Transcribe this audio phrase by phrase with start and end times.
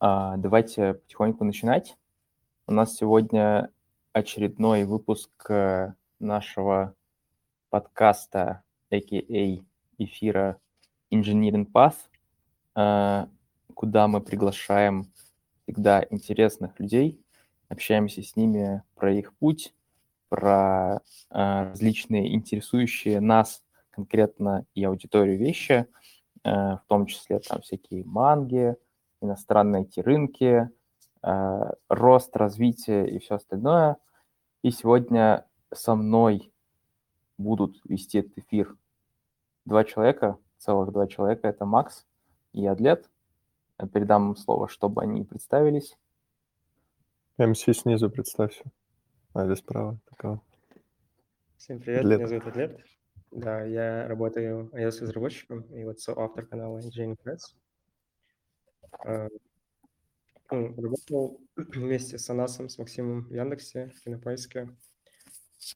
[0.00, 1.96] А, давайте потихоньку начинать.
[2.68, 3.72] У нас сегодня
[4.12, 6.94] очередной выпуск э, нашего
[7.68, 9.60] подкаста, a.k.a.
[9.98, 10.60] эфира
[11.12, 11.96] Engineering Path,
[12.76, 13.26] э,
[13.74, 15.10] куда мы приглашаем
[15.64, 17.20] всегда интересных людей,
[17.68, 19.74] общаемся с ними про их путь,
[20.28, 25.86] про э, различные интересующие нас конкретно и аудиторию вещи,
[26.44, 28.76] в том числе там всякие манги,
[29.20, 30.70] иностранные IT-рынки,
[31.22, 33.96] э, рост, развитие и все остальное.
[34.62, 36.52] И сегодня со мной
[37.36, 38.76] будут вести этот эфир
[39.64, 41.48] два человека, целых два человека.
[41.48, 42.06] Это Макс
[42.52, 43.08] и Адлет.
[43.92, 45.96] Передам им слово, чтобы они представились.
[47.38, 48.64] МС снизу представься.
[49.34, 49.98] А здесь справа.
[50.06, 50.40] Такого.
[51.56, 52.18] Всем привет, Адлет.
[52.18, 52.80] меня зовут Адлет.
[53.30, 57.54] Да, я работаю iOS-разработчиком и вот соавтор канала Engineering Press.
[59.04, 59.28] Э,
[60.50, 64.68] ну, работал вместе с Анасом, с Максимом в Яндексе, в Кинопоиске.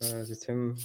[0.01, 0.77] Э, затем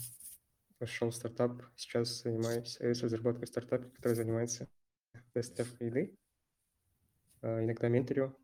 [0.80, 1.62] пошел в стартап.
[1.76, 4.68] Сейчас занимаюсь разработкой стартапа, который занимается
[5.34, 6.18] доставкой еды.
[7.42, 8.36] Э, иногда менторю.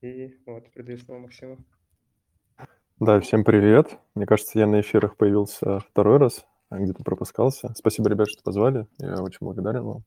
[0.00, 1.58] И вот, передаю слово Максиму.
[2.98, 3.98] Да, всем привет.
[4.14, 7.72] Мне кажется, я на эфирах появился второй раз, а где-то пропускался.
[7.76, 8.86] Спасибо, ребят, что позвали.
[8.98, 10.04] Я очень благодарен вам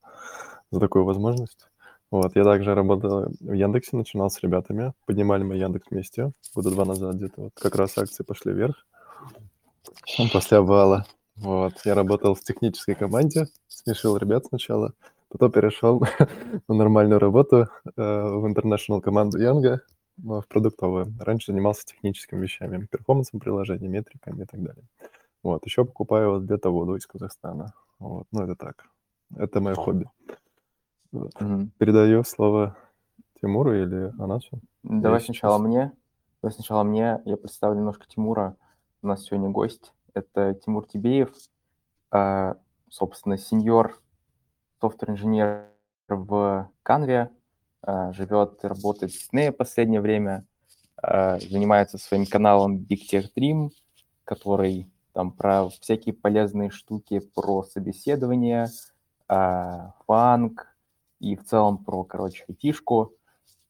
[0.72, 1.70] за такую возможность.
[2.12, 4.94] Вот, я также работал в Яндексе, начинал с ребятами.
[5.06, 7.42] Поднимали мы Яндекс вместе года два назад где-то.
[7.42, 8.86] Вот как раз акции пошли вверх.
[10.32, 11.06] После обвала.
[11.36, 14.94] Вот, я работал в технической команде, смешил ребят сначала,
[15.30, 16.02] потом перешел
[16.68, 19.82] на нормальную работу э, в интернешнл команду Янга,
[20.18, 21.14] в продуктовую.
[21.20, 24.86] Раньше занимался техническими вещами, перформансом приложений, метриками и так далее.
[25.44, 27.74] Вот, еще покупаю вот где-то воду из Казахстана.
[28.00, 28.86] Вот, ну это так.
[29.36, 30.10] Это мое хобби.
[31.16, 31.40] Вот.
[31.40, 31.72] Мгм.
[31.78, 32.76] Передаю слово
[33.40, 34.60] Тимуру или Анасу.
[34.84, 35.94] Давай сначала мне.
[36.42, 37.22] Давай сначала мне.
[37.24, 38.58] Я представлю немножко Тимура.
[39.02, 39.94] У нас сегодня гость.
[40.14, 41.34] Это Тимур Тибеев,
[42.12, 42.58] а,
[42.90, 44.02] собственно, сеньор
[44.82, 45.68] софтвер-инженер
[46.10, 46.70] в
[47.82, 50.46] а, живет и работает в в последнее время,
[51.02, 53.70] а, занимается своим каналом Big Tech Dream,
[54.26, 58.68] который там про всякие полезные штуки, про собеседование,
[59.28, 60.75] а, фанк,
[61.20, 63.14] и в целом про, короче, айтишку.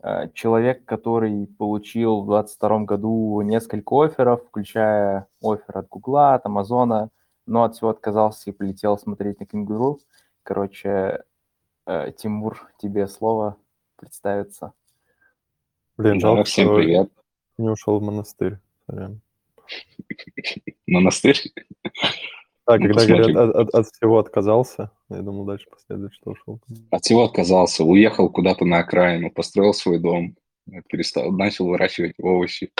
[0.01, 7.09] Э, человек, который получил в 2022 году несколько офферов, включая офер от Гугла, от Амазона,
[7.45, 9.99] но от всего отказался и полетел смотреть на кенгуру.
[10.43, 11.23] Короче,
[11.85, 13.57] э, Тимур, тебе слово
[13.95, 14.73] представиться.
[15.97, 17.09] Блин, жалко, всем привет.
[17.57, 18.57] не ушел в монастырь.
[20.87, 21.41] Монастырь?
[22.67, 23.33] Да, ну, когда посмотрим.
[23.33, 26.59] говорят, от, от, от всего отказался, я думал, дальше последует, что ушел.
[26.89, 30.35] От всего отказался, уехал куда-то на окраину, построил свой дом,
[30.89, 32.71] перестал, начал выращивать овощи.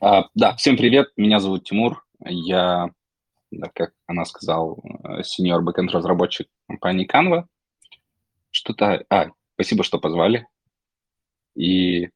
[0.00, 2.90] А, да, всем привет, меня зовут Тимур, я,
[3.52, 4.76] да, как она сказала,
[5.22, 7.44] сеньор бэкэнд разработчик компании Canva.
[8.50, 10.46] Что-то, а, спасибо, что позвали.
[11.54, 12.10] И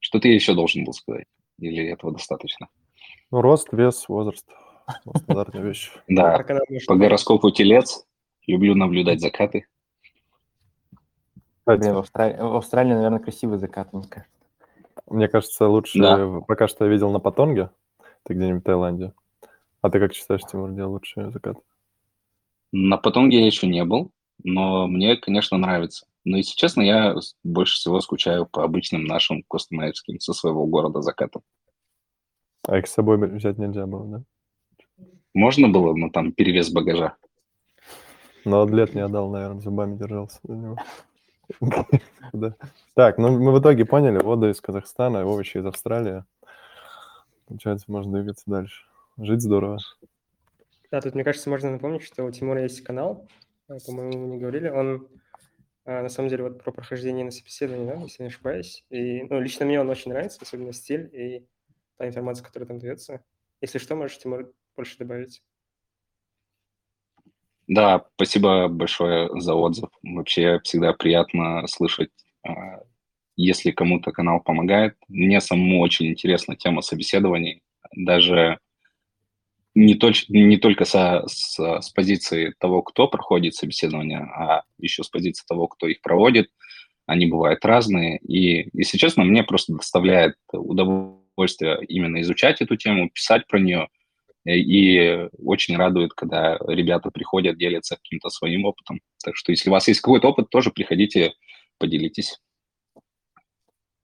[0.00, 1.26] что-то я еще должен был сказать,
[1.58, 2.68] или этого достаточно?
[3.30, 4.46] Ну, рост, вес, возраст.
[5.16, 5.92] Стандартная вещь.
[6.08, 6.44] Да,
[6.86, 8.06] по гороскопу телец.
[8.46, 9.66] Люблю наблюдать закаты.
[11.64, 14.32] Блин, в, Австралии, в Австралии, наверное, красивый закат, мне кажется.
[15.06, 16.40] Мне кажется, лучше да.
[16.46, 17.70] пока что я видел на Патонге,
[18.24, 19.12] ты где-нибудь в Таиланде.
[19.80, 21.56] А ты как считаешь, Тимур, где лучший закат?
[22.72, 24.10] На Патонге я еще не был,
[24.42, 26.06] но мне, конечно, нравится.
[26.24, 31.42] Но, если честно, я больше всего скучаю по обычным нашим костомаевским со своего города закатам.
[32.66, 34.22] А их с собой взять нельзя было, да?
[35.34, 37.16] Можно было, но там перевес багажа.
[38.44, 40.76] Но атлет не отдал, наверное, зубами держался за него.
[42.94, 46.24] Так, ну мы в итоге поняли, воду из Казахстана, овощи из Австралии.
[47.46, 48.84] Получается, можно двигаться дальше.
[49.18, 49.78] Жить здорово.
[50.90, 53.28] Да, тут, мне кажется, можно напомнить, что у Тимура есть канал,
[53.68, 55.08] э, по-моему, мы не говорили, он
[55.84, 58.84] э, на самом деле вот про прохождение на собеседовании, да, если не ошибаюсь.
[58.90, 61.46] И, ну, лично мне он очень нравится, особенно стиль и
[61.96, 63.22] та информация, которая там дается.
[63.60, 65.42] Если что, можешь, Тимур, больше добавить?
[67.68, 69.88] Да, спасибо большое за отзыв.
[70.02, 72.10] Вообще всегда приятно слышать,
[72.42, 72.82] а,
[73.36, 74.96] если кому-то канал помогает.
[75.08, 77.62] Мне самому очень интересна тема собеседований.
[77.94, 78.58] Даже
[79.74, 85.08] не, точ, не только со, с, с позиции того, кто проходит собеседование, а еще с
[85.08, 86.50] позиции того, кто их проводит.
[87.06, 88.18] Они бывают разные.
[88.18, 94.01] И, если честно, мне просто доставляет удовольствие именно изучать эту тему, писать про нее– Э,
[94.44, 99.00] и очень радует, когда ребята приходят, делятся каким-то своим опытом.
[99.24, 101.32] Так что если у вас есть какой-то опыт, тоже приходите,
[101.78, 102.40] поделитесь.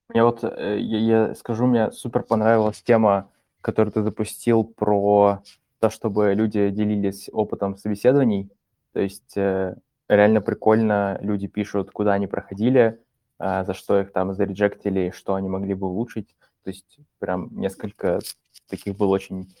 [0.09, 3.29] Мне вот, э, я, я скажу, мне супер понравилась тема,
[3.61, 5.43] которую ты запустил про
[5.79, 8.49] то, чтобы люди делились опытом собеседований.
[8.93, 9.75] То есть э,
[10.07, 12.99] реально прикольно, люди пишут, куда они проходили,
[13.39, 16.35] э, за что их там зареджектили, что они могли бы улучшить.
[16.63, 18.19] То есть прям несколько
[18.67, 19.53] таких было очень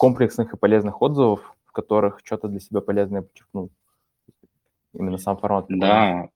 [0.00, 3.70] комплексных и полезных отзывов, в которых что-то для себя полезное подчеркнул.
[4.94, 5.66] Именно сам формат.
[5.68, 6.30] Да.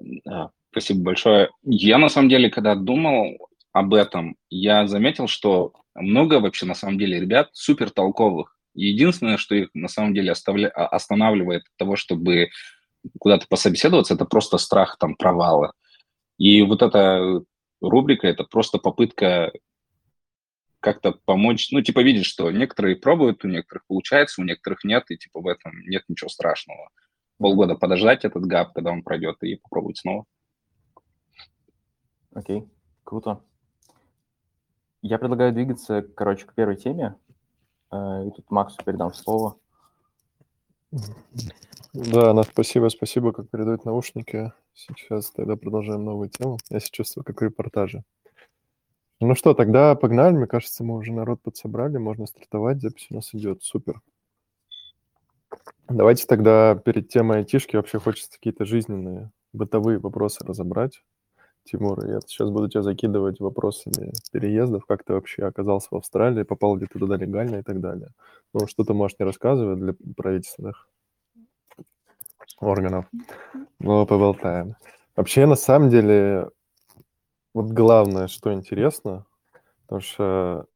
[0.00, 1.50] да, спасибо большое.
[1.62, 3.36] Я на самом деле, когда думал
[3.72, 8.56] об этом, я заметил, что много вообще на самом деле ребят супер толковых.
[8.72, 10.70] Единственное, что их на самом деле оставля...
[10.70, 12.48] А, останавливает от того, чтобы
[13.20, 15.74] куда-то пособеседоваться, это просто страх там провала.
[16.38, 17.42] И вот эта
[17.82, 19.52] рубрика– это просто попытка
[20.82, 25.16] как-то помочь, ну, типа, видишь, что некоторые пробуют, у некоторых получается, у некоторых нет, и,
[25.16, 26.90] типа, в этом нет ничего страшного.
[27.38, 30.24] Полгода подождать этот гап, когда он пройдет, и попробовать снова.
[32.34, 32.68] Окей, okay.
[33.04, 33.44] круто.
[35.02, 37.16] Я предлагаю двигаться, короче, к первой теме.
[37.92, 39.58] Э, и тут Максу передам слово.
[41.92, 44.52] Да, на спасибо, спасибо, как передают наушники.
[44.74, 46.58] Сейчас тогда продолжаем новую тему.
[46.70, 48.02] Я сейчас чувствую, как в репортаже.
[49.24, 50.34] Ну что, тогда погнали.
[50.34, 51.96] Мне кажется, мы уже народ подсобрали.
[51.96, 52.80] Можно стартовать.
[52.80, 53.62] Запись у нас идет.
[53.62, 54.00] Супер.
[55.88, 61.04] Давайте тогда перед темой айтишки вообще хочется какие-то жизненные, бытовые вопросы разобрать.
[61.62, 66.74] Тимур, я сейчас буду тебя закидывать вопросами переездов, как ты вообще оказался в Австралии, попал
[66.74, 68.08] ли ты туда легально и так далее.
[68.52, 70.88] Ну, что ты можешь не рассказывать для правительственных
[72.58, 73.06] органов,
[73.78, 74.74] но поболтаем.
[75.14, 76.50] Вообще, на самом деле,
[77.54, 79.26] вот главное, что интересно,
[79.82, 80.66] потому что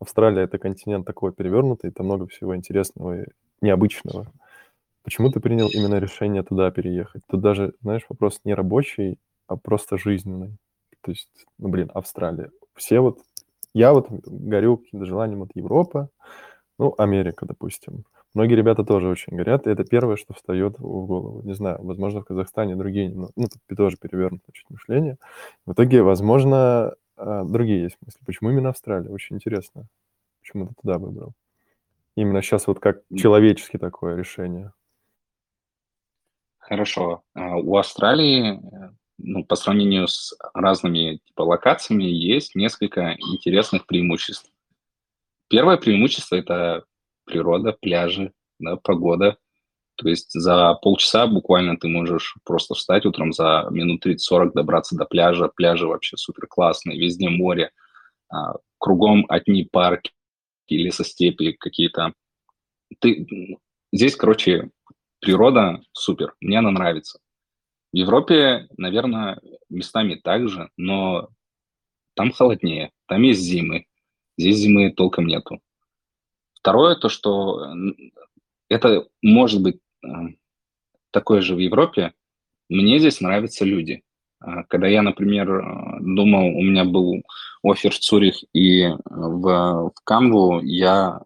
[0.00, 3.26] Австралия– это континент такой перевернутый, там много всего интересного и
[3.60, 4.32] необычного.
[5.02, 7.22] Почему ты принял именно решение туда переехать?
[7.28, 10.56] Тут даже, знаешь, вопрос не рабочий, а просто жизненный.
[11.00, 12.50] То есть, ну, блин, Австралия.
[12.74, 13.20] Все вот...
[13.74, 16.08] Я вот горю каким-то желанием от Европы,
[16.78, 18.04] ну, Америка, допустим.
[18.34, 21.42] Многие ребята тоже очень горят, и это первое, что встает в голову.
[21.42, 25.18] Не знаю, возможно, в Казахстане другие, ну, ну тут тоже перевернуто чуть мышление.
[25.66, 28.18] В итоге, возможно, а, другие есть мысли.
[28.24, 29.10] Почему именно Австралия?
[29.10, 29.86] Очень интересно.
[30.40, 31.34] Почему ты туда выбрал?
[32.16, 34.72] Именно сейчас вот как человечески такое решение.
[36.58, 37.22] Хорошо.
[37.34, 38.60] А, у Австралии,
[39.18, 44.50] ну, по сравнению с разными типа, локациями, есть несколько интересных преимуществ.
[45.48, 46.84] Первое преимущество– это
[47.24, 49.38] природа, пляжи, да, погода.
[49.96, 55.04] То есть за полчаса буквально ты можешь просто встать утром за минут 30-40, добраться до
[55.04, 55.48] пляжа.
[55.48, 57.70] Пляжи вообще супер классные, везде море,
[58.28, 60.12] а, кругом одни парки,
[60.68, 62.14] лесостепи какие-то.
[62.98, 63.58] Ты...
[63.92, 64.70] Здесь, короче,
[65.20, 67.18] природа супер, мне она нравится.
[67.92, 71.28] В Европе, наверное, местами так же, но
[72.14, 73.84] там холоднее, там есть зимы.
[74.38, 75.60] Здесь зимы толком нету.
[76.62, 77.74] Второе, то, что
[78.68, 80.08] это может быть э,
[81.10, 82.12] такое же в Европе,
[82.68, 84.04] мне здесь нравятся люди.
[84.38, 87.24] А, когда я, например, э, думал, у меня был
[87.64, 91.22] офер в Цюрих и в, в Канву, я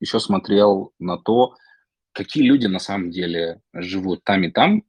[0.00, 1.54] еще смотрел на то,
[2.12, 4.82] какие люди на самом деле живут там и там.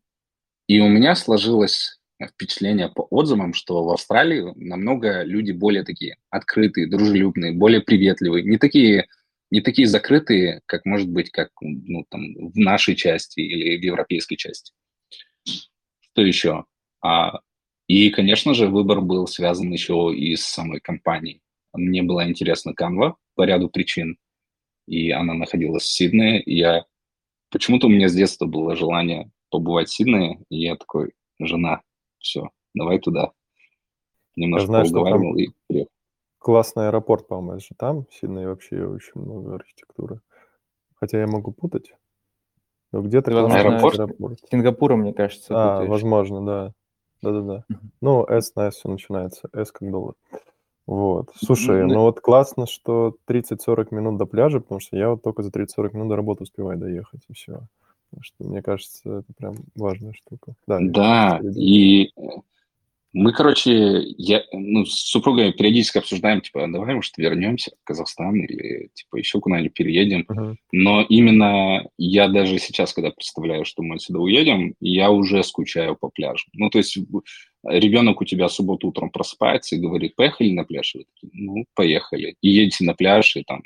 [0.65, 6.87] И у меня сложилось впечатление по отзывам, что в Австралии намного люди более такие открытые,
[6.87, 9.07] дружелюбные, более приветливые, не такие
[9.51, 14.37] не такие закрытые, как может быть, как ну, там, в нашей части или в европейской
[14.37, 14.73] части.
[15.99, 16.65] Что еще?
[17.03, 17.39] А,
[17.87, 21.41] и, конечно же, выбор был связан еще и с самой компанией.
[21.73, 24.17] Мне была интересна Canva по ряду причин,
[24.87, 26.41] и она находилась в Сиднее.
[26.41, 26.85] И я
[27.49, 31.81] почему-то у меня с детства было желание побывать в Сиднее, и я такой, жена,
[32.19, 33.31] все, давай туда.
[34.37, 35.91] Немножко знаю, поуговаривал и приехал.
[36.41, 38.05] Классный аэропорт, по-моему, это же там.
[38.09, 40.21] В Сиднее вообще очень много архитектуры.
[40.95, 41.93] Хотя я могу путать.
[42.91, 43.99] Но где-то возможно, аэропорт?
[43.99, 44.39] аэропорт.
[44.49, 45.53] Сингапура, мне кажется.
[45.55, 45.89] А, путаешь.
[45.91, 46.73] возможно, да.
[47.21, 47.63] Да-да-да.
[48.01, 49.49] Ну, S на S все начинается.
[49.53, 50.15] S как доллар.
[50.87, 51.29] Вот.
[51.35, 55.51] Слушай, ну вот классно, что 30-40 минут до пляжа, потому что я вот только за
[55.51, 57.61] 30-40 минут до работы успеваю доехать, и все.
[58.09, 60.55] Потому что, мне кажется, это прям важная штука.
[60.65, 62.09] Да, да и
[63.13, 68.89] мы, короче, я, ну, с супругой периодически обсуждаем, типа, давай, может, вернемся в Казахстан или,
[68.93, 70.25] типа, еще куда-нибудь переедем.
[70.29, 70.55] Uh-huh.
[70.71, 76.09] Но именно я даже сейчас, когда представляю, что мы сюда уедем, я уже скучаю по
[76.09, 76.45] пляжу.
[76.53, 76.97] Ну, то есть
[77.63, 80.95] ребенок у тебя субботу утром просыпается и говорит, поехали на пляж?
[80.95, 82.35] Вы такие, ну, поехали.
[82.41, 83.61] И едете на пляж, и там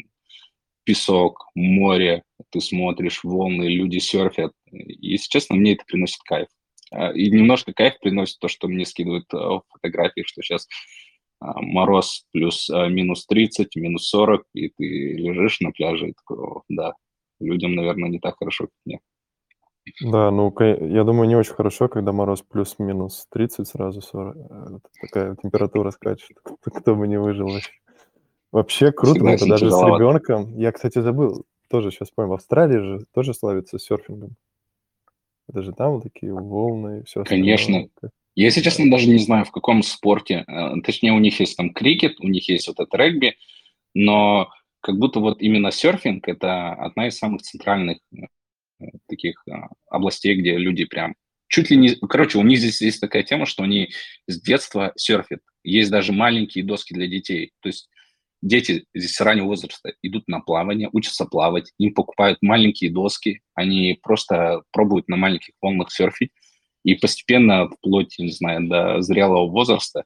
[0.86, 4.54] песок, море, ты смотришь, волны, люди серфят.
[4.72, 6.48] И, если честно, мне это приносит кайф.
[6.96, 10.68] А, и немножко кайф приносит то, что мне скидывают а, фотографии, что сейчас
[11.42, 16.94] мороз плюс минус 30, минус 40, и ты лежишь на пляже и такой, да,
[17.40, 19.00] людям, наверное, не так хорошо, как мне.
[20.02, 24.36] Да, ну, я думаю, не очень хорошо, когда мороз плюс-минус 30, сразу 40.
[24.36, 26.38] Э, такая температура скачет.
[26.64, 27.72] Кто бы не выжил вообще.
[28.52, 30.58] Вообще круто, это даже с ребенком.
[30.58, 34.32] Я, кстати, забыл, тоже сейчас понял, в Австралии же тоже славится серфингом.
[35.48, 37.88] Это же там такие волны и все Конечно.
[38.36, 40.44] Я, если честно, даже не знаю, в каком спорте.
[40.48, 43.36] Э, точнее, у них есть там крикет, у них есть вот это регби,
[43.94, 44.50] но
[44.82, 49.54] как будто вот именно серфинг– это одна из самых центральных э, таких э,
[49.90, 51.16] областей, где люди прям
[51.48, 51.96] чуть ли не...
[51.96, 53.92] Короче, у них здесь есть такая тема, что они
[54.28, 55.42] с детства серфят.
[55.64, 57.52] Есть даже маленькие доски для детей.
[57.62, 57.90] То есть
[58.42, 64.00] дети здесь с раннего возраста идут на плавание, учатся плавать, им покупают маленькие доски, они
[64.02, 66.32] просто пробуют на маленьких волнах серфить,
[66.84, 70.04] и постепенно, вплоть, не знаю, до зрелого возраста,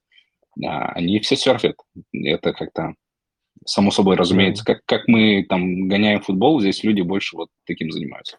[0.63, 1.75] а, они все серфят.
[2.13, 2.95] Это как-то
[3.65, 4.63] само собой разумеется.
[4.63, 8.38] Как, как мы там гоняем футбол, здесь люди больше вот таким занимаются.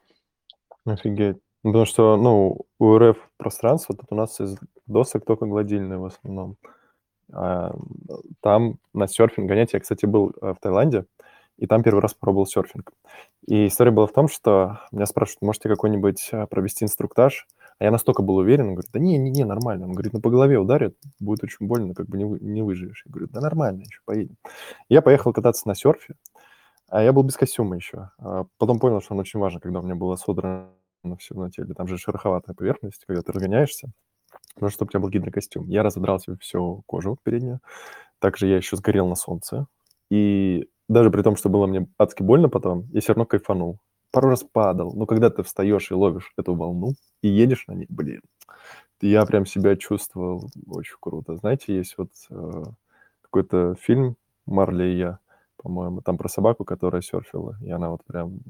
[0.84, 1.36] Офигеть.
[1.62, 4.56] Потому что, ну, у РФ пространство, тут у нас из
[4.86, 6.56] досок только гладильные в основном.
[7.32, 7.74] А,
[8.40, 9.72] там на серфинг гонять.
[9.72, 11.04] Я, кстати, был э, в Таиланде,
[11.56, 12.92] и там первый раз пробовал серфинг.
[13.46, 17.46] И история была в том, что меня спрашивают, можете какой-нибудь э, провести инструктаж?
[17.78, 19.86] А я настолько был уверен, он говорит, да не, не, не, нормально.
[19.86, 23.02] Он говорит, ну по голове ударит, будет очень больно, как бы не, не выживешь.
[23.06, 24.36] Я говорю, да нормально, еще поедем.
[24.88, 26.14] Я поехал кататься на серфе,
[26.88, 28.10] а я был без костюма еще.
[28.18, 30.70] А потом понял, что он очень важен, когда у меня было содрано
[31.18, 31.72] все на теле.
[31.74, 33.92] Там же шероховатая поверхность, когда ты разгоняешься.
[34.56, 35.68] Нужно, чтобы у тебя был гидрокостюм.
[35.68, 37.60] Я разодрал себе всю кожу переднюю.
[38.18, 39.66] Также я еще сгорел на солнце.
[40.10, 43.78] И даже при том, что было мне адски больно потом, я все равно кайфанул.
[44.10, 44.92] Пару раз падал.
[44.94, 48.22] Но когда ты встаешь и ловишь эту волну и едешь на ней, блин,
[49.00, 51.36] я прям себя чувствовал очень круто.
[51.36, 52.64] Знаете, есть вот э,
[53.22, 54.16] какой-то фильм
[54.46, 55.18] «Марли и я»,
[55.56, 58.40] по-моему, там про собаку, которая серфила, и она вот прям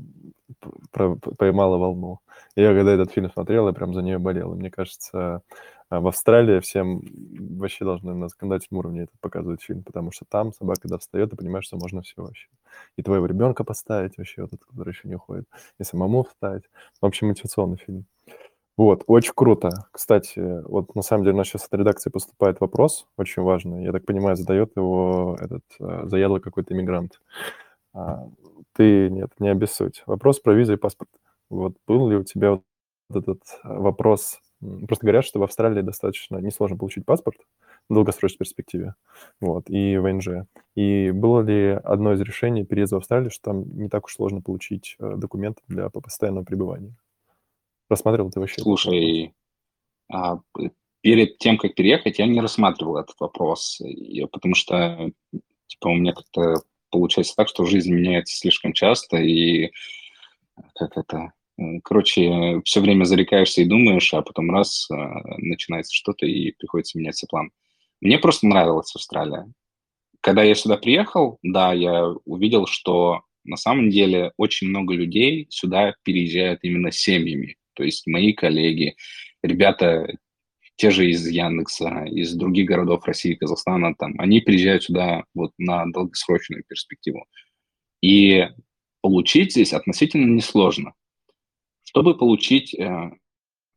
[1.38, 2.21] поймала волну.
[2.54, 4.54] И я когда этот фильм смотрел, я прям за нее болел.
[4.54, 5.42] И мне кажется,
[5.90, 7.02] а в Австралии всем
[7.59, 11.37] вообще должны на законодательном уровне это показывать фильм, потому что там собака, когда встает, ты
[11.37, 12.49] понимаешь, что можно все вообще.
[12.97, 15.47] И твоего ребенка поставить вообще, вот этот, который еще не уходит,
[15.80, 16.62] и самому встать.
[17.02, 18.06] В общем, мотивационный фильм.
[18.76, 19.70] Вот, очень круто.
[19.90, 23.82] Кстати, вот на самом деле у нас сейчас от редакции поступает вопрос, очень важный.
[23.85, 27.20] Я так понимаю, задает его этот э, заядлый какой-то иммигрант.
[27.92, 28.28] А,
[28.75, 30.04] ты, нет, не обессудь.
[30.06, 31.11] Вопрос про визу и паспорт.
[31.50, 32.62] Вот был ли у тебя вот
[33.11, 37.38] этот вопрос Просто говорят, что в Австралии достаточно несложно получить паспорт
[37.88, 38.94] в долгосрочной перспективе,
[39.40, 40.46] вот, и ВНЖ.
[40.74, 44.42] И было ли одно из решений переезда в Австралию, что там не так уж сложно
[44.42, 46.94] получить э, документы для постоянного пребывания?
[47.88, 48.60] Рассматривал ты вообще?
[48.60, 49.34] Слушай,
[50.12, 50.40] а,
[51.00, 53.80] перед тем, как переехать, я не рассматривал этот вопрос,
[54.30, 55.10] потому что
[55.66, 59.70] типа, у меня как-то получается так, что жизнь меняется слишком часто, и
[60.74, 61.32] как это
[61.84, 64.96] Короче, все время зарекаешься и думаешь, а потом раз, а,
[65.38, 67.50] начинается что-то и приходится менять все план.
[68.00, 69.52] Мне просто нравилась Австралия.
[70.22, 75.94] Когда я сюда приехал, да, я увидел, что на самом деле очень много людей сюда
[76.02, 77.56] переезжают именно семьями.
[77.74, 78.96] То есть мои коллеги,
[79.42, 80.16] ребята
[80.76, 85.84] те же из Яндекса, из других городов России, Казахстана, там, они приезжают сюда вот на
[85.86, 87.26] долгосрочную перспективу.
[88.00, 88.48] И
[89.02, 90.94] получить здесь относительно несложно
[91.90, 93.11] чтобы получить э,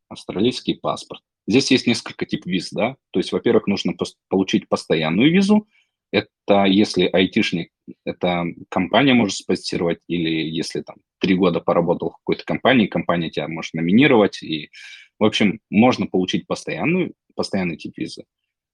[0.08, 1.22] австралийский паспорт.
[1.48, 3.96] Здесь есть несколько типов виз, да, то есть, во-первых, нужно
[4.29, 5.67] получить постоянную визу,
[6.12, 7.72] это если айтишник,
[8.05, 13.48] это компания может спонсировать, или если там три года поработал в какой-то компании, компания тебя
[13.48, 14.70] может номинировать, и,
[15.17, 18.25] в общем, можно получить постоянную, постоянный тип визы.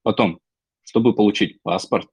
[0.03, 0.39] Потом,
[0.81, 2.09] чтобы получить паспорт,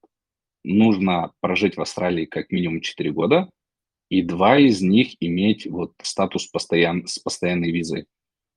[0.63, 3.51] нужно прожить в Австралии как минимум 4 года,
[4.09, 8.07] и два из них иметь вот статус постоян, с постоянной визой.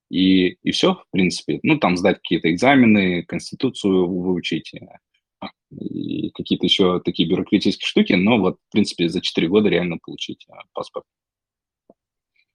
[0.09, 1.59] И, и все, в принципе.
[1.63, 8.39] Ну, там сдать какие-то экзамены, конституцию выучить, э, и какие-то еще такие бюрократические штуки, но
[8.39, 11.05] вот, в принципе, за 4 года реально получить а, паспорт.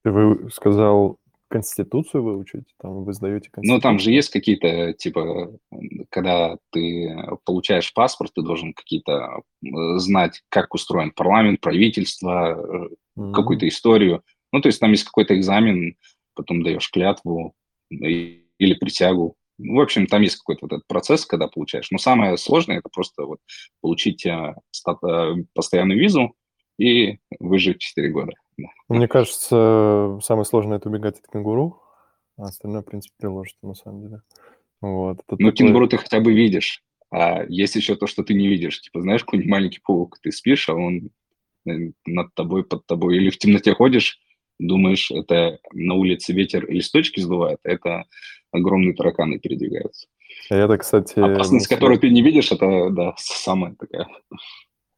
[0.03, 0.11] Ты
[0.53, 1.19] сказал
[1.55, 2.65] Конституцию выучить?
[2.81, 3.77] Там вы сдаете Конституцию?
[3.77, 5.57] Ну, там же есть какие-то, типа,
[6.11, 9.41] когда ты получаешь паспорт, ты должен какие-то
[9.99, 13.33] знать, как устроен парламент, правительство, mm-hmm.
[13.33, 14.25] какую-то историю.
[14.51, 15.95] Ну, то есть там есть какой-то экзамен,
[16.35, 17.55] потом даешь клятву
[17.89, 19.37] или присягу.
[19.59, 21.93] Ну, в общем, там есть какой-то вот этот процесс, когда получаешь.
[21.93, 23.39] Но самое сложное– это просто вот
[23.81, 24.27] получить
[25.55, 26.35] постоянную визу
[26.81, 28.33] и выжить 4 года.
[28.89, 31.83] Мне кажется, самое сложное– это убегать от кенгуру,
[32.37, 34.23] а остальное, в принципе, приложится на самом деле.
[34.81, 35.19] Вот.
[35.19, 35.53] Это ну, такой...
[35.53, 36.83] кенгуру ты хотя бы видишь.
[37.11, 38.81] А есть еще то, что ты не видишь.
[38.81, 41.11] Типа, знаешь, какой-нибудь маленький паук, ты спишь, а он
[41.67, 43.17] э, над тобой, под тобой.
[43.17, 44.19] Или в темноте ходишь,
[44.59, 48.05] думаешь, это на улице ветер листочки сдувает, а это
[48.51, 50.09] огромные тараканы передвигаются.
[50.51, 51.19] А это, кстати...
[51.19, 54.09] Опасность, которую ты не видишь, это, да, самая такая.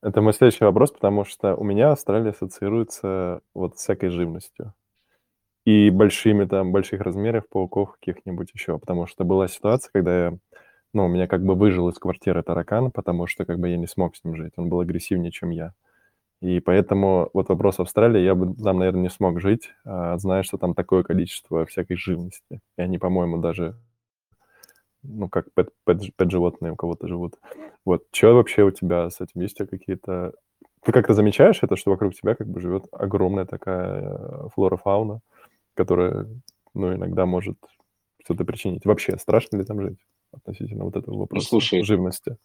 [0.06, 4.72] Это мой следующий вопрос, потому что у меня Австралия ассоциируется вот с всякой живностью.
[5.64, 8.78] И большими там, больших размеров пауков каких-нибудь еще.
[8.78, 10.38] Потому что была ситуация, когда я,
[10.94, 13.88] ну, у меня как бы выжил из квартиры таракан, потому что как бы я не
[13.88, 14.52] смог с ним жить.
[14.56, 15.72] Он был агрессивнее, чем я.
[16.40, 20.56] И поэтому вот вопрос Австралии, я бы там, наверное, не смог жить, а, зная, что
[20.56, 22.60] там такое количество всякой живности.
[22.78, 23.75] И они, по-моему, даже,
[25.08, 27.34] ну, как пэт, пэт, пэт животные у кого-то живут.
[27.84, 29.40] Вот, что вообще у тебя с этим?
[29.40, 30.32] Есть у тебя какие-то...
[30.84, 35.20] Ты как-то замечаешь это, что вокруг тебя как бы живет огромная такая э, флора-фауна,
[35.75, 36.26] которая,
[36.75, 37.58] ну, иногда может
[38.25, 38.84] что-то причинить?
[38.84, 39.98] Вообще, страшно ли там жить
[40.32, 42.36] относительно вот этого вопроса ну, слушай, живности?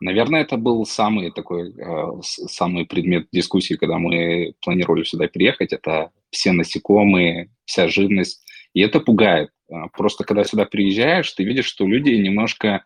[0.00, 5.72] Наверное, это был самый такой, э, самый предмет дискуссии, когда мы планировали сюда приехать.
[5.72, 8.44] Это все насекомые, вся живность.
[8.74, 9.50] И это пугает.
[9.74, 12.84] А, просто когда сюда приезжаешь, ты видишь, что люди немножко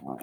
[0.00, 0.16] а,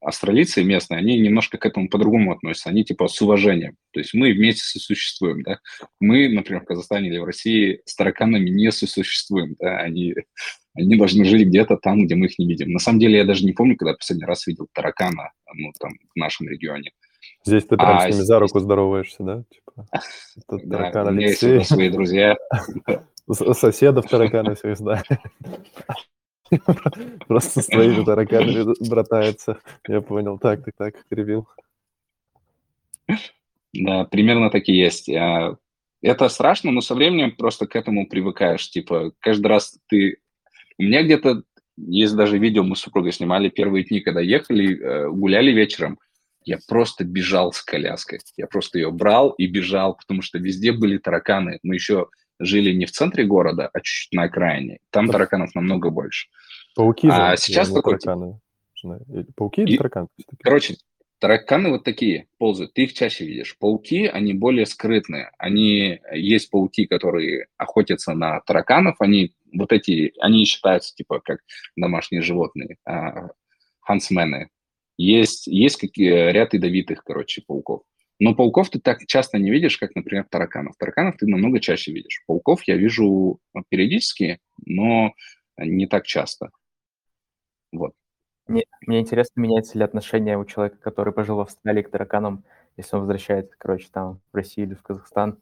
[0.00, 2.70] австралийцы местные, они немножко к этому по-другому относятся.
[2.70, 3.76] Они типа с уважением.
[3.92, 5.58] То есть мы вместе сосуществуем, да.
[6.00, 9.78] Мы, например, в Казахстане или в России с тараканами не сосуществуем, да.
[9.78, 10.14] Они,
[10.74, 12.72] они должны жить где-то там, где мы их не видим.
[12.72, 16.18] На самом деле я даже не помню, когда последний раз видел таракана, ну, там, в
[16.18, 16.92] нашем регионе.
[17.44, 19.44] Здесь ты прям а, с ними за руку здороваешься, да?
[19.50, 19.86] Типа,
[20.64, 22.36] да, у меня есть свои друзья.
[23.30, 25.02] Соседов тараканы всех знаю.
[27.26, 29.58] Просто с твоими тараканами братается.
[29.88, 30.38] Я понял.
[30.38, 31.48] Так, так, так, перебил.
[33.72, 35.08] Да, примерно так и есть.
[35.08, 35.56] А,
[36.02, 38.70] это страшно, но со временем просто к этому привыкаешь.
[38.70, 40.18] Типа, каждый раз ты...
[40.78, 41.42] У меня где-то
[41.76, 45.98] есть даже видео, мы с супругой снимали первые дни, когда ехали, э, гуляли вечером.
[46.44, 48.20] Я просто бежал с коляской.
[48.36, 51.58] Я просто ее брал и бежал, потому что везде были тараканы.
[51.62, 54.78] Мы еще жили не в центре города, а чуть-чуть на окраине.
[54.90, 56.28] Там тараканов намного больше.
[56.74, 57.98] Пауки а сейчас такой...
[57.98, 58.40] Тараканы.
[59.36, 60.08] Пауки или тараканы?
[60.42, 60.76] Короче,
[61.18, 63.56] тараканы вот такие ползают, ты их чаще видишь.
[63.58, 65.30] Пауки, они более скрытные.
[65.38, 71.40] Они, есть пауки, которые охотятся на тараканов, они вот эти, они считаются типа как
[71.76, 73.30] домашние животные, а,
[73.80, 74.50] хансмены.
[74.98, 77.82] Есть, есть какие, ряд ядовитых, короче, пауков.
[78.18, 80.76] Но пауков ты так часто не видишь, как, например, тараканов.
[80.78, 82.22] Тараканов ты намного чаще видишь.
[82.26, 85.14] Пауков я вижу периодически, но
[85.58, 86.50] не так часто.
[87.72, 87.92] Вот.
[88.46, 92.44] Мне, мне интересно, меняется ли отношение у человека, который пожил в Австралии к тараканам,
[92.76, 95.38] если он возвращается, короче, там в Россию или в Казахстан?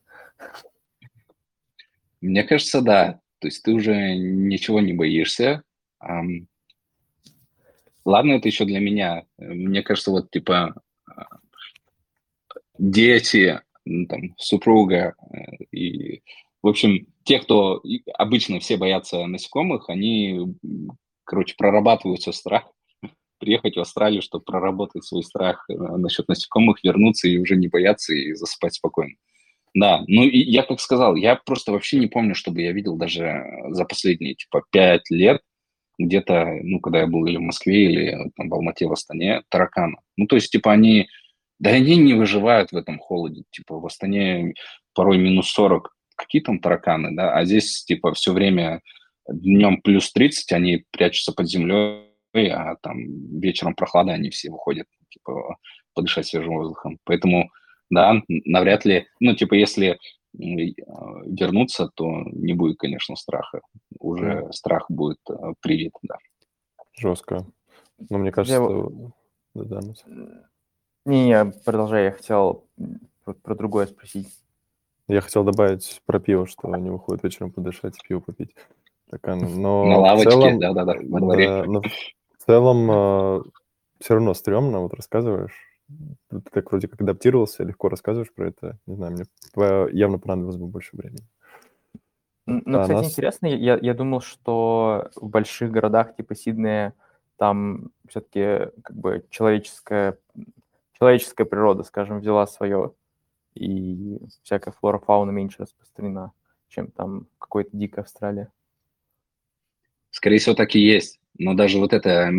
[2.21, 3.21] Мне кажется, да.
[3.41, 5.63] То есть ты уже ничего не боишься.
[8.05, 9.27] Ладно, это еще для меня.
[9.37, 10.81] Мне кажется, вот типа
[12.79, 16.23] дети, ну, там, супруга э, и,
[16.63, 17.83] в общем, те, кто
[18.15, 20.57] обычно все боятся насекомых, они,
[21.25, 22.65] короче, прорабатывают свой страх,
[23.39, 28.15] приехать в Австралию, чтобы проработать свой страх э, насчет насекомых, вернуться и уже не бояться
[28.15, 29.15] и засыпать спокойно.
[29.75, 33.45] Да, ну и я как сказал, я просто вообще не помню, чтобы я видел даже
[33.71, 35.41] за последние, типа, пять лет
[35.99, 39.99] где-то, ну, когда я был или в Москве, или там в Алмате, в Астане, таракана.
[40.17, 41.09] Ну, то есть, типа, они
[41.59, 43.45] да они не выживают в этом холоде.
[43.51, 44.55] Типа в Астане
[44.95, 45.91] порой минус 40.
[46.17, 47.35] Какие там тараканы, да?
[47.35, 48.81] А здесь типа все время
[49.29, 52.97] днем плюс 30, они прячутся под землей, а там
[53.41, 55.57] вечером прохлада, они все выходят типа,
[55.95, 56.99] подышать свежим воздухом.
[57.05, 57.51] Поэтому,
[57.91, 59.99] да, навряд ли, ну, типа, если
[60.37, 63.61] вернуться, то не будет, конечно, страха.
[64.01, 64.53] Уже mm.
[64.53, 66.17] страх будет э, привит, да.
[66.99, 67.47] Жестко.
[68.11, 68.69] Но мне кажется, я...
[68.69, 69.13] что...
[69.55, 70.49] Да, да.
[71.05, 72.65] Не-не, продолжай, я хотел
[73.25, 74.29] про, про другое спросить.
[75.07, 78.55] Я хотел добавить про пиво, что они выходят вечером подышать, пиво попить.
[79.11, 80.95] Так, но На лавочке, да-да-да.
[80.95, 83.43] Да, но в целом э,
[84.01, 85.55] все равно стрёмно, вот рассказываешь.
[86.31, 88.79] Ты так вроде как адаптировался, легко рассказываешь про это.
[88.87, 89.25] Не знаю, мне
[89.93, 91.27] явно понадобилось бы больше времени.
[92.47, 93.13] Ну, а кстати, нас...
[93.13, 96.95] интересно, я, я думал, что в больших городах типа Сиднея
[97.37, 100.19] там все-таки как бы человеческая
[100.99, 102.93] человеческая природа, скажем, взяла свое,
[103.55, 106.33] и всякая флора, фауна меньше распространена,
[106.69, 108.51] чем там какой-то дикая Австралия.
[110.11, 111.21] Скорее всего, так и есть.
[111.39, 112.31] Но даже вот это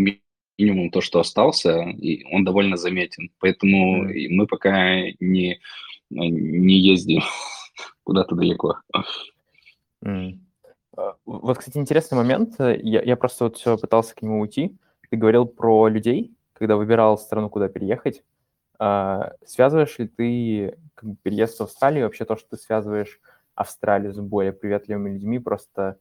[0.57, 3.31] минимум, то, что остался, и он довольно заметен.
[3.39, 4.27] Поэтому mm.
[4.29, 5.59] мы пока не,
[6.09, 7.21] не ездим
[8.03, 8.79] куда-то далеко.
[10.03, 10.39] Mm.
[11.25, 12.55] Вот, кстати, интересный момент.
[12.59, 14.77] Я, я просто вот все пытался к нему уйти.
[15.09, 18.23] ты говорил про людей, когда выбирал страну, куда переехать.
[18.79, 23.19] А, связываешь ли ты как бы, переезд в Австралию, вообще то, что ты связываешь
[23.55, 25.99] Австралию с более приветливыми людьми, просто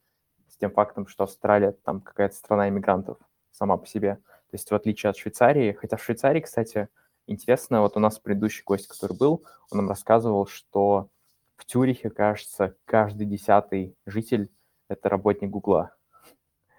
[0.48, 3.18] с тем фактом, что Австралия там какая-то страна иммигрантов
[3.52, 4.16] сама по себе.
[4.50, 6.88] То есть в отличие от Швейцарии, хотя в Швейцарии, кстати,
[7.26, 11.08] интересно, вот у нас предыдущий гость, который был, он нам рассказывал, что
[11.56, 14.50] в Тюрихе, кажется, каждый десятый житель–
[14.88, 15.94] это работник Гугла.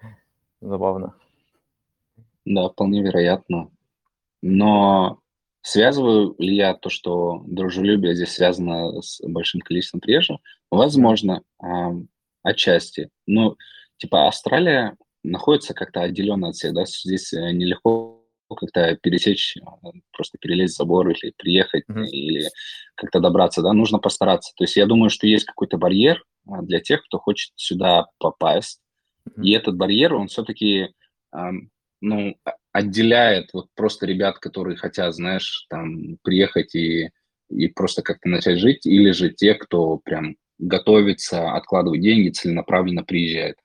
[0.60, 1.14] Забавно.
[2.44, 3.70] Да, вполне вероятно.
[4.42, 5.20] Но
[5.66, 10.38] связываю ли я то, что дружелюбие здесь связано с большим количеством приезжих?
[10.70, 11.66] Возможно, э,
[12.44, 13.10] отчасти.
[13.26, 13.56] Но,
[13.96, 20.38] типа, Австралия находится как-то отделенно от всех, да, здесь э, нелегко как-то пересечь, э, просто
[20.38, 22.06] перелезть забор или приехать, mm-hmm.
[22.06, 22.48] или
[22.94, 24.52] как-то добраться, да, нужно постараться.
[24.56, 28.78] То есть я думаю, что есть какой-то барьер а, для тех, кто хочет сюда попасть,
[29.28, 29.42] mm-hmm.
[29.42, 30.90] и этот барьер, он все-таки,
[32.00, 32.36] ну,
[32.76, 37.10] отделяет вот просто ребят, которые хотят, знаешь, там, приехать и,
[37.48, 43.56] и просто как-то начать жить, или же те, кто прям готовится, откладывает деньги, целенаправленно приезжает.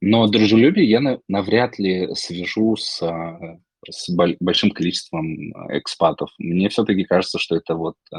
[0.00, 3.58] Но дружелюбие я навряд ли свяжу с а,
[3.90, 4.08] с
[4.40, 6.30] большим количеством э, экспатов.
[6.38, 8.16] Мне все-таки кажется, что это вот э,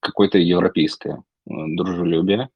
[0.00, 2.48] какое-то европейское э, дружелюбие.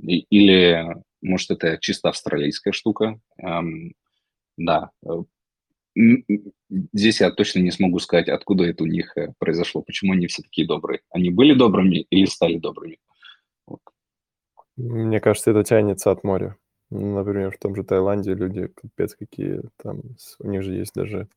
[0.00, 0.86] Или,
[1.20, 3.18] может, это чисто австралийская штука.
[3.38, 3.94] Эм,
[4.56, 4.90] да.
[5.94, 10.66] Здесь я точно не смогу сказать, откуда это у них произошло, почему они все такие
[10.66, 11.00] добрые.
[11.10, 12.98] Они были добрыми или стали добрыми?
[13.66, 13.80] Вот.
[14.76, 16.56] Мне кажется, это тянется от моря.
[16.90, 20.02] Например, в том же Таиланде люди капец какие, там
[20.40, 21.28] у них же есть даже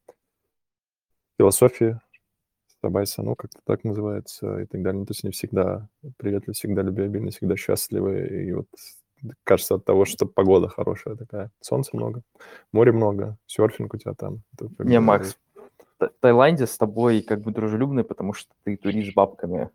[1.38, 2.02] философия
[2.82, 5.00] Сабайса, ну, как-то так называется, и так далее.
[5.00, 5.88] Ну, то есть они всегда
[6.18, 8.46] приветливы, всегда любвеобильны, всегда счастливы.
[8.46, 8.68] И вот
[9.44, 12.22] кажется от того, что погода хорошая такая, солнца много,
[12.72, 14.42] море много, серфинг у тебя там.
[14.80, 15.38] Не, Макс,
[16.00, 19.70] в Таиланде с тобой как бы дружелюбный, потому что ты турист с бабками.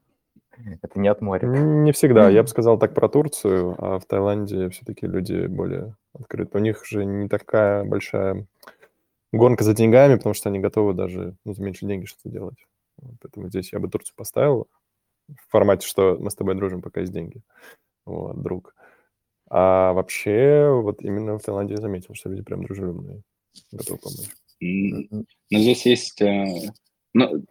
[0.83, 1.47] Это не от моря.
[1.47, 2.29] Не всегда.
[2.29, 6.59] Я бы сказал так про Турцию, а в Таиланде все-таки люди более открыты.
[6.59, 8.47] У них же не такая большая
[9.33, 12.67] гонка за деньгами, потому что они готовы даже ну, за меньше деньги что-то делать.
[13.23, 14.69] Поэтому здесь я бы Турцию поставил
[15.29, 17.43] в формате, что мы с тобой дружим, пока есть деньги.
[18.05, 18.75] Вот, друг.
[19.51, 23.23] А вообще, вот именно в Таиланде я заметил, что люди прям дружелюбные,
[23.73, 24.29] готовы помочь.
[24.61, 26.21] Ну, здесь есть...
[26.21, 26.73] Э,
[27.15, 27.45] ну,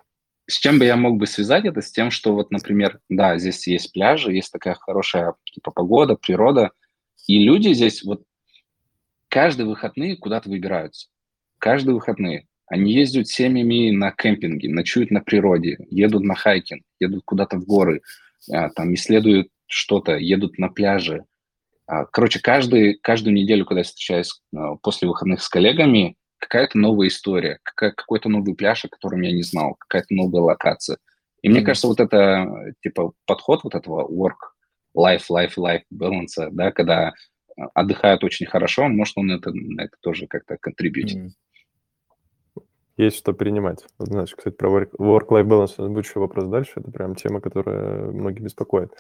[0.50, 1.82] с чем бы я мог бы связать это?
[1.82, 6.72] С тем, что вот, например, да, здесь есть пляжи, есть такая хорошая типа погода, природа,
[7.28, 8.24] и люди здесь вот
[9.28, 11.10] каждые выходные куда-то выбираются.
[11.60, 12.48] Каждые выходные.
[12.68, 18.02] Они ездят семьями на кемпинге, ночуют на природе, едут на хайкинг, едут куда-то в горы,
[18.52, 21.26] а, там исследуют что-то, едут на пляже.
[21.88, 27.08] А, короче, каждый, каждую неделю, когда я встречаюсь а, после выходных с коллегами, какая-то новая
[27.08, 30.98] история, какой-то новый пляж, о котором я не знал, какая-то новая локация.
[31.42, 31.52] И mm-hmm.
[31.52, 34.54] мне кажется, вот это, типа, подход вот этого work,
[34.96, 37.14] life, life, life balance, да, когда
[37.74, 41.18] отдыхают очень хорошо, может, он это, это тоже как-то контрибьютит.
[41.18, 42.64] Mm-hmm.
[42.98, 43.86] Есть что принимать.
[44.00, 46.74] Знаешь, кстати, про work-life balance будет еще вопрос дальше.
[46.78, 48.92] Это прям тема, которая многих беспокоит.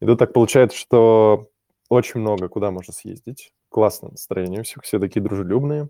[0.00, 1.50] И тут так получается, что
[1.92, 3.52] очень много куда можно съездить.
[3.68, 5.88] Классное настроение, все, все такие дружелюбные.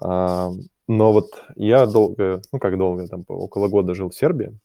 [0.00, 0.50] А,
[0.88, 4.58] но вот я долго, ну как долго, там около года жил в Сербии.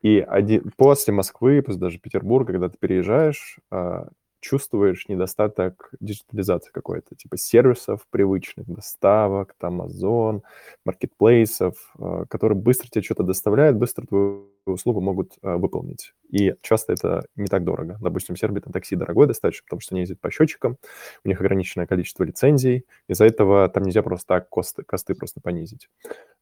[0.00, 4.08] И один, после Москвы, после даже Петербурга, когда ты переезжаешь, а,
[4.42, 10.42] чувствуешь недостаток диджитализации какой-то, типа сервисов привычных, доставок, там, Amazon,
[10.84, 16.12] маркетплейсов, э, которые быстро тебе что-то доставляют, быстро твою услугу могут э, выполнить.
[16.28, 17.98] И часто это не так дорого.
[18.00, 20.76] Допустим, в Сербии там такси дорогое достаточно, потому что они ездят по счетчикам,
[21.24, 25.88] у них ограниченное количество лицензий, из-за этого там нельзя просто так косты, косты просто понизить.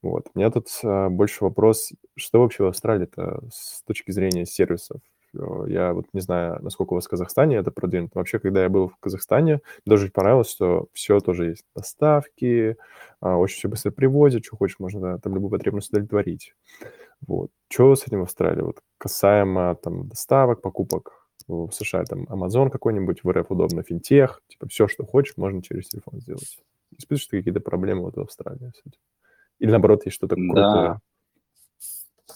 [0.00, 0.28] Вот.
[0.34, 5.02] У меня тут э, больше вопрос, что вообще в Австралии-то с точки зрения сервисов?
[5.32, 8.18] Я вот не знаю, насколько у вас в Казахстане это продвинуто.
[8.18, 11.64] Вообще, когда я был в Казахстане, даже понравилось, что все тоже есть.
[11.74, 12.76] Доставки,
[13.20, 16.54] а, очень все быстро привозят, что хочешь, можно там любую потребность удовлетворить.
[17.26, 17.50] Вот.
[17.68, 18.62] Что с этим в Австралии?
[18.62, 24.68] Вот касаемо там доставок, покупок в США, там Amazon какой-нибудь, в РФ удобно, финтех, типа
[24.68, 26.58] все, что хочешь, можно через телефон сделать.
[26.96, 28.72] Испытываешь ты какие-то проблемы вот в Австралии?
[29.58, 30.64] Или наоборот, есть что-то крутое?
[30.64, 31.00] Да.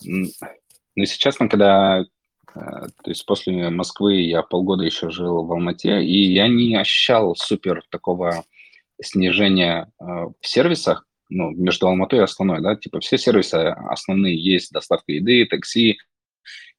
[0.02, 2.04] Ну, честно, когда
[2.52, 7.82] то есть после Москвы я полгода еще жил в Алмате, и я не ощущал супер
[7.90, 8.44] такого
[9.00, 14.72] снижения э, в сервисах, ну, между Алматой и Астаной, да, типа все сервисы основные есть,
[14.72, 15.98] доставка еды, такси,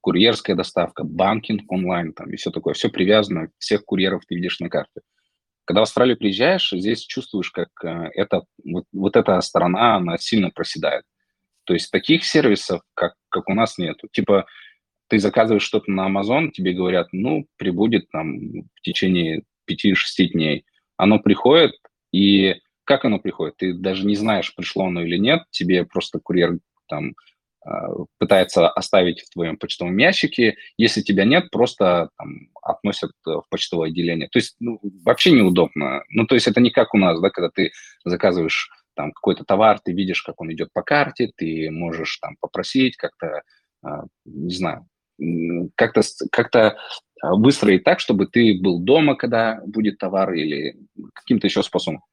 [0.01, 4.69] курьерская доставка, банкинг онлайн там и все такое, все привязано, всех курьеров ты видишь на
[4.69, 5.01] карте.
[5.65, 10.51] Когда в Австралию приезжаешь, здесь чувствуешь, как э, это, вот, вот эта сторона, она сильно
[10.51, 11.03] проседает.
[11.65, 14.07] То есть таких сервисов, как, как у нас, нету.
[14.11, 14.45] Типа
[15.07, 20.65] ты заказываешь что-то на Amazon, тебе говорят, ну, прибудет там в течение 5-6 дней.
[20.97, 21.73] Оно приходит,
[22.11, 23.57] и как оно приходит?
[23.57, 25.43] Ты даже не знаешь, пришло оно или нет.
[25.49, 27.13] Тебе просто курьер там
[27.65, 27.89] а,
[28.19, 30.55] пытается оставить в твоем почтовом ящике.
[30.77, 34.29] Если тебя нет, просто там, относят в почтовое отделение.
[34.29, 36.03] То есть ну, вообще неудобно.
[36.09, 37.71] Ну, то есть это не как у нас, да, когда ты
[38.05, 42.95] заказываешь там какой-то товар, ты видишь, как он идет по карте, ты можешь там попросить
[42.97, 43.41] как-то,
[43.83, 44.87] а, не знаю,
[45.75, 46.01] как-то
[46.31, 46.77] как
[47.21, 50.77] выстроить так, чтобы ты был дома, когда будет товар или
[51.13, 52.03] каким-то еще способом.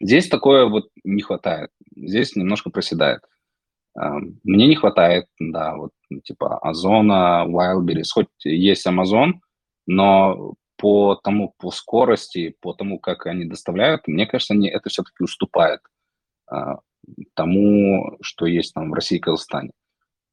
[0.00, 1.70] Здесь такое вот не хватает.
[1.96, 3.20] Здесь немножко проседает.
[3.94, 5.92] Мне не хватает, да, вот
[6.24, 9.34] типа Озона, Wildberries, хоть есть Amazon,
[9.86, 15.22] но по тому, по скорости, по тому, как они доставляют, мне кажется, они, это все-таки
[15.22, 15.80] уступает
[16.50, 16.80] а,
[17.34, 19.70] тому, что есть там в России и Казахстане.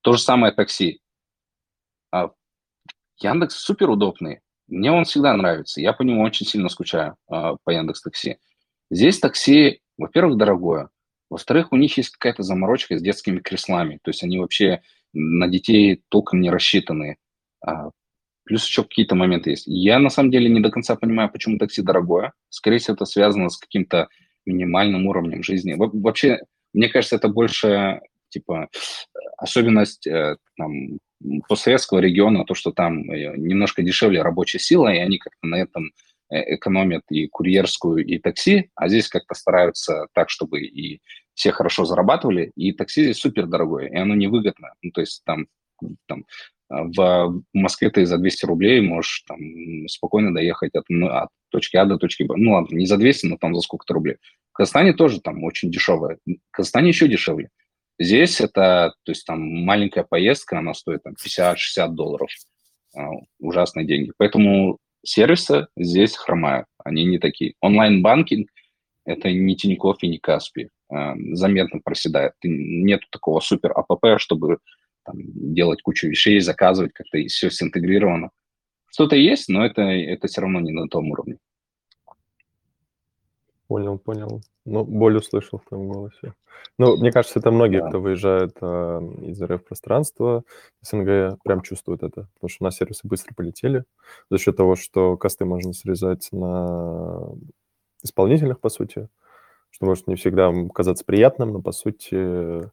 [0.01, 0.99] То же самое такси.
[3.21, 4.39] Яндекс супер удобный.
[4.67, 5.81] Мне он всегда нравится.
[5.81, 8.37] Я по нему очень сильно скучаю а, по Яндекс Такси.
[8.89, 10.89] Здесь такси, во-первых, дорогое.
[11.29, 13.99] Во-вторых, у них есть какая-то заморочка с детскими креслами.
[14.03, 14.81] То есть они вообще
[15.13, 17.17] на детей толком не рассчитаны.
[17.65, 17.89] А,
[18.43, 19.63] плюс еще какие-то моменты есть.
[19.67, 22.33] Я на самом деле не до конца понимаю, почему такси дорогое.
[22.49, 24.09] Скорее всего, это связано с каким-то
[24.45, 25.75] минимальным уровнем жизни.
[25.77, 26.39] Вообще,
[26.73, 28.69] мне кажется, это больше типа
[29.37, 30.97] особенность э, там,
[31.47, 35.91] постсоветского региона, то, что там э, немножко дешевле рабочая сила, и они как-то на этом
[36.29, 41.01] э, экономят и курьерскую, и такси, а здесь как-то стараются так, чтобы и
[41.33, 44.73] все хорошо зарабатывали, и такси здесь супер дорогое, и оно невыгодно.
[44.81, 45.47] Ну, то есть там,
[46.07, 46.25] там
[46.71, 49.39] в Москве ты за 200 рублей можешь там
[49.87, 52.35] спокойно доехать от, ну, от точки А до точки Б.
[52.37, 54.15] Ну ладно, не за 200, но там за сколько-то рублей.
[54.51, 56.17] В Казахстане тоже там очень дешевое.
[56.25, 57.49] В Казахстане еще дешевле.
[58.01, 62.29] Здесь это, то есть там маленькая поездка, она стоит там 50-60 долларов.
[62.97, 63.09] А,
[63.39, 64.11] ужасные деньги.
[64.17, 67.53] Поэтому сервисы здесь хромают, они не такие.
[67.61, 68.49] Онлайн-банкинг–
[69.05, 70.69] это не Тинькофф и не Каспи.
[70.89, 72.33] А, заметно проседает.
[72.43, 74.57] Нет такого super app, чтобы
[75.05, 75.15] там,
[75.53, 78.31] делать кучу вещей, заказывать как-то, все синтегрировано.
[78.91, 81.37] Что-то есть, но это, это все равно не на том уровне.
[83.71, 84.41] Понял, понял.
[84.65, 86.33] Ну, боль услышал в твоем голосе.
[86.77, 87.87] Ну, мне кажется, это многие, да.
[87.87, 88.65] кто выезжает э,
[89.27, 90.43] из РФ-пространства,
[90.81, 93.85] СНГ, прям чувствуют это, потому что у нас сервисы быстро полетели
[94.29, 97.29] за счет того, что косты можно срезать на
[98.03, 99.07] исполнительных, по сути,
[99.69, 102.69] что может не всегда казаться приятным, но, по сути,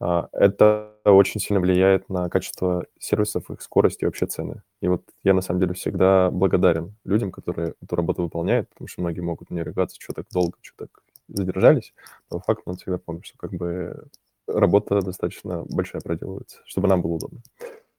[0.00, 4.62] это очень сильно влияет на качество сервисов, их скорость и вообще цены.
[4.80, 9.02] И вот я на самом деле всегда благодарен людям, которые эту работу выполняют, потому что
[9.02, 11.92] многие могут мне ругаться, что так долго, что так задержались,
[12.30, 14.04] но факт надо всегда помнить, что как бы
[14.46, 17.40] работа достаточно большая проделывается, чтобы нам было удобно.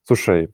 [0.04, 0.50] Слушай,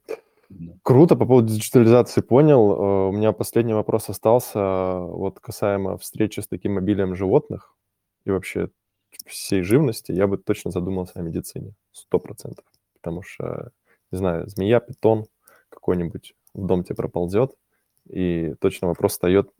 [0.82, 2.72] круто, по поводу диджитализации понял.
[2.72, 7.74] Э, у меня последний вопрос остался, вот касаемо встречи с таким мобилием животных
[8.24, 8.68] и вообще
[9.26, 11.74] всей живности, я бы точно задумался о медицине.
[11.92, 12.64] Сто процентов.
[12.94, 13.70] Потому что,
[14.10, 15.26] не знаю, змея, питон
[15.68, 17.52] какой-нибудь в дом тебе проползет,
[18.08, 19.50] и точно вопрос встает,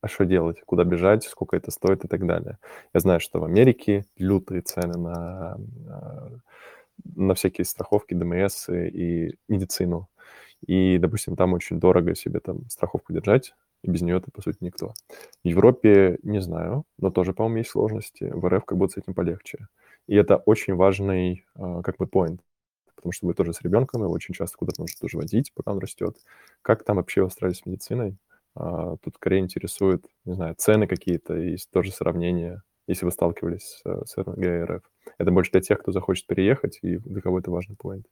[0.00, 2.58] а что делать, куда бежать, сколько это стоит и так далее.
[2.94, 5.58] Я знаю, что в Америке лютые цены на,
[7.16, 10.08] на всякие страховки, ДМС и медицину.
[10.66, 14.58] И, допустим, там очень дорого себе там страховку держать, и без нее ты, по сути,
[14.60, 14.94] никто.
[15.44, 18.24] В Европе не знаю, но тоже, по-моему, есть сложности.
[18.24, 19.68] В РФ как будто с этим полегче.
[20.06, 22.40] И это очень важный, а, как бы, point,
[22.94, 25.78] потому что вы тоже с ребенком, его очень часто куда-то нужно тоже водить, пока он
[25.78, 26.16] растет.
[26.62, 28.16] Как там вообще устроились с медициной?
[28.56, 34.04] А, тут скорее интересует, не знаю, цены какие-то и тоже сравнения, если вы сталкивались с,
[34.06, 34.82] с РНГ и РФ.
[35.18, 38.04] Это больше для тех, кто захочет переехать, и для кого это важный point.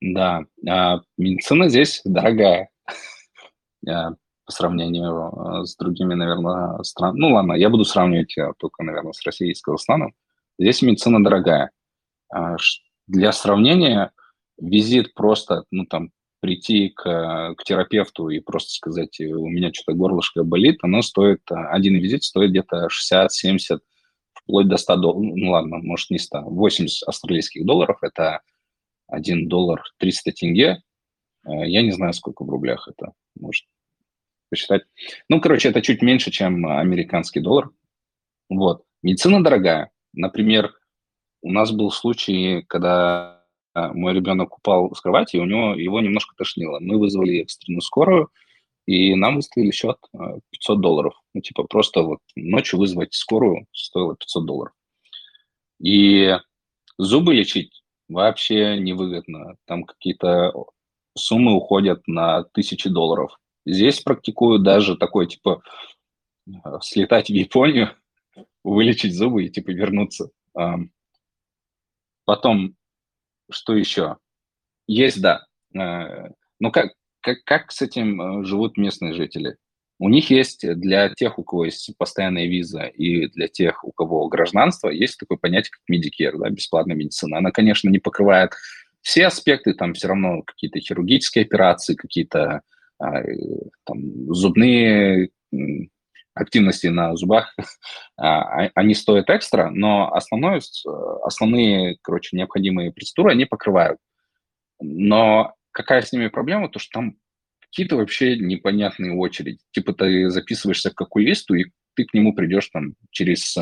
[0.00, 2.68] Да, а, медицина здесь дорогая
[3.84, 7.20] по сравнению э, с другими, наверное, странами.
[7.20, 10.14] Ну ладно, я буду сравнивать э, только, наверное, с Россией и с Казахстаном.
[10.58, 11.70] Здесь медицина дорогая.
[13.06, 14.12] Для сравнения,
[14.58, 20.44] визит просто, ну там, прийти к, к терапевту и просто сказать, у меня что-то горлышко
[20.44, 23.80] болит, оно стоит, один визит стоит где-то 60-70,
[24.32, 28.40] вплоть до 100 долларов, ну ладно, может не 100, 80 австралийских долларов, это
[29.08, 30.82] 1 доллар 300 тенге,
[31.44, 33.64] Э, я не знаю, сколько в рублях это, может
[34.50, 34.82] посчитать.
[35.28, 37.70] Ну, короче, это чуть меньше, чем американский доллар.
[38.48, 38.84] Вот.
[39.02, 39.90] Медицина дорогая.
[40.12, 40.74] Например,
[41.40, 43.42] у нас был случай, когда
[43.74, 46.78] э, мой ребенок упал с кровати, и у него его немножко тошнило.
[46.80, 48.30] Мы вызвали экстренную скорую,
[48.86, 49.96] и нам выставили счет
[50.50, 51.14] 500 долларов.
[51.34, 54.74] Ну, типа, просто вот ночью вызвать скорую стоило 500 долларов.
[55.80, 56.36] И
[56.98, 59.56] зубы лечить вообще невыгодно.
[59.66, 60.52] Там какие-то
[61.16, 63.38] суммы уходят на тысячи долларов.
[63.64, 65.62] Здесь практикую даже такой, типа,
[66.80, 67.90] слетать в Японию,
[68.64, 70.30] вылечить зубы и, типа, вернуться.
[72.24, 72.76] Потом,
[73.50, 74.16] что еще?
[74.86, 75.46] Есть, да.
[75.74, 79.56] Э, ну, как, как, как с этим э, живут местные жители?
[79.98, 84.26] У них есть для тех, у кого есть постоянная виза, и для тех, у кого
[84.28, 87.38] гражданство, есть такое понятие, как Medicare, да, бесплатная медицина.
[87.38, 88.52] Она, конечно, не покрывает
[89.02, 92.62] все аспекты, там все равно какие-то хирургические операции, какие-то
[92.98, 93.34] а, э,
[93.84, 95.30] там, зубные
[96.34, 97.54] активности на зубах,
[98.16, 100.62] а, а, они стоят экстра, но основное,
[101.22, 103.98] основные, короче, необходимые процедуры они покрывают.
[104.80, 106.68] Но какая с ними проблема?
[106.68, 107.16] То, что там
[107.60, 109.58] какие-то вообще непонятные очереди.
[109.72, 113.56] Типа ты записываешься к окулисту, и ты к нему придешь там через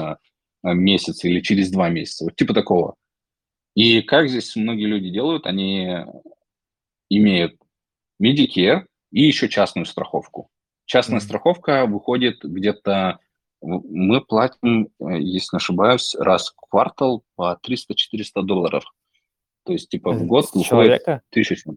[0.63, 2.25] месяц или через два месяца.
[2.25, 2.97] Вот типа такого.
[3.75, 6.05] И как здесь многие люди делают, они
[7.09, 7.57] имеют
[8.23, 10.51] Medicare и еще частную страховку.
[10.85, 11.23] Частная mm-hmm.
[11.23, 13.19] страховка выходит где-то,
[13.61, 18.85] мы платим, э, если не ошибаюсь, раз в квартал по 300-400 долларов.
[19.65, 21.71] То есть, типа, в год выходит тысяча.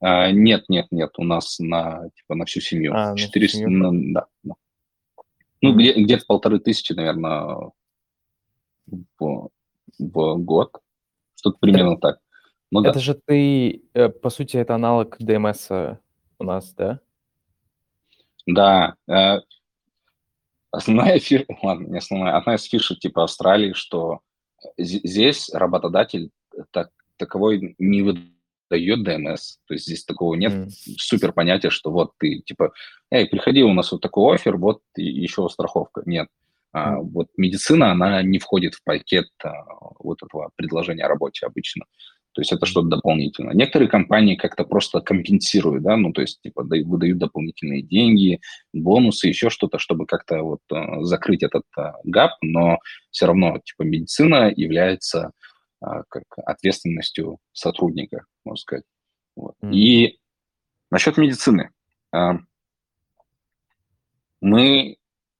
[0.00, 2.94] А, нет, нет, нет, у нас на, типа, на всю семью.
[2.94, 3.92] А, 400, всю семью?
[3.92, 4.54] На, да, да.
[5.60, 5.76] Ну, mm-hmm.
[5.76, 7.70] где, где-то полторы тысячи, наверное,
[8.86, 9.50] в,
[9.98, 10.72] в год.
[11.42, 12.18] Что-то примерно так.
[12.70, 13.00] Ну, это да.
[13.00, 15.70] же ты, э, по сути, это аналог ДМС
[16.38, 17.00] у нас, да?
[18.46, 18.94] Да.
[19.08, 19.40] Э,
[20.70, 24.20] основная фишка, ладно, не основная, одна из фишек типа Австралии, что
[24.78, 26.30] здесь работодатель
[26.70, 29.58] так, таковой не выдает ДМС.
[29.66, 30.70] То есть здесь такого нет mm.
[30.96, 32.72] супер понятия, что вот ты типа,
[33.10, 36.02] эй, приходи, у нас вот такой офер, вот еще страховка.
[36.06, 36.28] Нет.
[36.72, 39.50] А, вот медицина, она не входит в пакет а,
[39.98, 41.84] вот этого предложения о работе обычно.
[42.34, 43.54] То есть это что-то дополнительное.
[43.54, 48.40] Некоторые компании как-то просто компенсируют, да, ну, то есть, типа, выдают дополнительные деньги,
[48.72, 52.78] бонусы, еще что-то, чтобы как-то вот э, закрыть этот э, гап, но
[53.10, 55.32] все равно, типа, медицина является
[55.82, 58.84] э, как ответственностью сотрудника, можно сказать.
[59.36, 59.54] Вот.
[59.62, 59.74] Mm.
[59.74, 60.18] И
[60.90, 61.70] насчет медицины.
[64.40, 64.96] Мы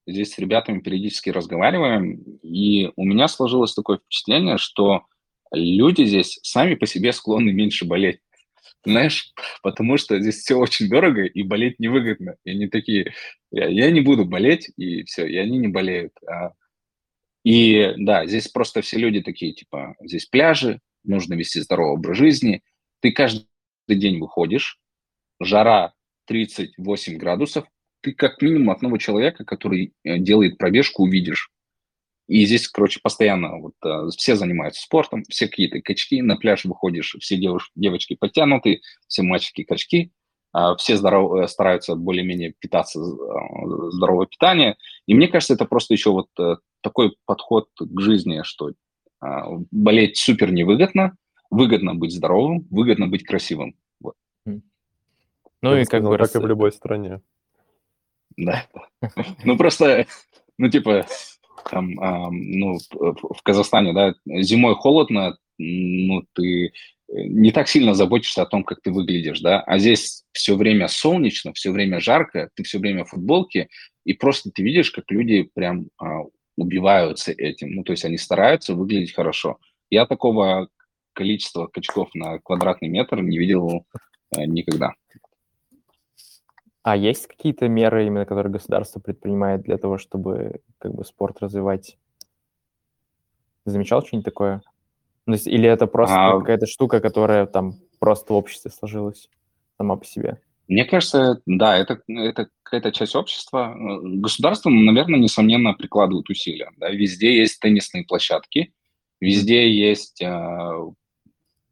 [0.07, 5.05] здесь с ребятами периодически разговариваем, и у меня сложилось такое впечатление, что
[5.53, 8.21] люди здесь сами по себе склонны меньше болеть.
[8.85, 12.37] Знаешь, потому что здесь все очень дорого и болеть невыгодно.
[12.45, 13.13] И они такие,
[13.51, 16.13] я, не буду болеть, и все, и они не болеют.
[16.27, 16.53] А,
[17.45, 22.63] и да, здесь просто все люди такие, типа, здесь пляжи, нужно вести здоровый образ жизни.
[23.01, 23.47] Ты каждый
[23.89, 24.81] день выходишь,
[25.41, 25.95] жара
[26.27, 27.67] 38 градусов,
[28.03, 31.51] ты как минимум одного человека, который э, делает пробежку, увидишь.
[32.29, 37.17] И здесь, короче, постоянно вот э, все занимаются спортом, все какие-то качки, на пляж выходишь,
[37.21, 40.13] все девуш, девочки подтянуты, все мальчики качки,
[40.55, 43.05] э, все здоров, э, стараются более-менее питаться э,
[43.91, 44.77] здоровое питание.
[45.07, 46.29] И мне кажется, это просто еще вот
[46.83, 48.75] такой подход к жизни, что э,
[49.71, 51.17] болеть супер невыгодно,
[51.51, 53.77] выгодно быть здоровым, выгодно быть красивым.
[54.01, 54.15] Вот.
[54.45, 56.19] Ну и как бы...
[56.19, 57.21] Как и в любой стране.
[58.37, 58.67] Да.
[59.45, 60.07] Ну просто,
[60.59, 61.07] ну типа,
[61.71, 66.71] там, а, ну, в Казахстане, да, зимой холодно, ну, ты э,
[67.09, 71.53] не так сильно заботишься о том, как ты выглядишь, да, а здесь все время солнечно,
[71.53, 73.69] все время жарко, ты все время в футболке,
[74.05, 76.23] и просто ты видишь, как люди прям а,
[76.57, 79.59] убиваются этим, ну, то есть они стараются выглядеть хорошо.
[79.91, 80.69] Я такого
[81.13, 83.87] количества качков на квадратный метр не видел
[84.35, 84.95] а, никогда.
[86.83, 91.97] А есть какие-то меры, именно которые государство предпринимает для того, чтобы как бы спорт развивать?
[93.65, 94.63] Замечал что-нибудь такое?
[95.27, 96.39] Ну, есть, или это просто а...
[96.41, 99.29] какая-то штука, которая там просто в обществе сложилась
[99.77, 100.41] сама по себе?
[100.67, 103.77] Мне кажется, да, это, это какая-то часть общества.
[104.03, 106.71] Государство, наверное, несомненно, прикладывает усилия.
[106.79, 106.91] Да?
[106.91, 108.73] Везде есть теннисные площадки,
[109.21, 110.91] везде есть э,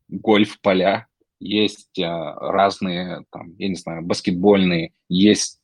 [0.08, 1.06] гольф-поля,
[1.40, 5.58] есть а, разные, там, я не знаю, баскетбольные, есть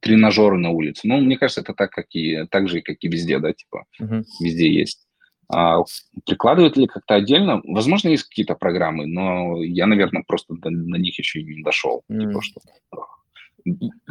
[0.00, 1.08] тренажеры на улице.
[1.08, 4.22] Ну, мне кажется, это так, как и, так же, как и везде, да, типа, uh-huh.
[4.40, 5.08] везде есть.
[5.50, 5.78] А,
[6.26, 7.60] прикладывают ли как-то отдельно?
[7.64, 12.02] Возможно, есть какие-то программы, но я, наверное, просто до, на них еще не дошел.
[12.10, 12.20] Mm.
[12.20, 12.60] Типа, что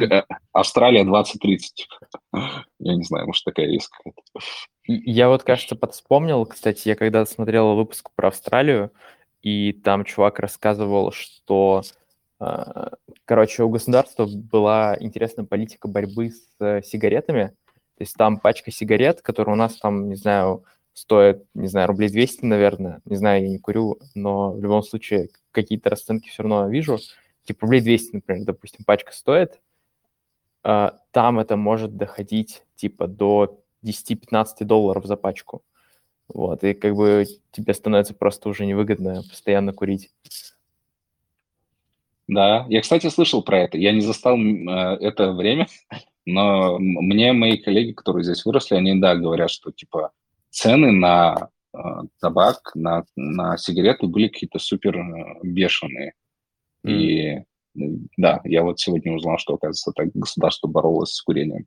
[0.02, 0.22] э,
[0.52, 1.88] Австралия 2030.
[2.80, 4.22] Я не знаю, может, такая есть какая-то.
[4.84, 8.90] Я вот, кажется, подвспомнил, кстати, я когда смотрел выпуск про Австралию,
[9.42, 11.82] и там чувак рассказывал, что
[12.40, 12.92] А,
[13.24, 17.48] короче, у государства была интересная политика борьбы с э, сигаретами.
[17.96, 22.10] То есть там пачка сигарет, которая у нас там, не знаю, стоит, не знаю, рублей
[22.10, 23.00] 200, наверное.
[23.04, 26.98] Не знаю, я не курю, но в любом случае какие-то расценки все равно вижу.
[27.44, 29.60] Типа рублей 200, например, допустим, пачка стоит.
[30.62, 35.62] А, там это может доходить типа до 10-15 долларов за пачку.
[36.28, 40.10] Вот, и как бы тебе становится просто уже невыгодно постоянно курить.
[42.26, 43.78] Да, я, кстати, слышал про это.
[43.78, 45.66] Я не застал э, это время,
[46.26, 50.12] но мне мои коллеги, которые здесь выросли, они, да, говорят, что, типа,
[50.50, 51.78] цены на э,
[52.20, 56.12] табак, на, на сигареты были какие-то супер э, бешеные.
[56.84, 56.92] Mm.
[56.92, 57.44] И
[58.16, 61.66] да, я вот сегодня узнал, что, оказывается, так государство боролось с курением.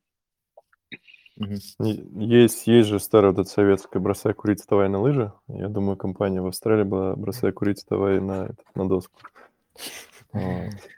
[1.79, 5.31] Есть, есть же старая вот эта советская «бросай курить, вставай на лыжи».
[5.47, 9.19] Я думаю, компания в Австралии была «бросай курить, вставай на, на доску».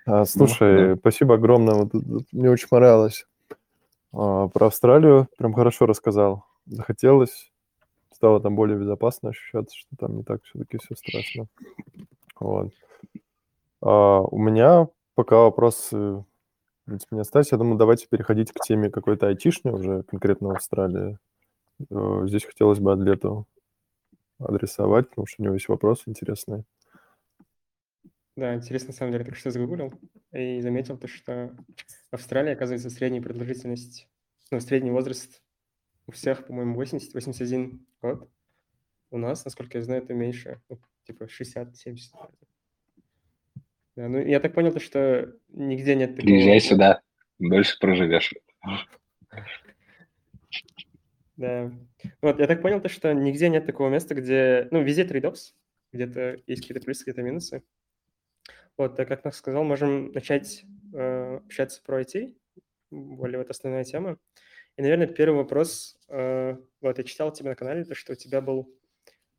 [0.05, 0.99] А, слушай, ну, да.
[0.99, 1.75] спасибо огромное.
[1.75, 1.93] Вот,
[2.31, 3.25] мне очень понравилось.
[4.11, 6.45] А, про Австралию прям хорошо рассказал.
[6.65, 7.51] Захотелось,
[8.13, 11.47] стало там более безопасно ощущаться, что там не так все-таки все страшно.
[12.39, 12.71] Вот.
[13.81, 16.23] А, у меня пока вопросы,
[16.83, 17.51] в принципе, не остались.
[17.51, 21.17] Я думаю, давайте переходить к теме какой-то айтишни уже конкретно в Австралии.
[21.89, 23.47] Э, здесь хотелось бы атлету
[24.37, 26.65] адресовать, потому что у него есть вопросы интересные.
[28.35, 29.93] Да, интересно, на самом деле, только что загуглил
[30.33, 31.55] и заметил то, что
[32.11, 34.09] в Австралии, оказывается, средняя продолжительность,
[34.51, 35.41] ну, средний возраст
[36.07, 38.29] у всех, по-моему, 80-81 год.
[39.11, 41.97] У нас, насколько я знаю, это меньше, ну, типа 60-70.
[43.95, 46.25] Да, ну, я так понял, то, что нигде нет такого...
[46.25, 47.01] Приезжай сюда,
[47.39, 48.33] дольше проживешь.
[51.37, 51.71] Да.
[52.21, 54.67] Вот, я так понял, то, что нигде нет такого места, где...
[54.71, 55.55] Ну, везде trade-offs,
[55.91, 57.63] где-то есть какие-то плюсы, какие-то минусы.
[58.77, 62.35] Вот, так как Нах сказал, можем начать э, общаться про IT,
[62.89, 64.17] более вот основная тема.
[64.75, 65.99] И, наверное, первый вопрос.
[66.09, 68.75] Э, вот, я читал тебя на канале, то, что у тебя был,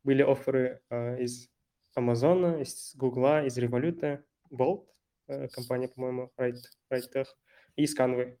[0.03, 1.49] были оферы э, из
[1.95, 4.87] Амазона, из Гугла, из Revolut, Bolt,
[5.27, 6.57] э, компания, по-моему, Right,
[6.91, 7.27] RightTech,
[7.75, 8.37] и Canva.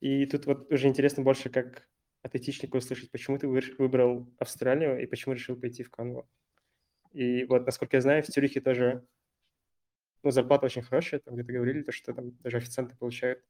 [0.00, 1.88] И тут вот уже интересно больше, как
[2.22, 6.26] от айтишника услышать, почему ты выбрал Австралию и почему решил пойти в Canva.
[7.12, 9.06] И вот, насколько я знаю, в Цюрихе тоже
[10.22, 13.42] ну, зарплата очень хорошая, там где-то говорили, то, что там даже официанты получают,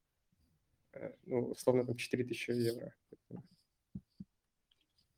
[0.93, 2.95] э, ну, условно, там 4000 евро.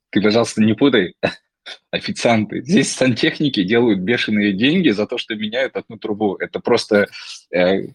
[0.09, 1.15] Ты, пожалуйста, не путай
[1.91, 2.61] официанты.
[2.63, 6.35] Здесь сантехники делают бешеные деньги за то, что меняют одну трубу.
[6.35, 7.07] Это просто,
[7.53, 7.87] э,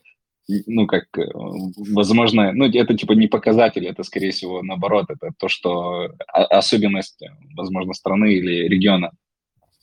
[0.67, 5.49] ну, как, э, возможно, ну, это типа не показатель, это, скорее всего, наоборот, это то,
[5.49, 7.21] что особенность,
[7.55, 9.13] возможно, страны или региона.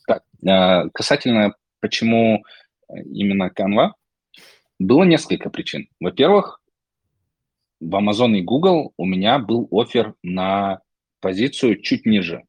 [0.07, 2.43] Так, э, касательно, почему
[3.05, 3.91] именно Canva,
[4.79, 5.87] было несколько причин.
[5.99, 6.59] Во-первых,
[7.79, 10.79] в Amazon и Google у меня был офер на
[11.19, 12.43] позицию чуть ниже.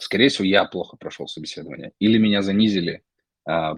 [0.00, 1.92] Скорее всего, я плохо прошел собеседование.
[1.98, 3.02] Или меня занизили,
[3.46, 3.76] а,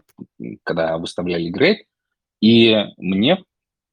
[0.63, 1.87] когда выставляли грейд.
[2.41, 3.45] И мне,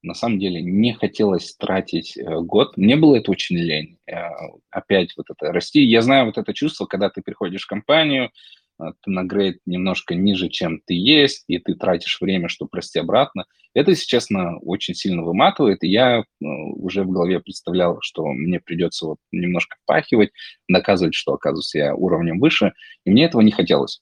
[0.01, 2.77] на самом деле, не хотелось тратить э, год.
[2.77, 3.97] Мне было это очень лень.
[4.07, 4.29] Э,
[4.71, 5.83] опять вот это расти.
[5.83, 8.31] Я знаю вот это чувство, когда ты приходишь в компанию,
[8.79, 13.45] ты на грейд немножко ниже, чем ты есть, и ты тратишь время, чтобы расти обратно.
[13.73, 18.59] Это, если честно, очень сильно выматывает, и я ну, уже в голове представлял, что мне
[18.59, 20.31] придется вот немножко впахивать,
[20.67, 22.73] доказывать, что, оказывается, я уровнем выше,
[23.05, 24.01] и мне этого не хотелось.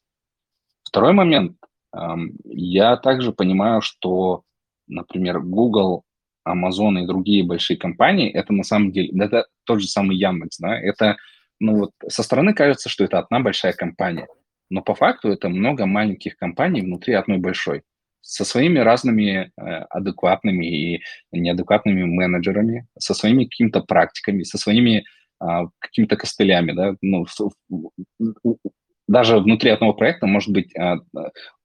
[0.83, 1.57] Второй момент.
[2.45, 4.43] Я также понимаю, что,
[4.87, 6.03] например, Google,
[6.47, 10.79] Amazon и другие большие компании, это на самом деле, это тот же самый Яндекс, да,
[10.79, 11.17] это,
[11.59, 14.27] ну вот, со стороны кажется, что это одна большая компания–
[14.69, 17.83] но по факту это много маленьких компаний внутри одной большой
[18.21, 21.01] со своими разными э, адекватными и
[21.31, 25.05] неадекватными менеджерами, со своими какими-то практиками, со своими
[25.41, 25.45] э,
[25.79, 27.25] какими-то костылями, да, ну,
[29.07, 30.95] даже внутри одного проекта может быть, э,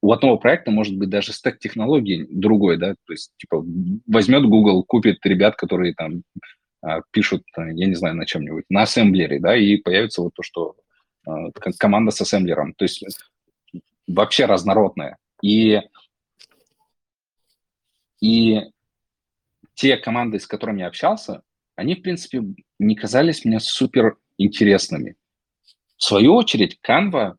[0.01, 3.65] у одного проекта может быть даже стек технологий другой, да, то есть, типа,
[4.07, 6.23] возьмет Google, купит ребят, которые там
[6.87, 10.77] э, пишут, я не знаю, на чем-нибудь, на ассемблере, да, и появится вот то, что
[11.27, 12.75] Э, команда с ассемблером.
[12.75, 13.05] То есть
[14.07, 15.19] вообще разнородная.
[15.43, 15.81] И,
[18.21, 18.61] и
[19.75, 21.43] те команды, с которыми я общался,
[21.77, 22.43] они, в принципе,
[22.79, 25.17] не казались мне супер интересными.
[25.97, 27.37] В свою очередь, Canva,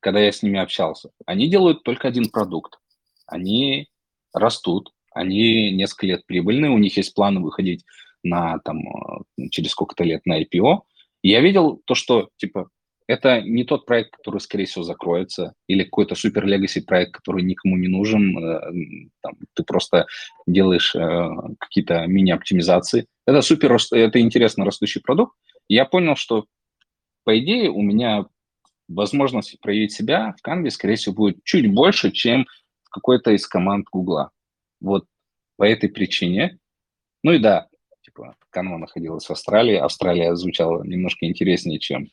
[0.00, 2.78] когда я с ними общался, они делают только один продукт.
[3.26, 3.88] Они
[4.32, 7.84] растут, они несколько лет прибыльны, у них есть планы выходить
[8.22, 8.80] на, там,
[9.38, 10.82] э, через сколько-то лет на IPO.
[11.22, 12.68] И я видел то, что, типа,
[13.06, 17.76] это не тот проект, который, скорее всего, закроется, или какой-то супер легаси проект, который никому
[17.76, 18.36] не нужен.
[18.36, 18.60] Э,
[19.22, 20.06] там, ты просто
[20.46, 21.28] делаешь э,
[21.58, 23.06] какие-то мини-оптимизации.
[23.26, 25.36] Это супер, это интересно растущий продукт.
[25.68, 26.46] я понял, что,
[27.24, 28.26] по идее, у меня
[28.88, 32.46] возможность проявить себя в Canva, скорее всего, будет чуть больше, чем
[32.84, 34.30] в какой-то из команд Гугла.
[34.80, 35.06] Вот
[35.56, 36.58] по этой причине.
[37.22, 37.68] Ну и да,
[38.02, 39.76] типа, Canva находилась в Австралии.
[39.76, 42.08] Австралия звучала немножко интереснее, чем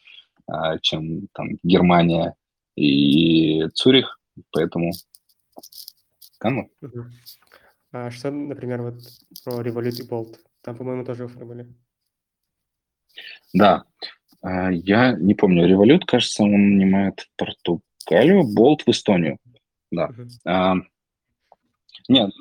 [0.81, 2.35] чем там Германия
[2.75, 4.19] и Цюрих,
[4.51, 4.91] поэтому
[6.39, 6.67] Канва.
[7.91, 8.95] А что, например, вот
[9.43, 10.37] про Revolut и Bolt?
[10.61, 11.67] Там, по-моему, тоже оферы были.
[13.53, 13.83] Да,
[14.41, 19.37] а, я не помню, Revolut, кажется, он нанимает Португалию, Bolt в Эстонию.
[19.91, 20.09] Да.
[20.45, 20.81] Uh-huh.
[22.09, 22.31] Нет,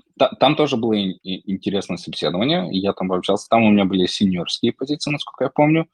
[0.40, 5.44] там тоже было интересное собеседование, я там общался, там у меня были сеньорские позиции, насколько
[5.44, 5.86] я помню,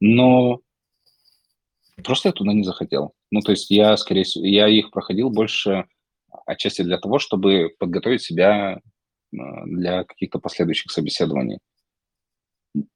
[0.00, 0.60] но
[2.02, 3.14] Просто я туда не захотел.
[3.30, 5.86] Ну, то есть я, скорее всего, я их проходил больше
[6.46, 8.80] отчасти для того, чтобы подготовить себя
[9.36, 11.58] а, для каких-то последующих собеседований.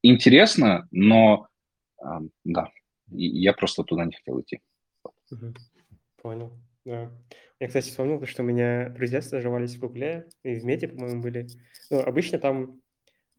[0.03, 1.49] Интересно, но
[2.01, 2.71] а, да,
[3.09, 4.61] я просто туда не хотел идти.
[6.23, 6.53] Понял,
[6.85, 7.11] да.
[7.61, 11.47] Я, кстати, вспомнил, что у меня друзья стажировались в Гугле и в Мете, по-моему, были.
[11.91, 12.81] Ну, обычно там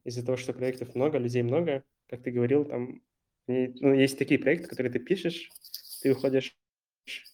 [0.04, 3.02] из-за того, что проектов много, людей много, как ты говорил, там
[3.48, 5.50] и, ну, есть такие проекты, которые ты пишешь,
[6.02, 6.56] ты уходишь,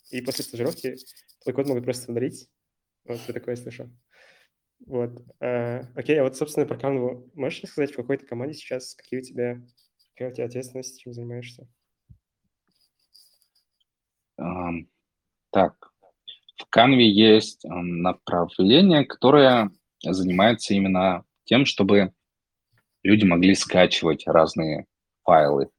[0.10, 0.98] и после стажировки
[1.42, 2.50] твой код могут просто удалить.
[3.06, 3.90] Вот я такое слышал.
[4.86, 5.24] Вот.
[5.40, 9.20] А, окей, а вот, собственно, про Canva можешь сказать, в какой то команде сейчас, какие
[9.20, 9.62] у тебя,
[10.14, 11.68] какая у тебя ответственность, чем занимаешься?
[14.40, 14.88] Um,
[15.52, 15.94] так,
[16.58, 19.70] в Canva есть направление, которое
[20.04, 22.14] занимается именно тем, чтобы
[23.04, 24.88] люди могли скачивать разные
[25.24, 25.70] файлы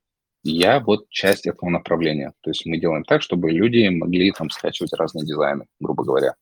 [0.43, 2.33] я вот часть этого направления.
[2.41, 6.35] То есть мы делаем так, чтобы люди могли там скачивать разные дизайны, грубо говоря.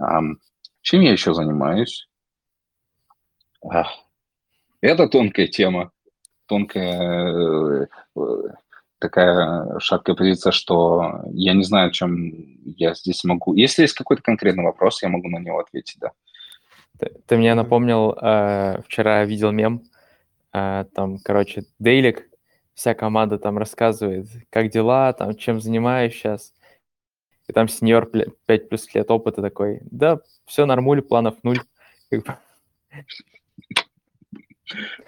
[0.00, 0.36] Um,
[0.80, 2.08] чем я еще занимаюсь?
[3.64, 3.84] А,
[4.80, 5.92] это тонкая тема,
[6.46, 8.20] тонкая э,
[8.98, 12.32] такая шаткая позиция, что я не знаю, чем
[12.64, 13.54] я здесь могу.
[13.54, 16.10] Если есть какой-то конкретный вопрос, я могу на него ответить, да.
[16.98, 19.82] Ты, ты мне напомнил, э, вчера видел мем,
[20.52, 22.28] э, там, короче, Дейлик,
[22.74, 26.54] вся команда там рассказывает, как дела, там, чем занимаюсь сейчас.
[27.48, 28.10] И там сеньор
[28.46, 31.60] 5 плюс лет опыта такой, да, все нормуль, планов нуль.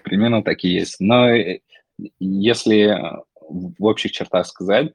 [0.03, 0.97] Примерно так и есть.
[1.01, 1.61] Но э,
[2.19, 4.93] если э, в общих чертах сказать,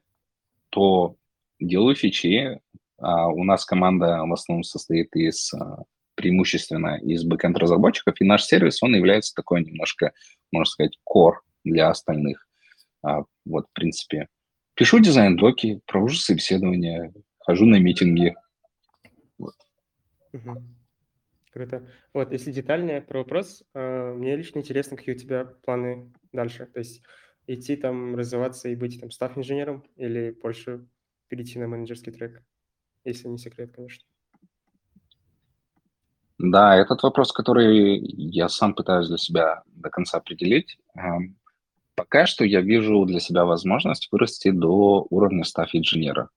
[0.70, 1.16] то
[1.58, 2.60] делаю фичи.
[2.98, 5.84] А у нас команда в основном состоит из а,
[6.16, 10.12] преимущественно из бэкенд разработчиков, и наш сервис, он является такой немножко,
[10.52, 12.46] можно сказать, core для остальных.
[13.02, 14.28] А, вот, в принципе,
[14.74, 18.34] пишу дизайн-доки, провожу собеседования, хожу на митинги.
[19.38, 19.54] Вот.
[20.32, 20.62] Угу.
[21.52, 21.86] Круто.
[22.14, 26.66] Вот, если детальнее про вопрос, э, мне лично интересно, какие у тебя планы дальше.
[26.66, 27.02] То есть
[27.46, 30.86] идти там, развиваться и быть там став-инженером или больше
[31.28, 32.42] перейти на менеджерский трек,
[33.04, 34.06] если не секрет, конечно.
[36.38, 40.78] Да, этот вопрос, который я сам пытаюсь для себя до конца определить.
[42.00, 46.30] Пока что я вижу для себя возможность вырасти до уровня стаф-инженера.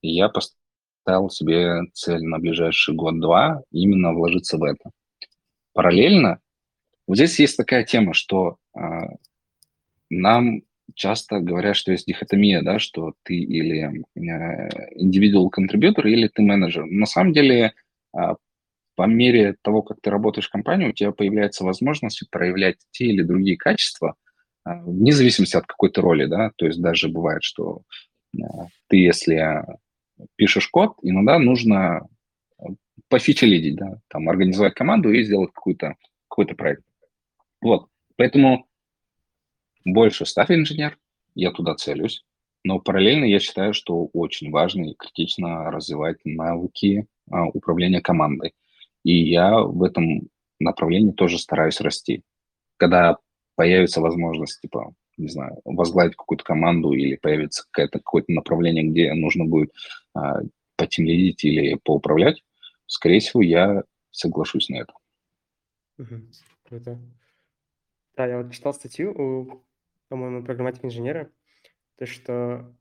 [0.00, 4.90] И я поставил себе цель на ближайший год-два именно вложиться в это.
[5.72, 6.40] Параллельно,
[7.06, 8.80] вот здесь есть такая тема, что э,
[10.10, 10.62] нам
[10.94, 16.86] часто говорят, что есть дихотомия, да, что ты или индивидуал э, контрибьютор, или ты менеджер.
[16.86, 17.72] На самом деле,
[18.16, 18.18] э,
[18.96, 23.22] по мере того, как ты работаешь в компании, у тебя появляется возможность проявлять те или
[23.22, 24.23] другие качества, а,
[24.64, 27.82] вне зависимости от какой-то роли, да, то есть даже бывает, что
[28.42, 29.64] а, ты, если
[30.36, 32.08] пишешь код, иногда нужно
[33.08, 35.96] пофичелидить, да, там, организовать команду и сделать какой-то
[36.28, 36.82] какой проект.
[37.60, 38.66] Вот, поэтому
[39.84, 40.98] больше став инженер,
[41.34, 42.24] я туда целюсь,
[42.64, 48.54] но параллельно я считаю, что очень важно и критично развивать навыки а, управления командой.
[49.04, 52.22] И я в этом направлении тоже стараюсь расти.
[52.78, 53.18] Когда
[53.54, 59.44] появится возможность, типа, не знаю, возглавить какую-то команду или появится какое-то какое-то направление, где нужно
[59.44, 59.72] будет
[60.14, 60.40] а,
[60.76, 62.42] потемледить или поуправлять,
[62.86, 64.92] скорее всего, я соглашусь на это.
[66.64, 66.98] Круто.
[68.16, 69.64] Да, я вот читал статью у,
[70.08, 71.30] по-моему, программатика инженера,
[71.96, 72.74] то, что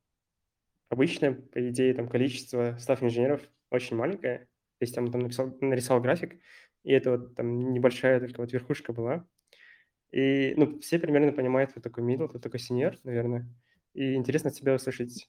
[0.90, 6.02] обычно, по идее, там количество став инженеров очень маленькое, то есть там, там написал, нарисовал
[6.02, 6.40] график,
[6.84, 9.28] и это вот там небольшая только вот верхушка была,
[10.14, 13.50] и, ну, все примерно понимают, кто такой middle, кто такой senior, наверное.
[13.96, 15.28] И интересно от тебя услышать,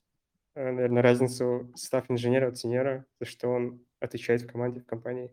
[0.54, 5.30] э, наверное, разницу став-инженера от сеньора, за что он отвечает в команде, в компании.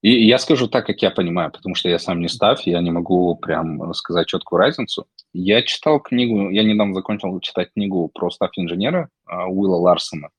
[0.00, 2.90] И я скажу так, как я понимаю, потому что я сам не став, я не
[2.90, 5.06] могу прям сказать четкую разницу.
[5.34, 10.30] Я читал книгу, я недавно закончил читать книгу про став-инженера а, Уилла Ларсона.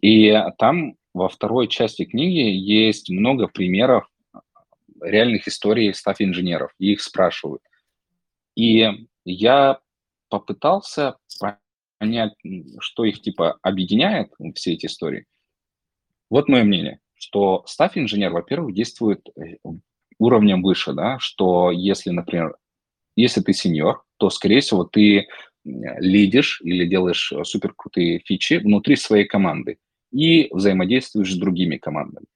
[0.00, 4.08] И там во второй части книги есть много примеров
[5.00, 7.62] реальных историй став-инженеров, и их спрашивают.
[8.54, 8.88] И
[9.24, 9.80] я
[10.28, 11.16] попытался
[11.98, 12.34] понять,
[12.80, 15.26] что их типа объединяет, все эти истории.
[16.30, 19.54] Вот мое мнение что став-инженер, во-первых, действует э,
[20.18, 22.56] уровнем выше, да, что если, например,
[23.14, 25.28] если ты сеньор, то, скорее всего, ты
[25.64, 29.78] лидишь или делаешь э, супер крутые фичи внутри своей команды
[30.12, 32.26] и взаимодействуешь с другими командами.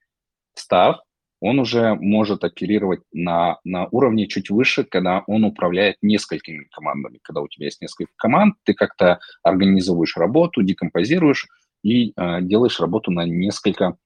[0.55, 1.01] Став,
[1.39, 7.19] он уже может оперировать на, на уровне чуть выше, когда он управляет несколькими командами.
[7.21, 11.47] Когда у тебя есть несколько команд, ты как-то организуешь работу, декомпозируешь
[11.83, 13.97] и э, делаешь работу на несколько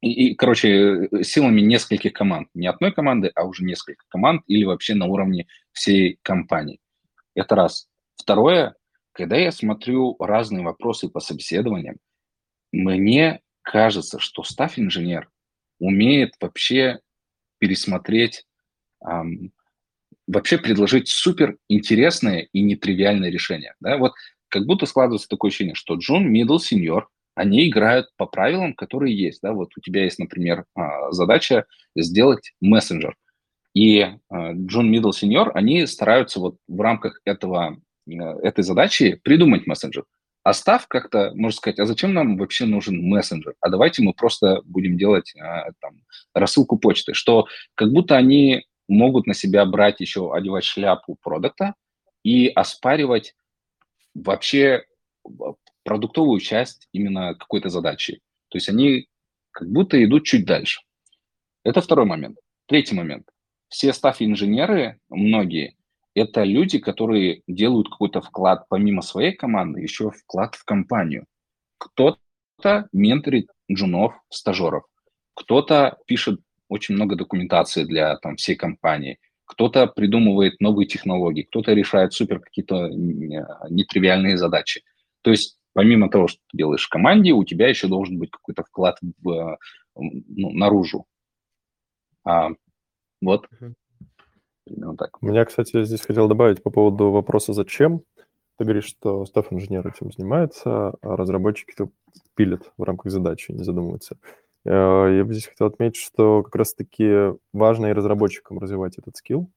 [0.00, 2.48] и, и, короче, силами нескольких команд.
[2.54, 6.80] Не одной команды, а уже несколько команд или вообще на уровне всей компании.
[7.34, 7.88] Это раз.
[8.16, 8.74] Второе,
[9.12, 11.98] когда я смотрю разные вопросы по собеседованиям,
[12.72, 15.30] мне кажется, что staff-инженер
[15.78, 17.00] умеет вообще
[17.58, 18.44] пересмотреть,
[19.06, 19.52] эм,
[20.26, 23.74] вообще предложить супер интересное и нетривиальное решение.
[23.80, 23.98] Да?
[23.98, 24.14] Вот
[24.48, 29.40] как будто складывается такое ощущение, что junior, middle, senior– они играют по правилам, которые есть.
[29.42, 29.52] Да?
[29.52, 31.66] Вот у тебя есть, например, а, задача
[31.96, 33.16] сделать мессенджер.
[33.74, 39.66] И а, джун, middle, senior, они стараются вот в рамках этого, э, этой задачи придумать
[39.66, 40.04] мессенджер.
[40.44, 43.54] А staff как-то, можно сказать, а зачем нам вообще нужен мессенджер?
[43.60, 46.00] А давайте мы просто будем делать а, там,
[46.34, 47.14] рассылку почты.
[47.14, 51.74] Что как будто они могут на себя брать еще, одевать шляпу продакта
[52.24, 53.34] и оспаривать
[54.14, 54.84] вообще
[55.84, 58.20] продуктовую часть именно какой-то задачи.
[58.48, 59.06] То есть они
[59.52, 60.80] как будто идут чуть дальше.
[61.64, 62.38] Это второй момент.
[62.66, 63.28] Третий момент.
[63.68, 65.76] Все стафф-инженеры, многие,
[66.14, 71.26] это люди, которые делают какой-то вклад помимо своей команды, еще вклад в компанию.
[71.78, 74.84] Кто-то менторит джунов, стажеров,
[75.34, 82.12] кто-то пишет очень много документации для там, всей компании, кто-то придумывает новые технологии, кто-то решает
[82.12, 84.82] супер какие-то нетривиальные задачи.
[85.22, 88.62] То есть помимо того, что ты делаешь в команде, у тебя еще должен быть какой-то
[88.64, 89.58] вклад в,
[89.94, 91.06] ну, наружу.
[92.24, 92.50] А,
[93.20, 93.48] вот.
[94.72, 95.20] Примерно так.
[95.20, 98.02] Меня, кстати, здесь хотел добавить по поводу вопроса «зачем?».
[98.58, 101.90] Ты говоришь, что став-инженер этим занимается, а разработчики-то
[102.34, 104.16] пилят в рамках задачи, не задумываются.
[104.64, 109.50] Э, я бы здесь хотел отметить, что как раз-таки важно и разработчикам развивать этот скилл,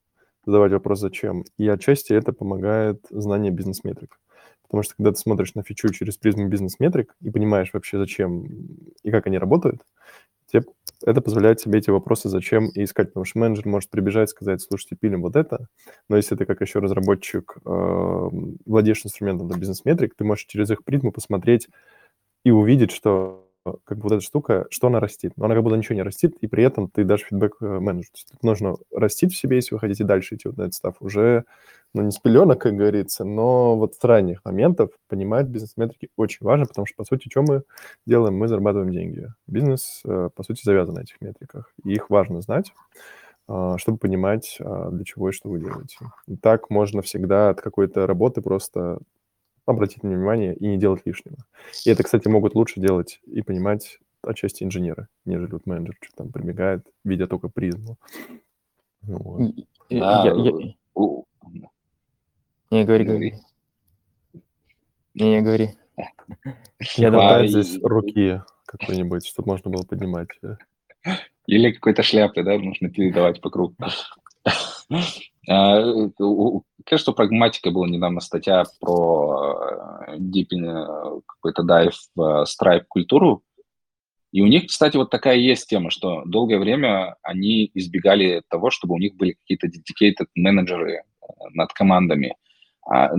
[0.45, 1.45] задавать вопрос «зачем?».
[1.57, 4.20] И отчасти это помогает знание бизнес-метрик.
[4.63, 8.47] Потому что когда ты смотришь на фичу через призму бизнес-метрик и понимаешь вообще, зачем
[9.03, 9.82] и как они работают,
[11.04, 13.10] это позволяет себе эти вопросы зачем и искать.
[13.10, 15.68] Потому что менеджер может прибежать сказать, слушайте, пилим вот это,
[16.10, 18.30] но если ты как еще разработчик э,
[18.66, 21.68] владеешь инструментом для бизнес-метрик, ты можешь через их призму посмотреть
[22.43, 23.45] и увидеть, что
[23.84, 25.34] как бы вот эта штука, что она растит.
[25.36, 28.11] Но она как будто ничего не растит, и при этом ты дашь фидбэк э, менеджеру.
[28.13, 31.45] Есть нужно растить в себе, если вы хотите дальше идти вот на этот став, уже,
[31.93, 36.66] ну, не с пеленок, как говорится, но вот с ранних моментов понимать бизнес-метрики очень важно,
[36.66, 37.63] потому что, по сути, что мы
[38.05, 38.38] делаем?
[38.38, 39.28] Мы зарабатываем деньги.
[39.47, 42.72] Бизнес, э, по сути, завязан на этих метриках, и их важно знать,
[43.49, 45.97] э, чтобы понимать, для чего и что вы делаете.
[46.28, 48.99] И так можно всегда от какой-то работы просто
[49.66, 51.38] обратить внимание и не делать лишнего.
[51.86, 56.32] И это, кстати, могут лучше делать и понимать отчасти инженеры, нежели вот менеджер, что там
[56.32, 57.97] прибегает, видя только призму.
[59.03, 59.55] Ну, вот.
[59.89, 60.76] Да, я, я...
[62.72, 63.34] Не, говори, говори.
[65.13, 65.70] Не, не говори.
[66.97, 70.28] Я хватает здесь руки какой-нибудь, чтобы можно было поднимать.
[71.47, 73.76] Или какой-то шляпы, да, нужно передавать по кругу.
[75.48, 75.84] А,
[76.86, 79.58] кажется, прагматика была недавно статья про
[80.08, 83.43] э, дипин э, какой-то дайв в Stripe культуру.
[84.32, 88.96] И у них, кстати, вот такая есть тема, что долгое время они избегали того, чтобы
[88.96, 92.36] у них были какие-то dedicated менеджеры э, над командами,
[92.88, 93.10] а,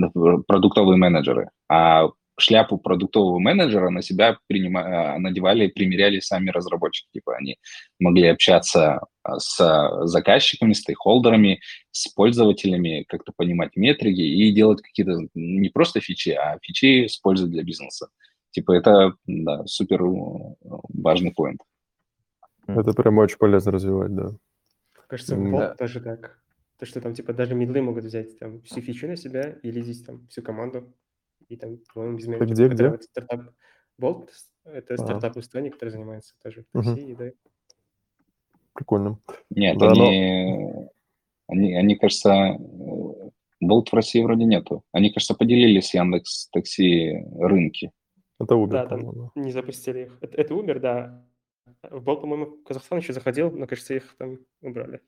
[0.47, 1.51] продуктовые менеджеры.
[1.69, 2.09] А
[2.39, 7.09] шляпу продуктового менеджера на себя принима, надевали, примеряли сами разработчики.
[7.13, 7.59] Типа они
[7.99, 11.61] могли общаться а, с заказчиками, стейкхолдерами,
[11.91, 17.49] с пользователями, как-то понимать метрики и делать какие-то не просто фичи, а фичи с пользой
[17.49, 18.09] для бизнеса.
[18.51, 20.03] Типа это да, супер
[20.63, 21.61] важный поинт.
[22.67, 24.31] Это прям очень полезно развивать, да.
[25.09, 25.75] Кажется, в да.
[25.75, 26.41] тоже так.
[26.79, 30.05] То, что там, типа, даже мидлы могут взять там всю фичу на себя и лизить
[30.05, 30.93] там всю команду.
[31.49, 32.47] И там, по-моему, без менеджера.
[32.55, 32.85] где, где?
[32.87, 33.41] Это стартап
[34.01, 34.29] Bolt,
[34.65, 34.99] это А.
[34.99, 37.31] стартап Эстонии, который занимается тоже такси, да.
[38.75, 39.21] Прикольно.
[39.51, 40.89] Нет, Да, но- они,
[41.49, 42.57] они, они, кажется,
[43.61, 44.83] Болт в России вроде нету.
[44.93, 47.91] Они, кажется, поделили с Яндекс Такси рынки.
[48.39, 50.19] Это Uber, Да, там не запустили их.
[50.21, 51.27] Это, это Uber, да.
[51.83, 55.01] В Bolt, по-моему, Казахстан еще заходил, но, кажется, их там убрали.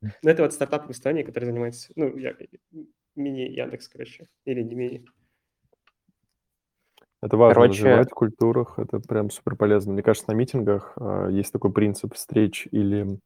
[0.00, 2.34] Но это вот стартап в Эстонии, который занимается, ну, я,
[3.14, 5.04] мини Яндекс, короче, или не мини.
[7.22, 9.92] Это важно Короче- развивать в культурах, это прям супер полезно.
[9.92, 13.18] Мне кажется, на митингах а, есть такой принцип встреч или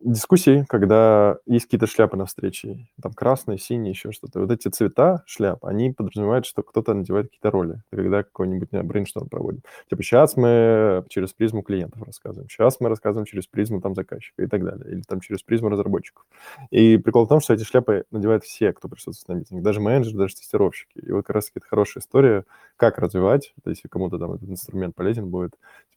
[0.00, 4.40] дискуссий, когда есть какие-то шляпы на встрече, там красный, синий, еще что-то.
[4.40, 7.82] Вот эти цвета шляп, они подразумевают, что кто-то надевает какие-то роли.
[7.90, 9.62] Это когда какой-нибудь брейншторм проводим.
[9.88, 14.46] Типа сейчас мы через призму клиентов рассказываем, сейчас мы рассказываем через призму там заказчика и
[14.46, 16.24] так далее, или там через призму разработчиков.
[16.70, 20.18] И прикол в том, что эти шляпы надевают все, кто присутствует на митинге, даже менеджеры,
[20.18, 20.98] даже тестировщики.
[20.98, 22.44] И вот как раз это хорошая история,
[22.76, 25.54] как развивать, то есть если кому-то там этот инструмент полезен будет.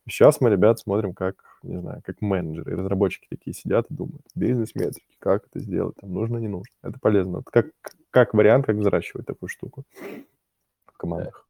[0.09, 5.17] Сейчас мы, ребят, смотрим, как, не знаю, как менеджеры и разработчики такие сидят думают, бизнес-метрики,
[5.19, 6.73] как это сделать, там нужно, не нужно.
[6.81, 7.37] Это полезно.
[7.37, 7.67] Вот как,
[8.09, 9.83] как вариант, как взращивать такую штуку
[10.85, 11.47] в командах.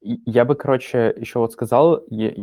[0.00, 2.34] Я бы, короче, еще вот сказал, я,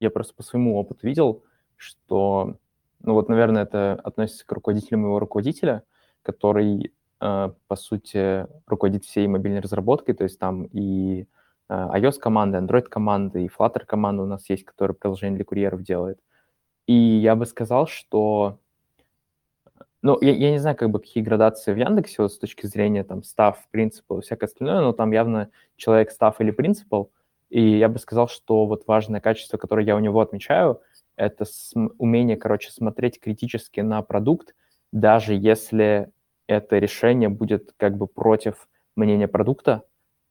[0.00, 1.44] я просто по своему опыту видел,
[1.76, 2.56] что,
[3.00, 5.82] ну вот, наверное, это относится к руководителю моего руководителя,
[6.22, 11.26] который, э, по сути, руководит всей мобильной разработкой, то есть там и э,
[11.68, 16.18] iOS-команды, Android-команды, и Flutter-команда у нас есть, которая приложение для курьеров делает.
[16.86, 18.58] И я бы сказал, что
[20.02, 23.04] ну, я, я не знаю, как бы какие градации в Яндексе вот с точки зрения
[23.04, 27.10] там став, принципа и всякое остальное, но там явно человек став или принципал,
[27.50, 30.80] и я бы сказал, что вот важное качество, которое я у него отмечаю,
[31.16, 31.44] это
[31.98, 34.54] умение, короче, смотреть критически на продукт,
[34.92, 36.10] даже если
[36.46, 39.82] это решение будет как бы против мнения продукта,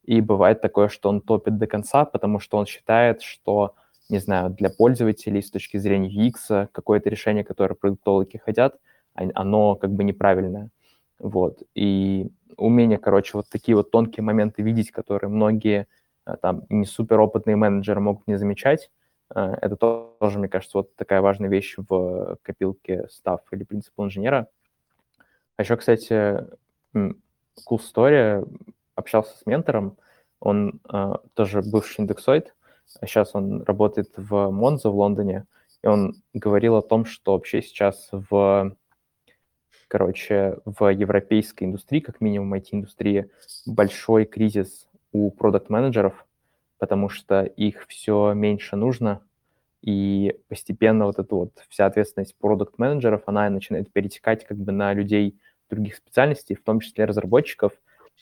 [0.03, 3.76] и бывает такое, что он топит до конца, потому что он считает, что,
[4.09, 8.78] не знаю, для пользователей с точки зрения UX какое-то решение, которое продуктологи хотят,
[9.14, 10.70] оно как бы неправильное.
[11.20, 11.62] Вот.
[11.76, 15.88] И умение, короче, вот такие вот тонкие моменты видеть, которые многие
[16.26, 18.89] э, там не суперопытные менеджеры могут не замечать,
[19.36, 24.03] э, это то- тоже, мне кажется, вот такая важная вещь в копилке став или принципа
[24.03, 24.47] инженера.
[25.57, 26.45] А еще, кстати,
[26.93, 27.16] cool
[27.80, 28.47] story,
[28.95, 29.97] общался с ментором,
[30.39, 32.55] он э, тоже бывший индексоид,
[33.01, 35.45] а сейчас он работает в Монзо в Лондоне,
[35.84, 38.76] и он говорил о том, что вообще сейчас в,
[39.89, 43.29] короче, в европейской индустрии, как минимум IT-индустрии,
[43.65, 46.25] большой кризис у продукт-менеджеров,
[46.77, 49.21] потому что их все меньше нужно,
[49.81, 55.39] и постепенно вот эта вот вся ответственность продукт-менеджеров, она начинает перетекать как бы на людей
[55.69, 57.73] других специальностей, в том числе разработчиков.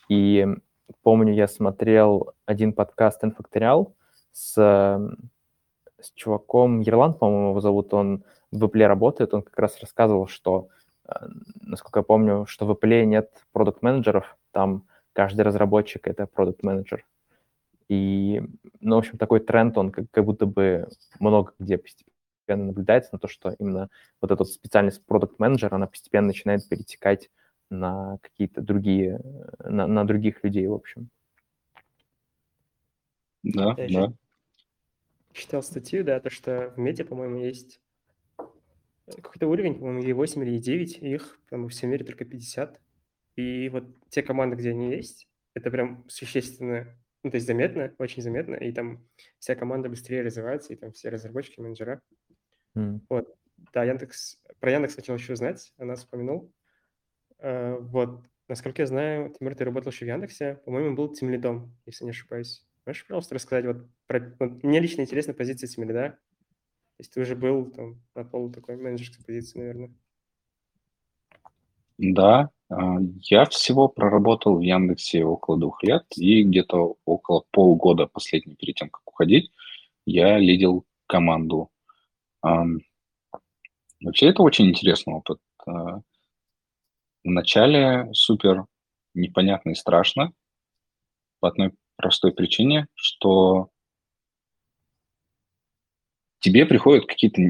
[0.08, 0.48] И
[1.04, 3.94] помню, я смотрел один подкаст Infactorial
[4.32, 4.54] с,
[6.00, 10.70] с чуваком, Ерлан, по-моему, его зовут, он в Apple работает, он как раз рассказывал, что,
[11.62, 17.06] насколько я помню, что в Apple нет продукт-менеджеров, там каждый разработчик— это продукт-менеджер.
[17.90, 18.42] И,
[18.80, 20.88] ну, в общем, такой тренд, он как, как будто бы
[21.20, 23.90] много где постепенно наблюдается на то, что именно
[24.22, 27.30] вот эта специальность продукт-менеджера, она постепенно начинает перетекать
[27.70, 29.20] на какие-то другие,
[29.60, 31.10] на, на других людей, в общем.
[33.44, 34.14] Да, Я да.
[35.32, 37.80] читал статью, да, то, что в медиа, по-моему, есть
[39.16, 42.82] какой-то уровень, по-моему, или 8, или 9, и их там во всем мире только 50.
[43.36, 46.88] И вот те команды, где они есть, это прям существенно,
[47.24, 49.08] ну, то есть заметно, очень заметно, и там
[49.40, 52.02] вся команда быстрее развивается, и там все разработчики, менеджера.
[52.76, 53.02] Mm.
[53.10, 53.36] Вот,
[53.74, 56.52] да, Яндекс, про Яндекс хотел еще узнать, она вспомянул.
[57.40, 62.04] Uh, вот, насколько я знаю, Тимур, ты работал еще в Яндексе, по-моему, был тимлидом, если
[62.04, 62.66] не ошибаюсь.
[62.86, 66.18] Можешь, пожалуйста, рассказать, вот, про, вот мне лично интересна позиция тимлида,
[67.00, 69.92] есть ты уже был там на полу такой менеджерской позиции, наверное.
[71.98, 78.56] Да, а, я всего проработал в Яндексе около двух лет, и где-то около полгода последний
[78.56, 79.52] перед тем, как уходить,
[80.06, 81.70] я лидил команду.
[82.42, 85.40] Вообще это очень интересный опыт.
[85.66, 86.02] А,
[87.28, 88.68] Вначале супер
[89.14, 90.32] непонятно и страшно
[91.42, 93.70] по одной простой причине, что
[96.40, 97.42] тебе приходят какие-то,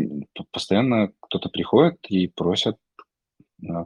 [0.52, 2.78] постоянно кто-то приходит и просят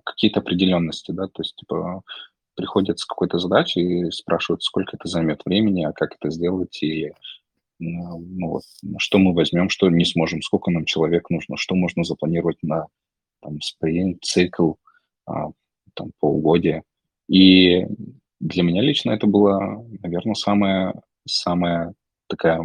[0.03, 2.01] какие-то определенности, да, то есть, типа,
[2.55, 7.13] приходят с какой-то задачей и спрашивают, сколько это займет времени, а как это сделать, или
[7.79, 8.63] ну, вот,
[8.97, 12.85] что мы возьмем, что не сможем, сколько нам человек нужно, что можно запланировать на
[13.41, 14.73] там спринт, цикл,
[15.25, 16.83] там полугодие.
[17.27, 17.87] И
[18.39, 20.93] для меня лично это было, наверное, самая,
[21.25, 21.93] самая
[22.27, 22.63] такая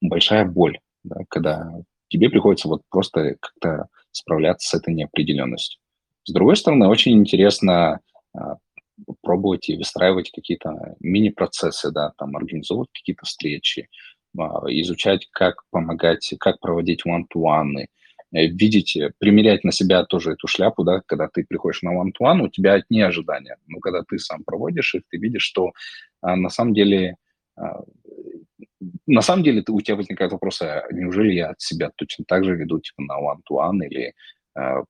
[0.00, 1.72] большая боль, да, когда
[2.08, 5.80] тебе приходится вот просто как-то справляться с этой неопределенностью.
[6.24, 8.00] С другой стороны, очень интересно
[8.34, 8.56] а,
[9.22, 13.88] пробовать и выстраивать какие-то мини-процессы, да, там организовывать какие-то встречи,
[14.38, 17.86] а, изучать, как помогать, как проводить one-to-one,
[18.32, 22.42] э, видеть, э, примерять на себя тоже эту шляпу, да, когда ты приходишь на one-to-one,
[22.42, 23.56] у тебя одни ожидания.
[23.66, 25.72] Но когда ты сам проводишь их, ты видишь, что
[26.22, 27.16] а, на самом деле
[29.06, 32.44] на самом деле ты, у тебя возникает вопрос, а неужели я от себя точно так
[32.44, 34.14] же веду типа на one-to-one или
[34.54, 34.82] а,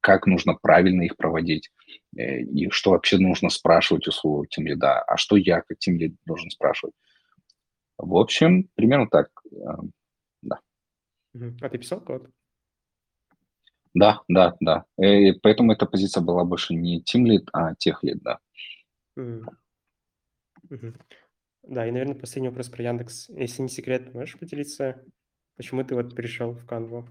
[0.00, 1.70] как нужно правильно их проводить,
[2.16, 6.50] э, и что вообще нужно спрашивать у своего тимлида, а что я как тимлид должен
[6.50, 6.94] спрашивать.
[7.98, 9.30] В общем, примерно так,
[9.64, 9.78] а,
[10.42, 10.58] да.
[11.34, 12.28] А ты писал код?
[13.94, 14.84] Да, да, да.
[14.98, 18.38] И э, поэтому эта позиция была больше не тимлид, а техлид, да.
[19.18, 19.44] Mm.
[20.70, 20.94] Mm-hmm.
[21.62, 23.28] Да, и, наверное, последний вопрос про Яндекс.
[23.28, 25.04] Если не секрет, можешь поделиться,
[25.56, 27.08] почему ты вот перешел в Canva?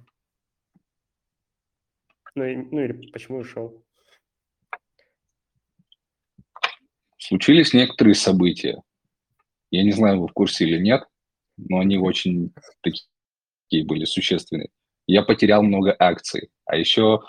[2.36, 3.84] Ну, и, ну или почему ушел?
[7.18, 8.82] Случились некоторые события.
[9.70, 11.06] Я не знаю, вы в курсе или нет,
[11.56, 14.70] но они очень такие были существенные.
[15.08, 17.22] Я потерял много акций, а еще,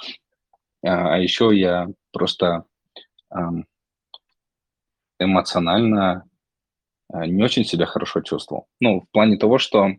[0.82, 2.64] а, а еще я просто
[5.20, 6.28] эмоционально
[7.12, 8.66] не очень себя хорошо чувствовал.
[8.80, 9.96] Ну, в плане того, что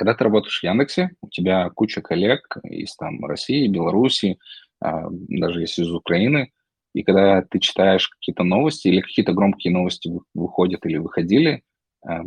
[0.00, 4.38] когда ты работаешь в Яндексе, у тебя куча коллег из там России, Беларуси,
[4.80, 6.52] а, даже если из Украины,
[6.94, 11.62] и когда ты читаешь какие-то новости или какие-то громкие новости выходят или выходили,
[12.02, 12.22] а,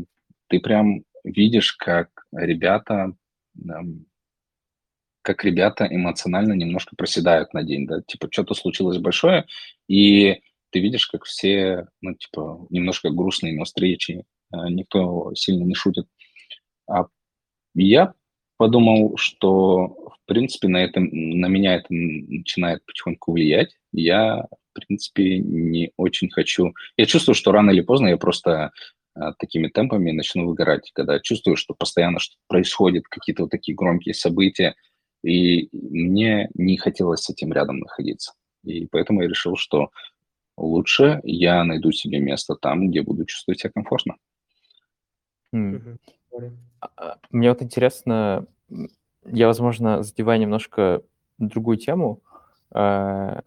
[0.50, 3.14] ты прям видишь, как ребята,
[5.24, 9.46] как ребята эмоционально немножко проседают на день, да, типа что-то случилось большое,
[9.88, 10.42] и
[10.74, 16.08] ты видишь, как все, ну, типа, немножко грустные на встрече, а, никто сильно не шутит.
[16.90, 17.06] А
[17.76, 18.14] я
[18.58, 23.78] подумал, что, в принципе, на, это, на меня это начинает потихоньку влиять.
[23.92, 26.74] Я, в принципе, не очень хочу...
[26.98, 28.72] Я чувствую, что рано или поздно я просто
[29.14, 34.16] а, такими темпами начну выгорать, когда чувствую, что постоянно что происходит, какие-то вот такие громкие
[34.16, 34.74] события,
[35.24, 38.34] и мне не хотелось с этим рядом находиться.
[38.64, 39.90] И поэтому я решил, что
[40.58, 44.16] лучше я найду себе место там, где буду чувствовать себя комфортно.
[45.54, 45.98] Mm.
[47.32, 48.46] Мне вот интересно,
[49.26, 51.04] я, возможно, задеваю немножко
[51.38, 52.22] другую тему.
[52.74, 53.42] Э,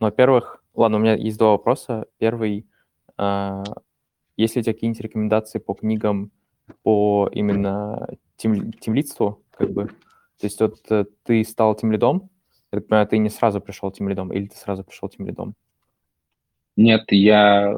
[0.00, 2.06] ну, во-первых, ладно, у меня есть два вопроса.
[2.18, 2.66] Первый,
[3.18, 3.64] э,
[4.36, 6.32] есть ли у тебя какие-нибудь рекомендации по книгам
[6.82, 9.86] по именно тим, тимлидству, как бы?
[9.86, 10.82] То есть вот
[11.24, 12.30] ты стал тимлидом,
[12.72, 15.54] я так понимаю, ты не сразу пришел тимлидом, или ты сразу пришел тимлидом?
[16.76, 17.74] Нет, я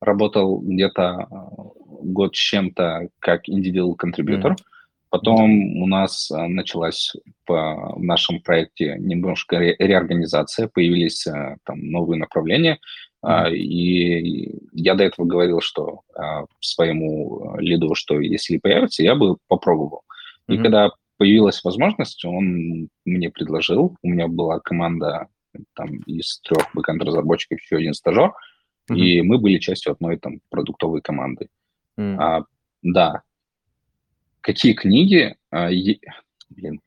[0.00, 1.34] работал где-то э,
[2.02, 4.52] год с чем-то как индивидуал контрибьютор.
[4.52, 4.64] Mm-hmm.
[5.10, 7.12] Потом у нас э, началась
[7.44, 12.78] по, в нашем проекте немножко ре, реорганизация, появились э, там новые направления.
[13.24, 13.54] Mm-hmm.
[13.54, 16.00] И я до этого говорил, что
[16.60, 20.04] своему лиду, что если появится, я бы попробовал.
[20.48, 20.54] Mm-hmm.
[20.54, 23.94] И когда появилась возможность, он мне предложил.
[24.02, 25.28] У меня была команда
[25.74, 28.32] там из трех бэкэнд-разработчиков еще один стажер,
[28.90, 28.96] mm-hmm.
[28.96, 31.48] и мы были частью одной там продуктовой команды.
[31.98, 32.16] Mm-hmm.
[32.18, 32.44] А,
[32.82, 33.22] да.
[34.40, 35.36] Какие книги?
[35.50, 35.98] А, е...
[36.48, 36.80] Блин,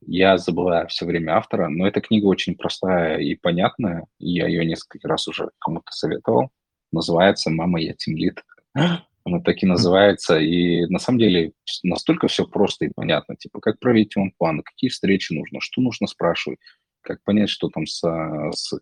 [0.00, 4.06] я забываю все время автора, но эта книга очень простая и понятная.
[4.18, 6.50] Я ее несколько раз уже кому-то советовал.
[6.90, 8.42] Называется «Мама, я тимлит».
[9.24, 10.38] Она так и называется.
[10.38, 11.52] И на самом деле
[11.84, 13.36] настолько все просто и понятно.
[13.36, 16.58] Типа, как провести он план, какие встречи нужно, что нужно спрашивать,
[17.02, 18.78] как понять, что там с, с,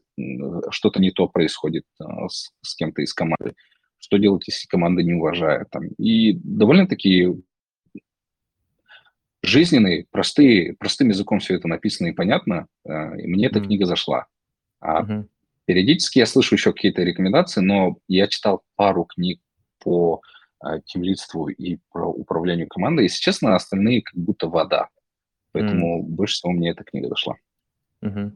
[0.71, 3.55] что-то не то происходит а, с, с кем-то из команды,
[3.99, 5.71] что делать, если команда не уважает.
[5.71, 5.89] Там.
[5.99, 7.29] И довольно-таки
[9.43, 13.49] жизненные, простые, простым языком все это написано и понятно, а, и мне mm-hmm.
[13.49, 14.27] эта книга зашла.
[14.81, 15.29] А mm-hmm.
[15.65, 19.41] периодически я слышу еще какие-то рекомендации, но я читал пару книг
[19.79, 20.21] по
[20.85, 23.05] тимлидству и про управлению командой.
[23.05, 24.91] Если честно, остальные как будто вода.
[25.53, 26.07] Поэтому mm.
[26.07, 27.37] больше всего мне эта книга зашла.
[28.03, 28.33] Угу.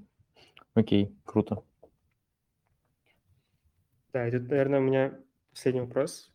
[0.75, 1.63] Окей, круто.
[4.13, 5.19] Да, и тут, наверное, у меня
[5.51, 6.33] последний вопрос.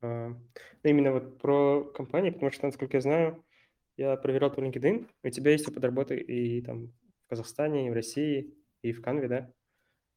[0.00, 0.38] А, ну,
[0.82, 3.44] именно вот про компании, потому что, насколько я знаю,
[3.96, 6.88] я проверял твой LinkedIn, у тебя есть опыт работы и там
[7.26, 9.52] в Казахстане, и в России, и в Канве, да?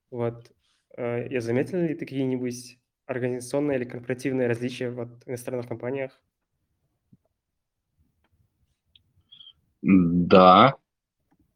[0.09, 0.51] Вот.
[0.97, 6.21] А, я заметил ли ты какие-нибудь организационные или корпоративные различия в иностранных компаниях?
[9.81, 10.77] Да,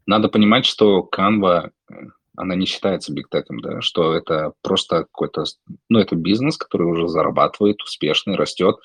[0.08, 1.96] надо понимать, что Canva, э,
[2.36, 5.44] она не считается бигтеком, да, что это просто какой-то,
[5.90, 8.78] ну, это бизнес, который уже зарабатывает, успешный, растет,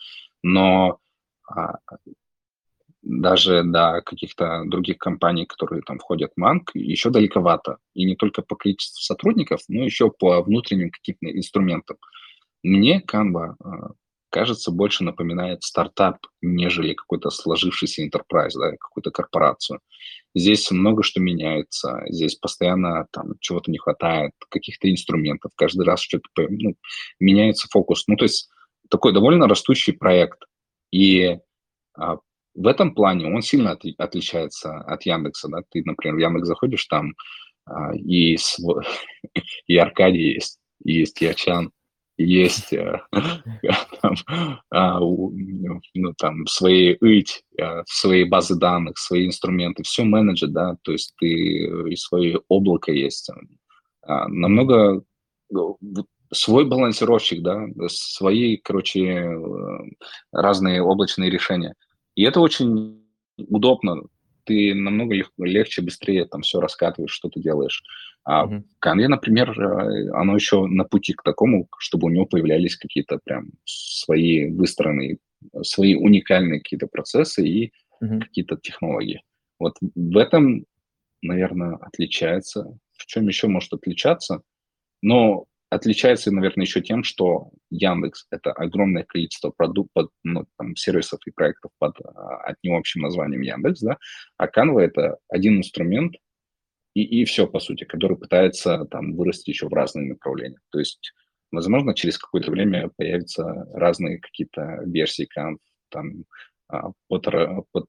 [0.42, 0.98] но
[1.48, 1.78] а,
[3.02, 7.78] даже до каких-то других компаний, которые там входят в Манк, еще далековато.
[7.94, 11.96] И не только по количеству сотрудников, но еще по внутренним каким-то инструментам.
[12.62, 13.90] Мне Canva а,
[14.32, 19.80] кажется, больше напоминает стартап, нежели какой-то сложившийся enterprise, да, какую-то корпорацию.
[20.34, 26.26] Здесь много что меняется, здесь постоянно там чего-то не хватает, каких-то инструментов, каждый раз что-то
[26.48, 26.74] ну,
[27.20, 28.04] меняется фокус.
[28.08, 28.48] Ну, то есть
[28.88, 30.38] такой довольно растущий проект.
[30.90, 31.38] И
[31.94, 32.16] а,
[32.54, 35.48] в этом плане он сильно от, отличается от Яндекса.
[35.48, 35.58] Да?
[35.70, 37.12] Ты, например, в Яндекс заходишь, там
[37.66, 38.38] а, и,
[39.66, 41.70] и Аркадий есть, и есть Ячан,
[42.24, 43.00] есть э,
[44.70, 50.92] а, ну, там, свои ИТ, э, свои базы данных, свои инструменты, все менеджер, да, то
[50.92, 53.30] есть ты и свое облако есть.
[54.02, 55.02] А, намного
[56.32, 59.78] свой балансировщик, да, свои, короче, э,
[60.32, 61.74] разные облачные решения.
[62.14, 63.04] И это очень
[63.36, 64.02] удобно.
[64.44, 67.82] Ты намного лег- легче, быстрее там все раскатываешь, что ты делаешь.
[68.24, 68.62] А mm-hmm.
[68.78, 73.50] Канве, например, э, оно еще на пути к такому, чтобы у него появлялись какие-то прям
[73.64, 75.18] свои выстроенные,
[75.62, 77.72] свои уникальные какие-то процессы и
[78.02, 78.20] mm-hmm.
[78.20, 79.22] какие-то технологии.
[79.58, 80.64] Вот в этом,
[81.20, 82.78] наверное, отличается.
[82.96, 84.42] В чем еще может отличаться?
[85.02, 91.30] Но отличается, наверное, еще тем, что Яндекс– это огромное количество продуктов, ну, там, сервисов и
[91.30, 93.96] проектов под а, одним общим названием Яндекс, да,
[94.36, 96.14] а Canva– это один инструмент,
[96.94, 100.58] и, и все, по сути, который пытается там вырасти еще в разные направления.
[100.70, 101.14] То есть,
[101.50, 105.56] возможно, через какое-то время появятся разные какие-то версии Canva,
[105.88, 106.24] там,
[106.68, 107.24] а, под,
[107.72, 107.86] под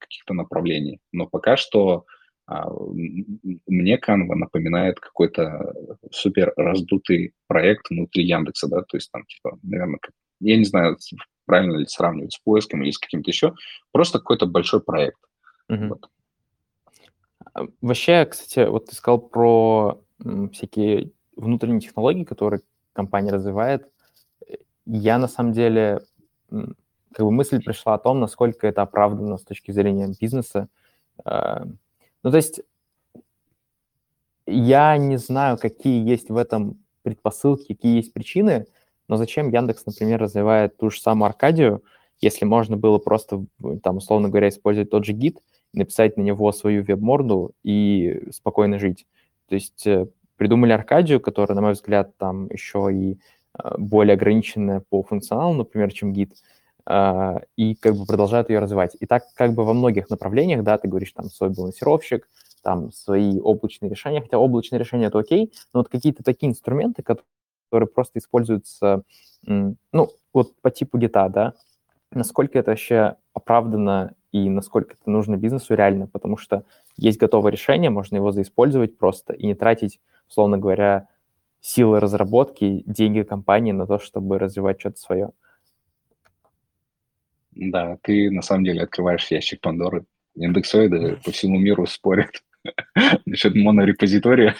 [0.00, 0.98] каких-то направлений.
[1.12, 2.19] Но пока что а,
[3.66, 5.72] мне Canva напоминает какой-то
[6.10, 10.00] супер раздутый проект внутри Яндекса, да, то есть там, типа, наверное,
[10.40, 10.96] я не знаю,
[11.46, 13.54] правильно ли сравнивать с поиском или с каким-то еще,
[13.92, 15.20] просто какой-то большой проект.
[15.70, 15.88] Mm-hmm.
[15.88, 16.10] Вот.
[17.54, 20.02] А, вообще, кстати, вот ты сказал про
[20.52, 23.88] всякие внутренние технологии, которые компания развивает.
[24.86, 26.00] Я на самом деле,
[26.50, 30.68] как бы мысль пришла о том, насколько это оправдано с точки зрения бизнеса.
[32.22, 32.60] Ну, то есть
[34.46, 38.66] я не знаю, какие есть в этом предпосылки, какие есть причины,
[39.08, 41.82] но зачем Яндекс, например, развивает ту же самую Аркадию,
[42.20, 43.44] если можно было просто,
[43.82, 45.38] там, условно говоря, использовать тот же гид,
[45.72, 49.06] написать на него свою веб-морду и спокойно жить.
[49.48, 50.06] То есть э,
[50.36, 53.18] придумали Аркадию, которая, на мой взгляд, там еще и
[53.58, 56.34] э, более ограниченная по функционалу, например, чем гид,
[57.56, 58.96] и как бы продолжают ее развивать.
[58.98, 62.28] И так как бы во многих направлениях, да, ты говоришь, там, свой балансировщик,
[62.62, 67.88] там, свои облачные решения, хотя облачные решения– это окей, но вот какие-то такие инструменты, которые
[67.88, 69.02] просто используются,
[69.42, 71.54] ну, вот по типу гита, да,
[72.10, 76.64] насколько это вообще оправдано и насколько это нужно бизнесу реально, потому что
[76.96, 81.08] есть готовое решение, можно его заиспользовать просто и не тратить, условно говоря,
[81.60, 85.30] силы разработки, деньги компании на то, чтобы развивать что-то свое.
[87.60, 90.06] Да, ты на самом деле открываешь ящик Пандоры.
[90.34, 92.42] Индексоиды по всему миру спорят
[93.26, 94.56] насчет монорепозитория.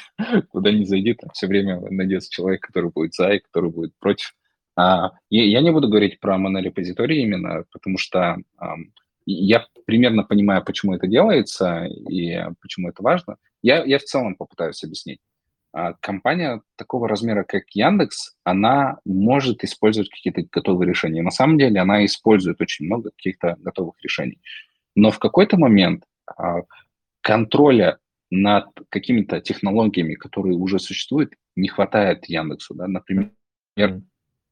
[0.51, 4.35] Куда ни зайди, там все время найдется человек, который будет за и который будет против.
[4.77, 8.75] А, я, я не буду говорить про монорепозиторий именно, потому что а,
[9.25, 13.37] я примерно понимаю, почему это делается и почему это важно.
[13.63, 15.21] Я, я в целом попытаюсь объяснить.
[15.73, 21.23] А, компания такого размера, как Яндекс, она может использовать какие-то готовые решения.
[21.23, 24.41] На самом деле она использует очень много каких-то готовых решений.
[24.97, 26.63] Но в какой-то момент а,
[27.21, 27.99] контроля
[28.31, 32.75] над какими-то технологиями, которые уже существуют, не хватает Яндексу.
[32.75, 32.87] Да?
[32.87, 33.31] Например,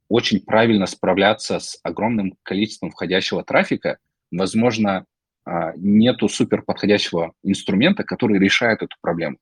[0.08, 3.98] очень правильно справляться с огромным количеством входящего трафика,
[4.30, 5.04] возможно,
[5.44, 9.38] а, нету супер подходящего инструмента, который решает эту проблему.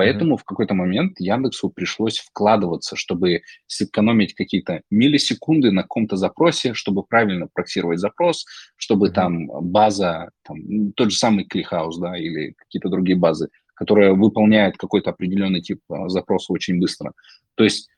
[0.00, 0.38] Поэтому mm-hmm.
[0.38, 7.48] в какой-то момент Яндексу пришлось вкладываться, чтобы сэкономить какие-то миллисекунды на каком-то запросе, чтобы правильно
[7.52, 8.46] проксировать запрос,
[8.76, 9.12] чтобы mm-hmm.
[9.12, 15.10] там база, там, тот же самый ClickHouse, да, или какие-то другие базы, которая выполняет какой-то
[15.10, 17.12] определенный тип а, запроса очень быстро.
[17.56, 17.90] То есть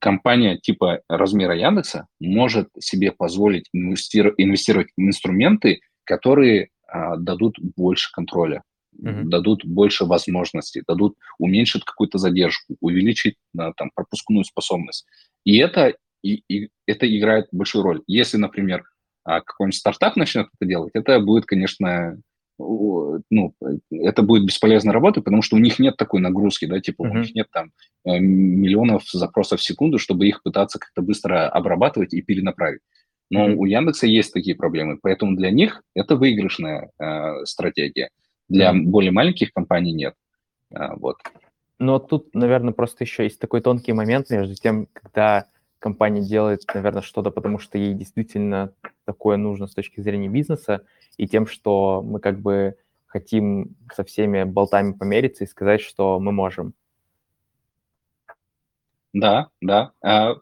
[0.00, 8.10] компания типа размера Яндекса может себе позволить инвестировать, инвестировать в инструменты, которые а, дадут больше
[8.12, 8.64] контроля,
[9.02, 9.24] mm-hmm.
[9.24, 15.06] дадут больше возможностей, дадут уменьшить какую-то задержку, увеличить там пропускную способность.
[15.44, 18.02] И это и, и это играет большую роль.
[18.06, 18.84] Если, например,
[19.24, 22.18] а, какой-нибудь стартап начнет это делать, это будет, конечно,
[22.58, 23.54] ну,
[23.90, 27.10] это будет бесполезная работа, потому что у них нет такой нагрузки, да, типа uh-huh.
[27.10, 27.70] у них нет там
[28.06, 32.80] э, миллионов запросов в секунду, чтобы их пытаться как-то быстро обрабатывать и перенаправить.
[33.30, 33.54] Но uh-huh.
[33.56, 38.08] у Яндекса есть такие проблемы, поэтому для них это выигрышная э, стратегия.
[38.48, 40.14] Для более маленьких компаний нет.
[40.70, 41.18] Э, вот.
[41.78, 45.46] Но тут, наверное, просто еще есть такой тонкий момент между тем, когда
[45.78, 48.72] компания делает, наверное, что-то, потому что ей действительно
[49.04, 50.84] такое нужно с точки зрения бизнеса,
[51.16, 52.76] и тем, что мы как бы
[53.06, 56.74] хотим со всеми болтами помериться и сказать, что мы можем.
[59.12, 59.92] Да, да.
[60.02, 60.34] А,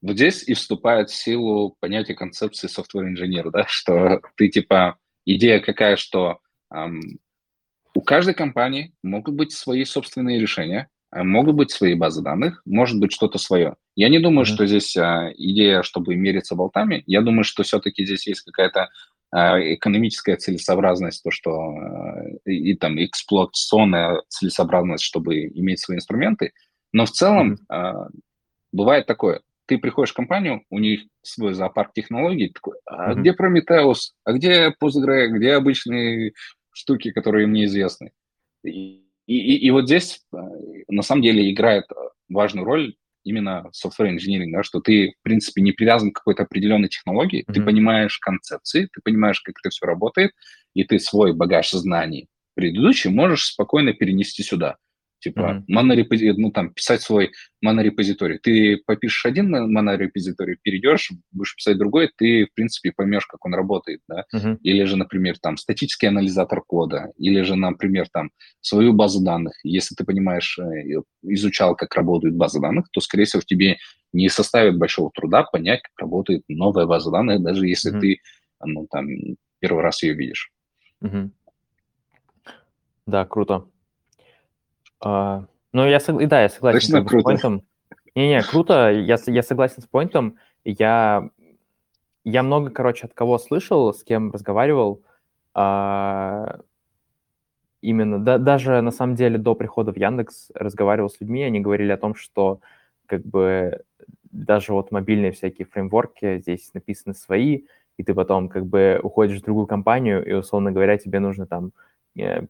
[0.00, 5.96] вот здесь и вступает в силу понятие концепции софтвер-инженера, да, что ты типа, идея какая,
[5.96, 6.40] что
[6.70, 13.00] у каждой компании могут быть свои собственные решения, а могут быть свои базы данных, может
[13.00, 13.76] быть что-то свое.
[13.96, 14.54] Я не думаю, mm-hmm.
[14.54, 17.02] что здесь а, идея, чтобы мериться болтами.
[17.06, 18.90] Я думаю, что все-таки здесь есть какая-то
[19.30, 26.52] а, экономическая целесообразность, то, что а, и, и там эксплуатационная целесообразность, чтобы иметь свои инструменты.
[26.92, 27.64] Но в целом mm-hmm.
[27.68, 28.08] а,
[28.72, 29.40] бывает такое.
[29.66, 33.20] Ты приходишь в компанию, у них свой зоопарк технологий, такой, а mm-hmm.
[33.20, 36.32] где Prometheus, а где Postgre, где обычные
[36.78, 38.12] штуки, которые мне известны.
[38.64, 40.36] И, и, и вот здесь э,
[40.88, 41.84] на самом деле играет
[42.28, 46.88] важную роль именно software engineering, да, что ты, в принципе, не привязан к какой-то определенной
[46.88, 47.52] технологии, mm-hmm.
[47.52, 50.32] ты понимаешь концепции, ты понимаешь, как это все работает,
[50.74, 54.78] и ты свой багаж знаний предыдущий можешь спокойно перенести сюда.
[55.20, 55.64] Типа mm-hmm.
[55.68, 56.32] монорепози...
[56.36, 58.38] ну там писать свой монорепозиторий.
[58.38, 64.00] Ты попишешь один монорепозиторий, перейдешь, будешь писать другой, ты, в принципе, поймешь, как он работает,
[64.08, 64.24] да.
[64.34, 64.58] Mm-hmm.
[64.62, 69.54] Или же, например, там статический анализатор кода, или же, например, там свою базу данных.
[69.64, 73.78] Если ты понимаешь, э, изучал, как работают базы данных, то, скорее всего, тебе
[74.12, 78.00] не составит большого труда понять, как работает новая база данных, даже если mm-hmm.
[78.00, 78.18] ты,
[78.64, 79.08] ну, там,
[79.58, 80.52] первый раз ее видишь.
[81.02, 81.30] Mm-hmm.
[83.06, 83.64] Да, круто.
[85.00, 87.62] А, ну, я, да, я согласен Точно с поинтом.
[88.14, 90.36] Не-не, круто, я, я согласен с поинтом.
[90.64, 91.30] Я,
[92.24, 95.02] я много, короче, от кого слышал, с кем разговаривал,
[95.54, 96.60] а,
[97.80, 101.92] именно, да, даже на самом деле до прихода в Яндекс разговаривал с людьми, они говорили
[101.92, 102.60] о том, что
[103.06, 103.82] как бы
[104.30, 107.62] даже вот мобильные всякие фреймворки здесь написаны свои,
[107.96, 111.72] и ты потом как бы уходишь в другую компанию, и, условно говоря, тебе нужно там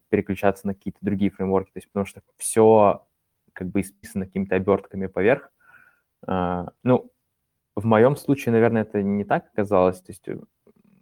[0.09, 3.05] переключаться на какие-то другие фреймворки, то есть потому что все
[3.53, 5.51] как бы исписано какими-то обертками поверх.
[6.25, 7.11] А, ну,
[7.75, 10.37] в моем случае, наверное, это не так оказалось, то есть э,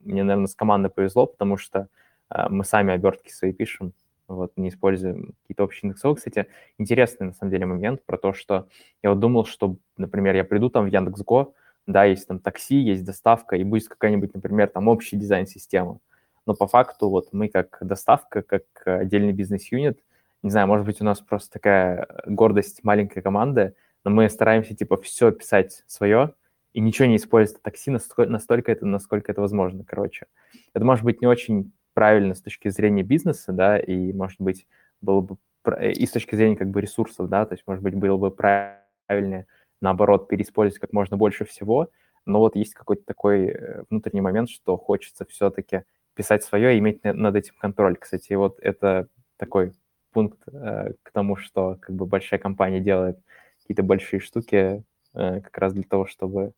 [0.01, 1.87] мне, наверное, с командой повезло, потому что
[2.29, 3.93] а, мы сами обертки свои пишем,
[4.27, 6.17] вот, не используем какие-то общие индексовые.
[6.17, 6.47] Кстати,
[6.77, 8.67] интересный, на самом деле, момент про то, что
[9.01, 11.53] я вот думал, что, например, я приду там в Яндекс.Го,
[11.87, 15.99] да, есть там такси, есть доставка, и будет какая-нибудь, например, там общий дизайн системы
[16.47, 19.99] но по факту вот мы как доставка, как отдельный бизнес-юнит,
[20.41, 23.75] не знаю, может быть, у нас просто такая гордость маленькой команды,
[24.05, 26.33] но мы стараемся, типа, все писать свое
[26.73, 30.27] и ничего не использовать такси настолько, настолько это, насколько это возможно, короче.
[30.73, 34.67] Это может быть не очень правильно с точки зрения бизнеса, да, и, может быть,
[35.01, 35.37] было бы
[35.81, 39.47] и с точки зрения как бы ресурсов, да, то есть, может быть, было бы правильнее,
[39.81, 41.89] наоборот, переиспользовать как можно больше всего,
[42.25, 45.83] но вот есть какой-то такой э, внутренний момент, что хочется все-таки
[46.17, 47.95] писать свое и иметь над этим контроль.
[47.95, 49.07] Кстати, вот это
[49.37, 49.71] такой
[50.11, 53.17] пункт э, к тому, что как бы большая компания делает
[53.61, 54.83] какие-то большие штуки
[55.13, 56.53] э, как раз для того, чтобы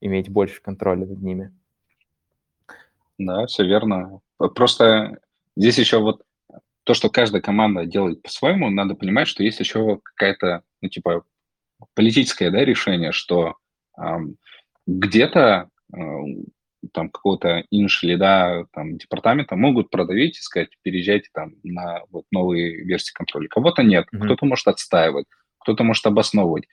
[0.00, 1.52] иметь больше контроля над ними.
[3.16, 4.20] Да, все верно.
[4.54, 5.18] Просто
[5.56, 6.22] здесь еще вот
[6.84, 11.24] то, что каждая команда делает по-своему, надо понимать, что есть еще какая-то, ну, типа,
[11.94, 13.56] политическое, да, решение, что
[13.98, 14.36] эм,
[14.86, 15.98] где-то э,
[16.92, 23.12] там какого-то инш-лида там, департамента могут продавить и сказать, переезжайте там на вот, новые версии
[23.12, 23.48] контроля.
[23.48, 24.24] Кого-то нет, mm-hmm.
[24.24, 25.26] кто-то может отстаивать,
[25.58, 26.64] кто-то может обосновывать.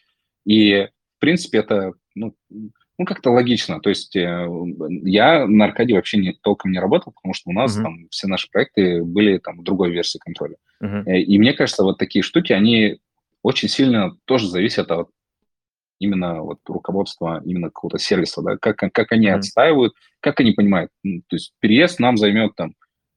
[0.46, 0.88] И,
[1.18, 3.80] в принципе, это, ну, ну как-то логично.
[3.80, 4.48] То есть э,
[5.04, 7.84] я на Аркадии вообще не, толком не работал, потому что у нас mm-hmm.
[7.84, 10.58] там все наши проекты были там в другой версии контроля.
[10.84, 11.20] Mm-hmm.
[11.22, 13.00] И мне кажется, вот такие штуки, они
[13.42, 15.10] очень сильно тоже зависят от
[16.00, 19.34] именно вот руководство именно какого-то сервиса, да, как, как они mm-hmm.
[19.34, 20.92] отстаивают, как они понимают.
[21.04, 22.74] Ну, то есть переезд нам займет там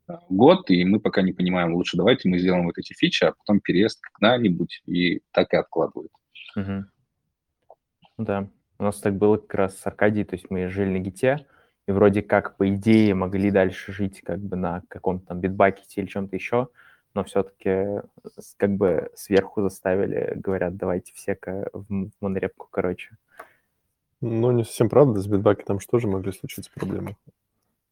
[0.07, 3.33] а, год, и мы пока не понимаем, лучше давайте мы сделаем вот эти фичи, а
[3.33, 6.13] потом переезд когда-нибудь, и так и откладывают.
[6.57, 6.83] Mm-hmm.
[8.19, 8.49] Да,
[8.79, 11.47] у нас так было как раз с Аркадией, то есть мы жили на Гите,
[11.87, 16.07] и вроде как, по идее, могли дальше жить как бы на каком-то там битбакете или
[16.07, 16.69] чем-то еще,
[17.14, 18.02] но все-таки
[18.56, 21.35] как бы сверху заставили, говорят, давайте все
[21.72, 23.16] в монорепку, короче.
[24.20, 27.16] Ну, не совсем правда, с битбаки там что же могли случиться проблемы?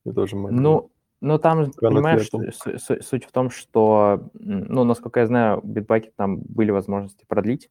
[0.05, 0.59] И тоже могли...
[0.59, 0.91] Ну,
[1.21, 2.29] Ну, там, понимаешь,
[3.05, 7.71] суть в том, что, ну, насколько я знаю, Bitbucket там были возможности продлить,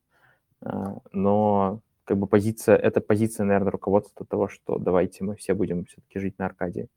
[0.61, 5.85] а, но как бы позиция, это позиция, наверное, руководства того, что давайте мы все будем
[5.85, 6.87] все-таки жить на Аркадии.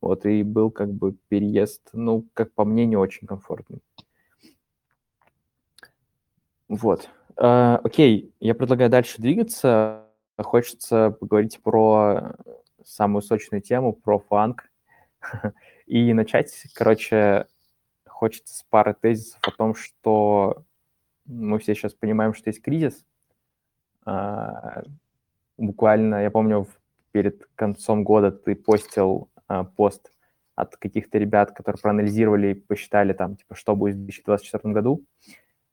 [0.00, 3.80] Вот, и был как бы переезд, ну, как по мне, не очень комфортный.
[6.68, 7.08] Вот.
[7.36, 10.04] Uh, окей, я предлагаю дальше двигаться.
[10.36, 12.34] Хочется поговорить про
[12.84, 14.70] самую сочную тему, про фанк.
[15.86, 17.46] И начать, короче,
[18.06, 20.64] хочется с пары тезисов о том, что
[21.24, 23.04] мы все сейчас понимаем, что есть кризис.
[24.04, 24.86] Uh,
[25.56, 26.66] буквально, я помню,
[27.12, 30.12] перед концом года ты постил uh, пост
[30.54, 35.04] от каких-то ребят, которые проанализировали и посчитали там, типа, что будет в 2024 году.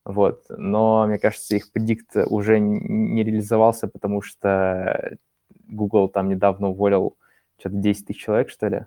[0.06, 0.46] Вот.
[0.50, 5.18] Но, мне кажется, их предикт уже не реализовался, потому что
[5.68, 7.18] Google там недавно уволил
[7.58, 8.86] что-то 10 тысяч человек, что ли.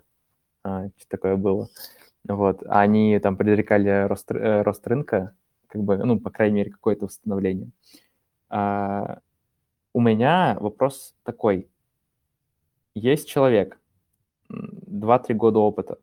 [0.63, 1.67] А, что такое было.
[2.27, 2.63] Вот.
[2.65, 5.35] А они там предрекали рост, э, рост рынка,
[5.67, 7.71] как бы, ну, по крайней мере, какое-то восстановление.
[8.49, 9.19] А,
[9.93, 11.69] у меня вопрос такой.
[12.95, 13.79] Есть человек,
[14.89, 15.97] 2-3 года опыта,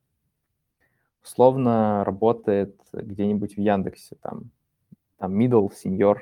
[1.27, 4.51] условно работает где-нибудь в Яндексе, там,
[5.19, 6.19] там middle, senior,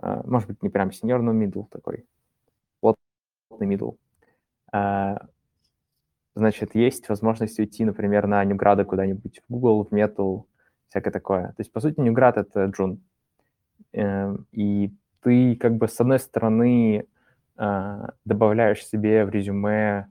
[0.00, 2.04] uh, может быть, не прям senior, но middle такой,
[2.80, 3.96] плотный middle.
[4.72, 5.26] Uh,
[6.34, 10.44] значит, есть возможность уйти, например, на Ньюграда куда-нибудь в Google, в Metal,
[10.88, 11.48] всякое такое.
[11.48, 13.00] То есть, по сути, Ньюград— это Джун.
[13.94, 17.06] Uh, и ты, как бы, с одной стороны,
[18.26, 20.10] добавляешь себе в резюме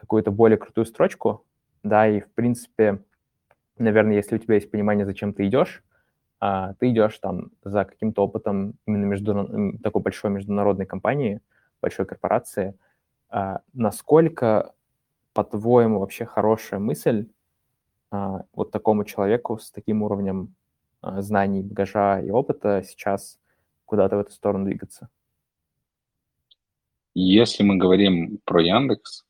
[0.00, 1.44] какую-то более крутую строчку,
[1.82, 3.02] да, и, в принципе,
[3.78, 5.82] наверное, если у тебя есть понимание, зачем ты идешь,
[6.40, 11.40] а ты идешь там за каким-то опытом именно между, такой большой международной компании,
[11.82, 12.74] большой корпорации,
[13.28, 14.72] а, насколько,
[15.34, 17.28] по-твоему, вообще хорошая мысль
[18.10, 20.54] а, вот такому человеку с таким уровнем
[21.02, 23.38] а, знаний, багажа и опыта сейчас
[23.84, 25.08] куда-то в эту сторону двигаться?
[27.14, 29.24] Если мы говорим про Яндекс,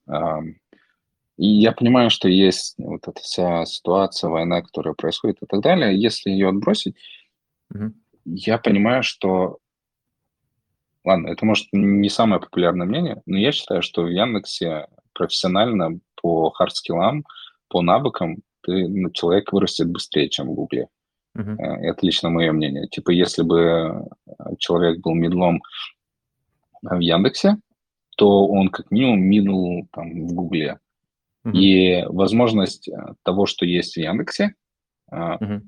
[1.38, 5.98] и я понимаю, что есть вот эта вся ситуация, война, которая происходит и так далее.
[5.98, 6.96] Если ее отбросить,
[7.72, 7.92] mm-hmm.
[8.26, 9.58] я понимаю, что...
[11.02, 16.50] Ладно, это может не самое популярное мнение, но я считаю, что в Яндексе профессионально по
[16.50, 17.24] hard skill ам,
[17.68, 20.88] по навыкам ты, ну, человек вырастет быстрее, чем в Гугле.
[21.34, 21.56] Uh-huh.
[21.56, 22.86] Это лично мое мнение.
[22.88, 24.10] Типа, если бы
[24.58, 25.62] человек был middle ом
[26.82, 27.56] в Яндексе,
[28.20, 30.78] то он как минимум middle там в Гугле.
[31.46, 31.52] Uh-huh.
[31.52, 34.52] И возможность э, того, что есть в Яндексе,
[35.10, 35.62] uh-huh.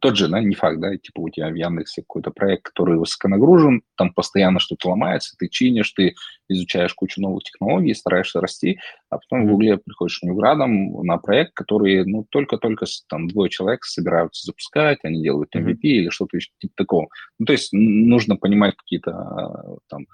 [0.00, 3.82] тот же, да, не факт, да, типа у тебя в Яндексе какой-то проект, который высоконагружен,
[3.94, 6.14] там постоянно что-то ломается, ты чинишь, ты
[6.48, 8.78] изучаешь кучу новых технологий, стараешься расти,
[9.10, 9.48] а потом uh-huh.
[9.48, 15.22] в Гугле приходишь Ньюградом на проект, который, ну, только-только там двое человек собираются запускать, они
[15.22, 15.78] делают MVP uh-huh.
[15.82, 17.08] или что-то еще типа такого.
[17.38, 20.06] Ну, то есть нужно понимать какие-то э, там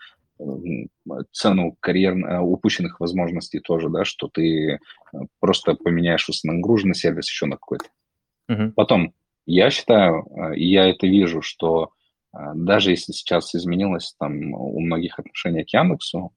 [1.33, 4.79] цену карьер, э, упущенных возможностей тоже, да, что ты э,
[5.41, 7.87] просто поменяешь нагруженный сервис еще на какой-то.
[8.51, 8.73] Uh-huh.
[8.73, 9.15] Потом,
[9.47, 11.91] я считаю, э, и я это вижу, что
[12.55, 16.33] даже если сейчас изменилось там у многих отношение к Яндексу,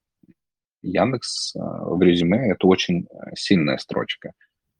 [0.81, 3.05] Яндекс в резюме– это очень
[3.35, 4.31] сильная строчка.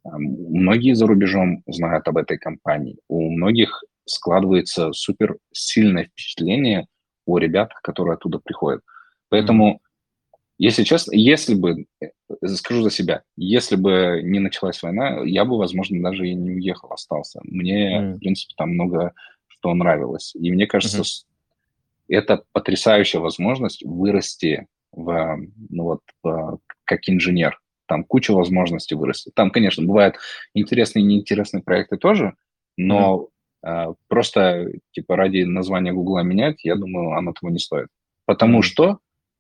[0.06, 3.00] Многие за рубежом знают об этой компании.
[3.10, 6.88] У многих складывается супер сильное впечатление
[7.26, 8.82] о ребятах, которые оттуда приходят.
[9.30, 9.82] Поэтому,
[10.58, 12.08] если честно, если бы, э,
[12.48, 16.92] скажу за себя, если бы не началась война, я бы, возможно, даже и не уехал,
[16.92, 17.40] остался.
[17.44, 18.14] Мне, mm-hmm.
[18.16, 19.14] в принципе, там много
[19.60, 20.34] что нравилось.
[20.36, 21.26] И мне кажется, mm-hmm.
[22.10, 25.38] это потрясающая возможность вырасти в,
[25.70, 27.60] ну вот, в, как инженер.
[27.86, 29.32] Там куча возможностей вырасти.
[29.34, 30.16] Там, конечно, бывают
[30.54, 32.36] интересные и неинтересные проекты тоже,
[32.78, 33.30] но
[33.66, 33.92] mm-hmm.
[33.92, 37.88] э, просто типа ради названия Гугла менять, я думаю, оно того не стоит.
[38.26, 38.64] Потому mm-hmm.
[38.64, 39.00] что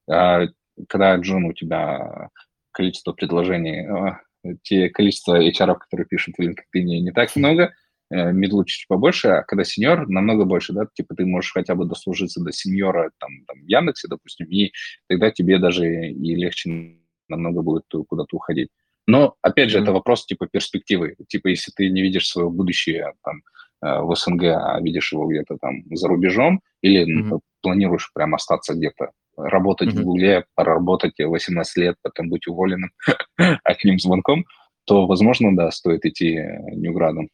[0.09, 2.29] когда, Джун, у тебя
[2.71, 4.19] количество предложений, а,
[4.63, 7.73] те количество HR, которые пишут в LinkedIn, не так много,
[8.11, 12.43] медлу чуть побольше, а когда сеньор, намного больше, да, типа ты можешь хотя бы дослужиться
[12.43, 14.71] до сеньора там, там в Яндексе, допустим, и
[15.07, 18.69] тогда тебе даже и легче намного будет куда-то уходить.
[19.07, 19.83] Но, опять же, mm-hmm.
[19.83, 21.15] это вопрос типа перспективы.
[21.27, 23.41] Типа, если ты не видишь свое будущее там
[23.81, 27.39] э, в СНГ, а видишь его где-то там за рубежом, или mm-hmm.
[27.61, 30.01] планируешь прям остаться где-то работать mm-hmm.
[30.01, 32.91] в Гугле, поработать 18 лет, потом быть уволенным
[33.63, 34.45] одним звонком,
[34.85, 36.35] то, возможно, да, стоит идти
[36.75, 37.29] Ньюградом.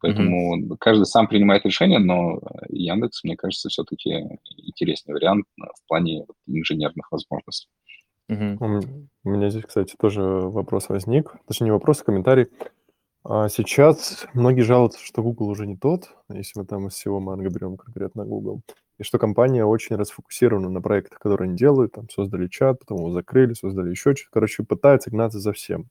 [0.00, 0.76] Поэтому mm-hmm.
[0.78, 7.68] каждый сам принимает решение, но Яндекс, мне кажется, все-таки интересный вариант в плане инженерных возможностей.
[8.28, 8.80] Угу.
[9.24, 11.36] У меня здесь, кстати, тоже вопрос возник.
[11.46, 12.48] Точнее, не вопрос, а комментарий.
[13.24, 17.48] А сейчас многие жалуются, что Google уже не тот, если мы там из всего манго
[17.48, 18.62] берем конкретно Google,
[18.98, 23.10] и что компания очень расфокусирована на проектах, которые они делают, там создали чат, потом его
[23.10, 25.88] закрыли, создали еще что-то, короче, пытаются гнаться за всем.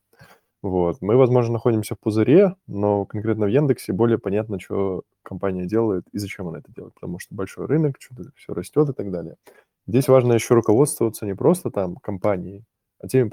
[0.62, 0.98] Вот.
[1.02, 6.18] Мы, возможно, находимся в пузыре, но конкретно в Яндексе более понятно, что компания делает и
[6.18, 9.36] зачем она это делает, потому что большой рынок, что-то все растет и так далее.
[9.86, 12.64] Здесь важно еще руководствоваться не просто там компанией,
[13.00, 13.30] а теми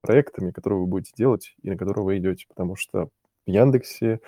[0.00, 3.10] проектами, которые вы будете делать и на которые вы идете, потому что
[3.46, 4.20] в Яндексе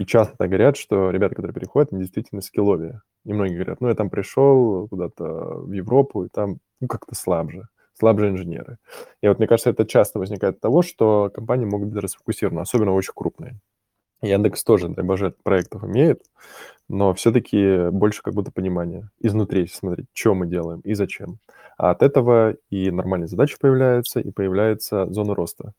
[0.00, 3.02] и часто так говорят, что ребята, которые переходят, они действительно скилловее.
[3.26, 7.68] И многие говорят, ну, я там пришел куда-то в Европу, и там ну, как-то слабже,
[7.92, 8.78] слабже инженеры.
[9.20, 12.94] И вот мне кажется, это часто возникает от того, что компании могут быть расфокусированы, особенно
[12.94, 13.60] очень крупные.
[14.22, 16.22] Яндекс тоже, дай боже, проектов имеет,
[16.88, 21.40] но все-таки больше как будто понимания изнутри смотреть, что мы делаем и зачем.
[21.76, 25.74] А от этого и нормальные задачи появляются, и появляется зона роста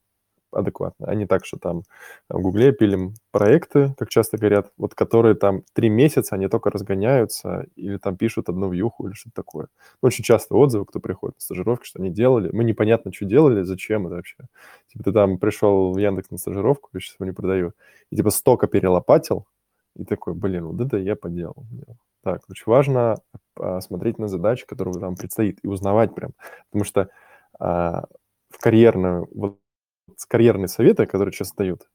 [0.52, 1.82] адекватно, а не так, что там
[2.28, 7.66] в Гугле пилим проекты, как часто говорят, вот которые там три месяца, они только разгоняются
[7.76, 9.68] или там пишут одну вьюху или что-то такое.
[10.02, 14.06] Очень часто отзывы, кто приходит на стажировки, что они делали, мы непонятно, что делали, зачем
[14.06, 14.36] это вообще.
[14.88, 17.72] Типа ты там пришел в Яндекс на стажировку, я сейчас его не продаю,
[18.10, 19.46] и типа столько перелопатил,
[19.96, 21.64] и такой, блин, вот это я поделал.
[22.22, 23.16] Так, очень важно
[23.56, 26.32] а, смотреть на задачи, которые вам предстоит, и узнавать прям.
[26.70, 27.08] Потому что
[27.58, 28.04] а,
[28.48, 29.58] в карьерную, вот
[30.28, 31.88] карьерные советы, которые сейчас дают,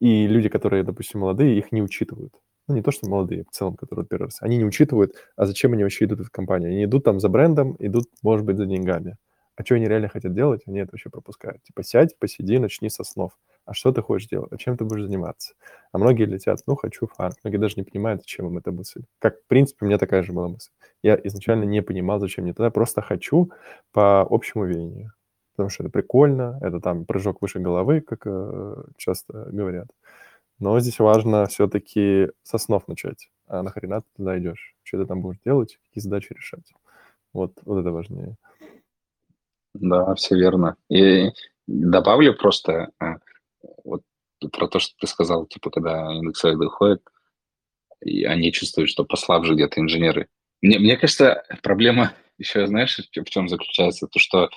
[0.00, 2.32] и люди, которые, допустим, молодые, их не учитывают.
[2.68, 4.38] Ну, не то, что молодые, в целом, которые первый раз.
[4.40, 6.70] Они не учитывают, а зачем они вообще идут в компанию.
[6.70, 9.16] Они идут там за брендом, идут, может быть, за деньгами.
[9.56, 11.62] А что они реально хотят делать, они это вообще пропускают.
[11.62, 13.32] Типа сядь, посиди, начни со снов.
[13.64, 14.52] А что ты хочешь делать?
[14.52, 15.54] А чем ты будешь заниматься?
[15.92, 17.34] А многие летят, ну, хочу фарм.
[17.42, 19.04] Многие даже не понимают, зачем им эта мысль.
[19.18, 20.70] Как, в принципе, у меня такая же была мысль.
[21.02, 23.50] Я изначально не понимал, зачем мне тогда, просто хочу
[23.92, 25.12] по общему веянию
[25.56, 29.88] потому что это прикольно, это там прыжок выше головы, как э, часто говорят.
[30.58, 33.30] Но здесь важно все-таки со снов начать.
[33.46, 34.74] А нахрена ты туда идешь?
[34.82, 35.78] Что ты там будешь делать?
[35.88, 36.72] Какие задачи решать?
[37.32, 38.36] Вот, вот это важнее.
[39.74, 40.76] Да, все верно.
[40.88, 41.30] И
[41.66, 43.16] добавлю просто а,
[43.84, 44.02] вот
[44.52, 47.02] про то, что ты сказал, типа, когда индексоиды уходят,
[48.00, 50.28] и они чувствуют, что послабже где-то инженеры.
[50.62, 54.06] Мне, мне кажется, проблема еще, знаешь, в чем заключается?
[54.06, 54.50] То, что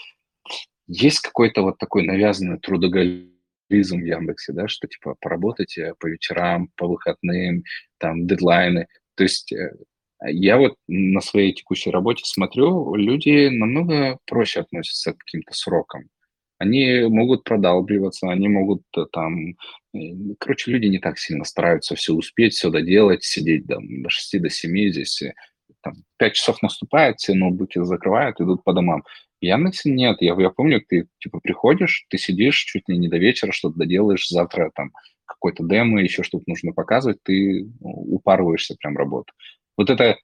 [0.90, 3.30] есть какой-то вот такой навязанный трудоголизм
[3.70, 7.64] в Яндексе, да, что типа поработайте по вечерам, по выходным,
[7.99, 8.88] там дедлайны.
[9.16, 9.72] То есть э,
[10.26, 16.10] я вот на своей текущей работе смотрю, люди намного проще относятся к каким-то срокам.
[16.57, 19.56] Они могут продалбливаться, они могут э, там...
[19.94, 19.99] Э,
[20.40, 24.49] короче, люди не так сильно стараются все успеть, все доделать, сидеть там, до 6 до
[24.49, 25.22] 7 здесь.
[25.82, 29.03] Там, 5 часов наступает, все ноутбуки закрывают, идут по домам.
[29.41, 30.18] Яндексе нет.
[30.22, 34.28] Я, я помню, ты типа приходишь, ты сидишь чуть ли не до вечера, что-то доделаешь,
[34.28, 34.91] завтра там
[35.26, 39.32] какой-то демо, еще что-то нужно показывать, ты ну, упарываешься прям работу.
[39.78, 40.18] Вот это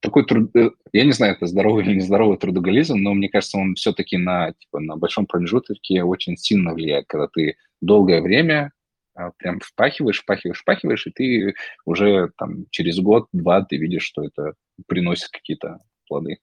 [0.00, 0.54] такой труд...
[0.54, 4.52] Э, я не знаю, это здоровый или нездоровый трудоголизм, но мне кажется, он все-таки на,
[4.52, 8.72] типа, на большом промежутке очень сильно влияет, когда ты долгое время
[9.14, 11.54] а, прям впахиваешь, впахиваешь, впахиваешь, и ты
[11.84, 14.54] уже там через год-два ты видишь, что это
[14.86, 16.38] приносит какие-то плоды.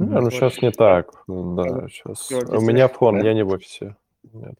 [0.00, 1.12] Ну, ну сейчас не так.
[1.28, 2.30] Да, сейчас.
[2.30, 3.96] У меня фон, я не в офисе.
[4.32, 4.54] Нет.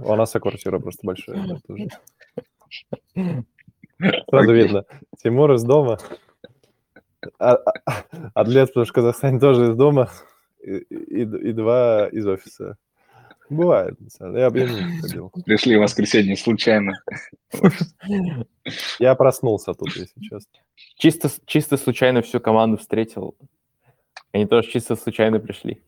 [0.00, 1.44] У нас квартира просто большая.
[1.48, 1.88] Да, тоже.
[4.30, 4.84] Сразу видно.
[5.20, 5.98] Тимур из дома.
[7.40, 8.04] А, а,
[8.34, 10.08] Атлет, потому что Казахстан тоже из дома.
[10.62, 12.76] И, и, и два из офиса.
[13.50, 13.98] Бывает.
[14.20, 15.32] Я не ходил.
[15.44, 16.92] Пришли в воскресенье случайно.
[19.00, 20.60] Я проснулся тут, если честно.
[20.96, 23.34] Чисто, чисто случайно всю команду встретил.
[24.36, 25.82] Они тоже чисто случайно пришли.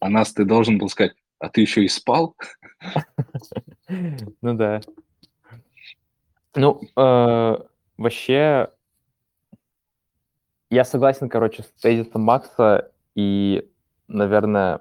[0.00, 2.34] А нас ты должен был сказать, а ты еще и спал?
[4.42, 4.80] Ну да.
[6.56, 7.56] Ну, э,
[7.96, 8.68] вообще,
[10.68, 13.70] я согласен, короче, с тезисом Макса, и,
[14.08, 14.80] наверное,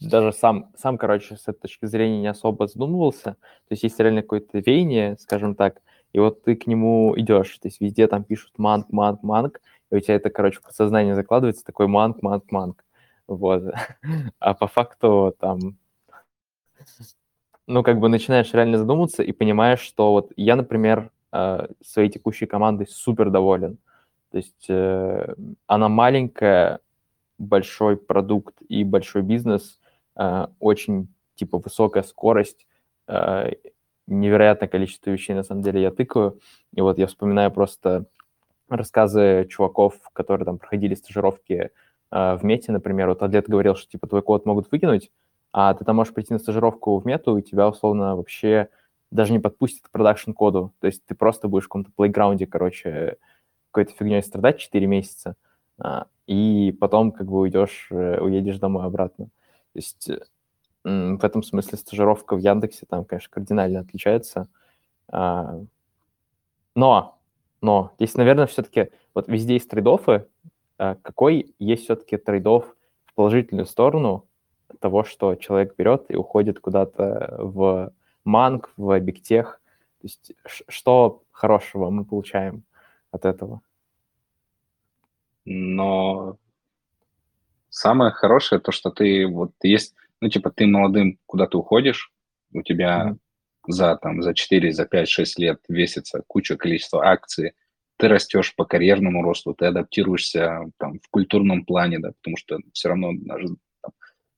[0.00, 3.32] даже сам, сам, короче, с этой точки зрения не особо задумывался.
[3.32, 5.82] То есть есть реально какое-то веяние, скажем так,
[6.12, 7.58] и вот ты к нему идешь.
[7.58, 11.64] То есть везде там пишут манг, манг, манг, и у тебя это, короче, подсознание закладывается,
[11.64, 12.84] такой манг, манг, манг.
[13.26, 13.62] Вот.
[14.38, 15.76] А по факту там,
[17.66, 22.46] ну, как бы начинаешь реально задумываться и понимаешь, что вот я, например, э, своей текущей
[22.46, 23.78] командой супер доволен.
[24.30, 25.34] То есть э,
[25.66, 26.80] она маленькая,
[27.38, 29.78] большой продукт и большой бизнес,
[30.16, 32.66] э, очень, типа, высокая скорость,
[34.06, 36.40] невероятное количество вещей, на самом деле, я тыкаю.
[36.74, 38.06] И вот я вспоминаю просто
[38.68, 41.70] рассказы чуваков, которые там проходили стажировки
[42.10, 45.10] э, в мете, например, вот Адлет говорил, что типа твой код могут выкинуть,
[45.52, 48.68] а ты там можешь прийти на стажировку в мету, и тебя условно вообще
[49.10, 50.72] даже не подпустят к продакшн-коду.
[50.80, 53.16] То есть ты просто будешь в каком-то плейграунде, короче,
[53.70, 55.36] какой-то фигней страдать 4 месяца,
[55.78, 59.26] а, и потом как бы уйдешь, э, уедешь домой обратно.
[59.26, 60.10] То есть
[60.84, 64.48] в этом смысле стажировка в Яндексе там, конечно, кардинально отличается.
[65.08, 65.60] А,
[66.74, 67.17] но,
[67.60, 70.26] но, здесь, наверное, все-таки вот везде есть трейдофы.
[70.78, 72.76] А какой есть все-таки трейдоф
[73.06, 74.26] в положительную сторону
[74.80, 77.92] того, что человек берет и уходит куда-то в
[78.24, 79.60] манг, в бигтех?
[80.00, 82.62] То есть что хорошего мы получаем
[83.10, 83.60] от этого?
[85.44, 86.36] Но
[87.70, 92.12] самое хорошее то, что ты вот есть, ну типа ты молодым куда то уходишь,
[92.52, 93.18] у тебя mm-hmm.
[93.70, 97.52] За там за 4, за 5, 6 лет весится куча количества акций,
[97.96, 102.88] ты растешь по карьерному росту, ты адаптируешься там в культурном плане, да, потому что все
[102.88, 103.48] равно даже
[103.82, 103.92] там,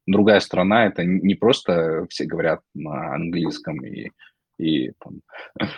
[0.07, 4.11] другая страна, это не просто все говорят на английском и,
[4.59, 5.21] и там,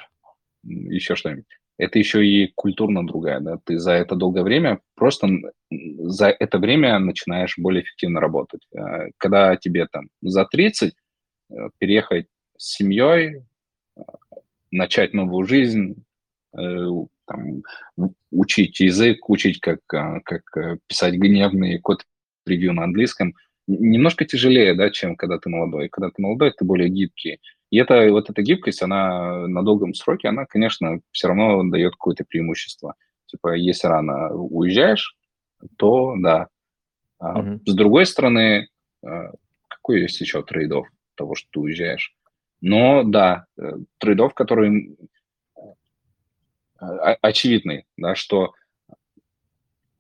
[0.65, 1.47] еще что-нибудь
[1.79, 5.29] это еще и культурно другая, да, ты за это долгое время просто
[5.71, 8.63] за это время начинаешь более эффективно работать.
[8.73, 10.93] Э, когда тебе там за 30
[11.51, 12.27] э, переехать
[12.63, 13.43] с семьей,
[13.97, 14.01] э,
[14.71, 16.05] начать новую жизнь,
[16.55, 17.63] там,
[18.31, 20.43] учить язык, учить, как, как
[20.87, 22.05] писать гневный код
[22.45, 23.35] превью на английском,
[23.67, 25.89] немножко тяжелее, да, чем когда ты молодой.
[25.89, 27.41] Когда ты молодой, ты более гибкий.
[27.71, 32.25] И это, вот эта гибкость, она на долгом сроке, она, конечно, все равно дает какое-то
[32.25, 32.97] преимущество.
[33.27, 35.17] Типа, если рано уезжаешь,
[35.79, 36.49] то да.
[37.23, 37.61] Mm-hmm.
[37.65, 38.69] С другой стороны,
[39.69, 42.15] какой есть еще трейдов того, что ты уезжаешь?
[42.63, 44.97] Но да, э, трейдов, который
[47.21, 48.55] очевидный, да, что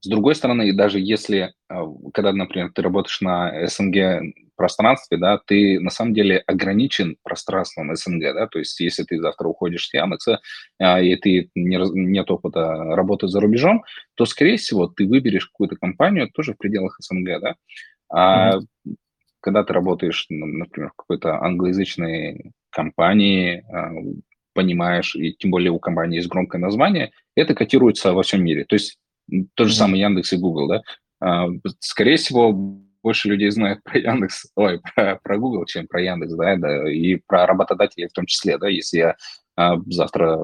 [0.00, 1.54] с другой стороны, даже если,
[2.12, 8.34] когда, например, ты работаешь на СНГ пространстве, да, ты на самом деле ограничен пространством СНГ,
[8.34, 10.40] да, то есть если ты завтра уходишь с Яндекса,
[10.80, 13.84] а, и ты не, нет опыта работы за рубежом,
[14.14, 17.54] то, скорее всего, ты выберешь какую-то компанию тоже в пределах СНГ, да,
[18.08, 18.94] а mm-hmm.
[19.42, 23.90] Когда ты работаешь, например, в какой-то англоязычной компании, а,
[24.54, 28.64] понимаешь, и тем более у компании есть громкое название, это котируется во всем мире.
[28.64, 28.98] То есть
[29.54, 30.82] тот же самый Яндекс и Google, да,
[31.20, 31.48] а,
[31.80, 36.56] скорее всего, больше людей знают про Яндекс, ой, про, про Google, чем про Яндекс, да,
[36.56, 39.16] да, и про работодателей в том числе, да, если я
[39.56, 40.38] а, завтра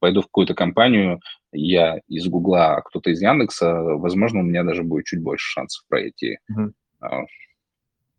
[0.00, 1.20] пойду в какую-то компанию,
[1.52, 5.82] я из Гугла, а кто-то из Яндекса, возможно, у меня даже будет чуть больше шансов
[5.88, 6.38] пройти.
[6.52, 6.72] Mm-hmm.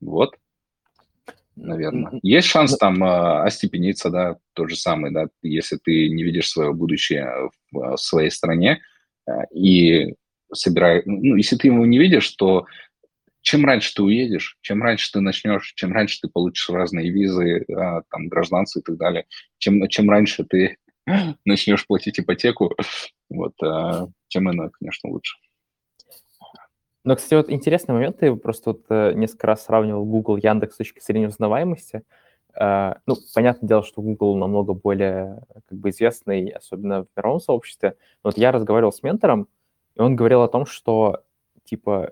[0.01, 0.35] Вот,
[1.55, 2.19] наверное.
[2.23, 6.73] Есть шанс там а, остепениться, да, тот же самый, да, если ты не видишь свое
[6.73, 8.81] будущее в, в своей стране
[9.27, 10.15] а, и
[10.53, 12.65] собираешь, ну, если ты его не видишь, то
[13.41, 18.01] чем раньше ты уедешь, чем раньше ты начнешь, чем раньше ты получишь разные визы, а,
[18.09, 19.25] там, гражданцы и так далее,
[19.57, 20.77] чем, чем раньше ты
[21.45, 22.75] начнешь платить ипотеку,
[23.29, 25.37] вот, а, тем иное, конечно, лучше.
[27.09, 30.77] Но, кстати, вот интересный момент, ты просто вот э, несколько раз сравнивал Google, Яндекс с
[30.77, 32.03] точки зрения узнаваемости.
[32.55, 37.95] Uh, ну, понятное дело, что Google намного более как бы известный, особенно в мировом сообществе.
[38.23, 39.47] Но вот я разговаривал с ментором,
[39.95, 41.23] и он говорил о том, что
[41.63, 42.11] типа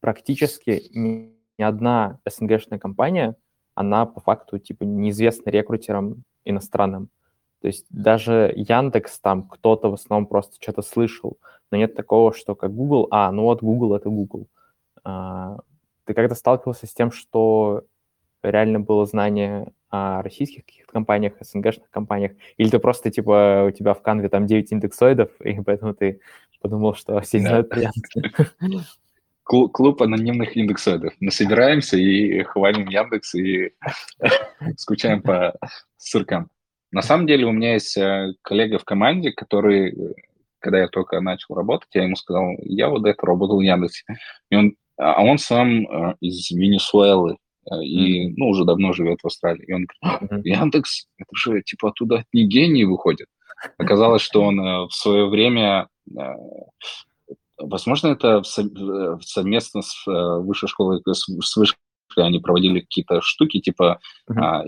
[0.00, 3.36] практически ни одна СНГшная компания,
[3.74, 7.08] она по факту типа неизвестна рекрутерам иностранным.
[7.66, 11.36] То есть даже Яндекс там кто-то в основном просто что-то слышал,
[11.72, 14.46] но нет такого, что как Google, а, ну вот Google это Google.
[15.02, 15.58] А,
[16.04, 17.82] ты когда сталкивался с тем, что
[18.44, 23.94] реально было знание о российских каких-то компаниях, СНГшных компаниях, или ты просто, типа, у тебя
[23.94, 26.20] в канве там 9 индексоидов, и поэтому ты
[26.60, 28.54] подумал, что все знают про Яндекс?
[29.42, 31.14] клуб анонимных индексоидов.
[31.18, 33.72] Мы собираемся и хвалим Яндекс и
[34.76, 35.52] скучаем по
[35.96, 36.48] сыркам.
[36.92, 40.14] На самом деле у меня есть э, коллега в команде, который, э,
[40.60, 44.04] когда я только начал работать, я ему сказал, я вот до этого работал в Яндексе.
[44.50, 47.36] И он, а он сам э, из Венесуэлы
[47.82, 49.64] и, ну, уже давно живет в Австралии.
[49.66, 53.26] И он говорит, «А, Яндекс, это же типа оттуда не гений выходит.
[53.76, 55.88] Оказалось, что он в свое время
[57.58, 61.78] Возможно, это совместно с высшей школой, с высшей
[62.24, 64.62] они проводили какие-то штуки, типа mm-hmm.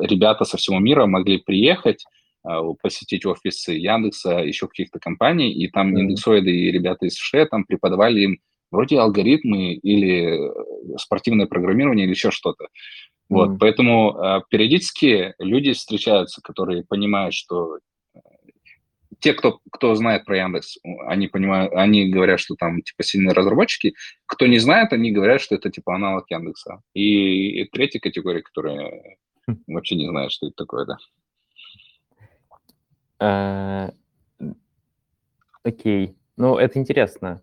[0.00, 2.04] ребята со всего мира могли приехать,
[2.42, 6.00] а, посетить офисы Яндекса, еще каких-то компаний, и там mm-hmm.
[6.00, 8.38] индексоиды и ребята из США там преподавали им
[8.70, 12.66] вроде алгоритмы или э, спортивное программирование или еще что-то.
[13.28, 13.58] Вот, mm-hmm.
[13.58, 17.78] поэтому периодически люди встречаются, которые понимают, что
[19.26, 20.78] те, кто, кто знает про Яндекс,
[21.08, 23.96] они понимают, они говорят, что там типа сильные разработчики.
[24.24, 26.80] Кто не знает, они говорят, что это типа аналог Яндекса.
[26.94, 29.16] И, и третья категория, которая
[29.48, 29.56] хм.
[29.66, 30.86] вообще не знает, что это такое,
[33.18, 33.90] да.
[34.38, 34.46] Э,
[35.64, 36.16] окей.
[36.36, 37.42] Ну, это интересно.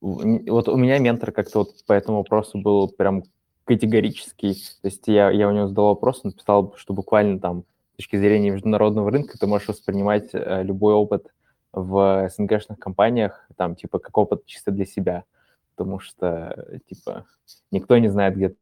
[0.00, 3.24] Вот у меня ментор как-то вот по этому вопросу был прям
[3.64, 4.54] категорический.
[4.82, 7.64] То есть я, я у него задал вопрос, он написал, что буквально там
[7.96, 11.32] с точки зрения международного рынка ты можешь воспринимать э, любой опыт
[11.72, 15.24] в СНГшных компаниях, там, типа, как опыт чисто для себя,
[15.74, 17.24] потому что, типа,
[17.70, 18.56] никто не знает, где ты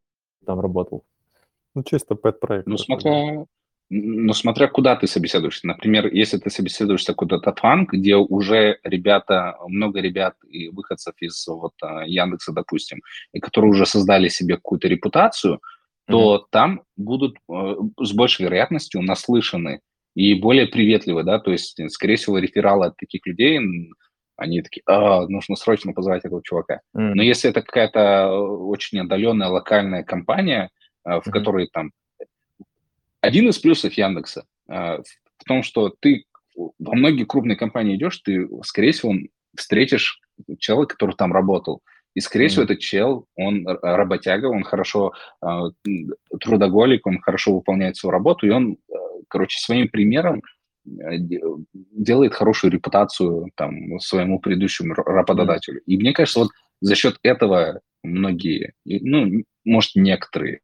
[0.46, 1.04] там работал.
[1.74, 2.68] Ну, чисто пэт-проект.
[2.68, 3.44] Ну, смотря,
[3.90, 5.66] ну, смотря куда ты собеседуешься.
[5.66, 11.74] Например, если ты собеседуешься куда-то фанк, где уже ребята, много ребят и выходцев из вот
[11.82, 13.02] а, Яндекса, допустим,
[13.32, 15.60] и которые уже создали себе какую-то репутацию,
[16.06, 16.46] то mm-hmm.
[16.50, 19.80] там будут э, с большей вероятностью наслышаны
[20.14, 23.60] и более приветливы, да, то есть, скорее всего, рефералы от таких людей,
[24.36, 26.80] они такие, а, нужно срочно позвать этого чувака.
[26.96, 27.14] Mm-hmm.
[27.14, 30.70] Но если это какая-то э, очень отдаленная локальная компания,
[31.04, 31.30] э, в mm-hmm.
[31.30, 31.90] которой там
[33.20, 36.24] один из плюсов Яндекса э, в том, что ты
[36.56, 39.14] во многие крупные компании идешь, ты, скорее всего,
[39.56, 40.20] встретишь
[40.58, 41.80] человека, который там работал.
[42.14, 42.48] И, скорее mm-hmm.
[42.48, 45.12] всего, этот чел, он работяга, он хорошо
[45.42, 45.46] э,
[46.40, 48.94] трудоголик, он хорошо выполняет свою работу, и он, э,
[49.28, 50.42] короче, своим примером
[50.86, 51.16] э,
[51.92, 55.80] делает хорошую репутацию там своему предыдущему работодателю.
[55.86, 56.50] И мне кажется, вот
[56.80, 60.60] за счет этого многие, ну, может, некоторые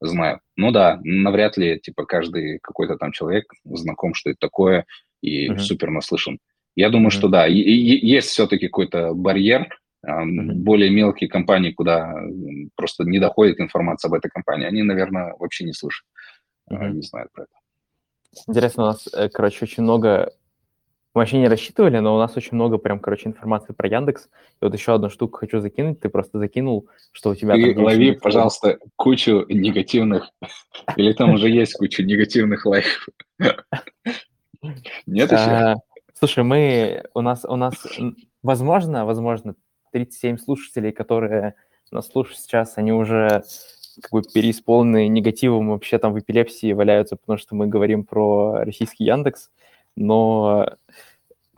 [0.00, 0.40] знают.
[0.56, 4.86] Ну да, навряд ли, типа, каждый какой-то там человек знаком, что это такое,
[5.22, 5.58] и mm-hmm.
[5.58, 6.38] супер наслышан.
[6.76, 7.12] Я думаю, mm-hmm.
[7.12, 9.68] что да, и, и, есть все-таки какой-то барьер.
[10.02, 12.14] Более мелкие компании, куда
[12.76, 16.06] просто не доходит информация об этой компании, они, наверное, вообще не слышат,
[16.70, 16.90] mm-hmm.
[16.90, 17.52] не знают про это.
[18.46, 20.32] Интересно, у нас, э, короче, очень много
[21.14, 24.28] мы вообще не рассчитывали, но у нас очень много прям, короче, информации про Яндекс.
[24.60, 25.98] И вот еще одну штуку хочу закинуть.
[25.98, 27.54] Ты просто закинул, что у тебя...
[27.54, 30.30] Ты там лови, пожалуйста, кучу негативных...
[30.96, 33.08] Или там уже есть куча негативных лайков.
[35.06, 35.34] Нет еще?
[35.34, 35.74] А,
[36.14, 37.02] слушай, мы...
[37.14, 37.74] У нас, у нас,
[38.42, 39.56] возможно, возможно,
[39.92, 41.54] 37 слушателей, которые
[41.90, 43.44] нас слушают сейчас, они уже
[44.00, 49.04] как бы переисполнены негативом, вообще там в эпилепсии валяются, потому что мы говорим про российский
[49.04, 49.50] Яндекс.
[49.96, 50.70] Но,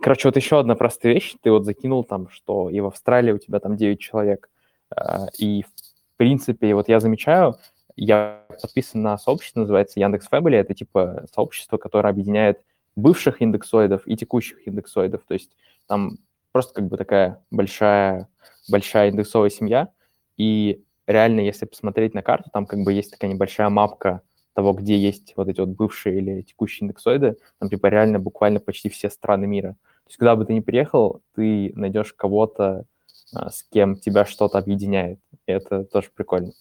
[0.01, 1.35] короче, вот еще одна простая вещь.
[1.43, 4.49] Ты вот закинул там, что и в Австралии у тебя там 9 человек.
[4.95, 7.57] А, и, в принципе, вот я замечаю,
[7.97, 10.55] я подписан на сообщество, называется Яндекс Family.
[10.55, 12.65] Это типа сообщество, которое объединяет
[12.97, 15.23] бывших индексоидов и текущих индексоидов.
[15.27, 15.51] То есть
[15.87, 16.19] там
[16.53, 18.29] просто как бы такая большая,
[18.69, 19.89] большая индексовая семья.
[20.37, 24.23] И реально, если посмотреть на карту, там как бы есть такая небольшая мапка
[24.55, 28.89] того, где есть вот эти вот бывшие или текущие индексоиды, там типа реально буквально почти
[28.89, 29.73] все страны мира.
[30.05, 32.85] То есть куда бы ты ни приехал, ты найдешь кого-то,
[33.33, 35.21] а, с кем тебя что-то объединяет.
[35.47, 36.53] И это тоже прикольно.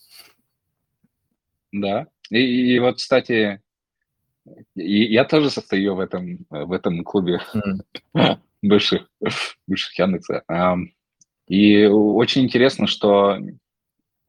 [1.72, 2.08] Да.
[2.30, 2.38] И,
[2.76, 3.62] и вот, кстати,
[4.76, 8.38] и, я тоже состою в этом, в этом клубе mm.
[8.62, 9.10] бывших,
[9.68, 10.44] бывших Яндекса.
[11.48, 13.40] И очень интересно, что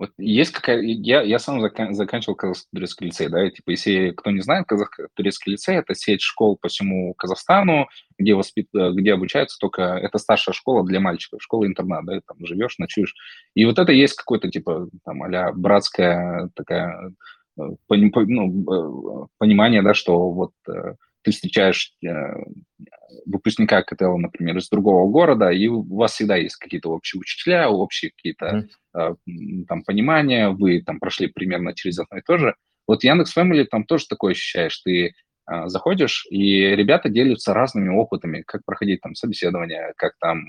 [0.01, 0.81] вот есть какая...
[0.81, 1.93] Я, я сам закан...
[1.93, 6.57] заканчивал казахско-турецкий лицей, да, и, типа, если кто не знает, казахско-турецкий лицей– это сеть школ
[6.59, 7.87] по всему Казахстану,
[8.19, 8.69] где, воспит...
[8.73, 9.83] где обучаются только...
[9.83, 13.15] Это старшая школа для мальчиков, школа-интернат, да, там живешь, ночуешь.
[13.55, 17.13] И вот это есть какой-то, типа, там, а братская такая
[17.59, 18.11] э, пони...
[18.27, 21.93] ну, э, понимание, да, что вот э, ты встречаешь
[23.27, 28.11] выпускника КТЛ, например, из другого города, и у вас всегда есть какие-то общие учителя, общие
[28.11, 29.65] какие-то mm.
[29.69, 32.55] там понимания, вы там прошли примерно через одно и то же.
[32.87, 35.13] Вот Яндекс Family там тоже такое ощущаешь, ты
[35.47, 40.45] а, заходишь, и ребята делятся разными опытами, как проходить там собеседование, как там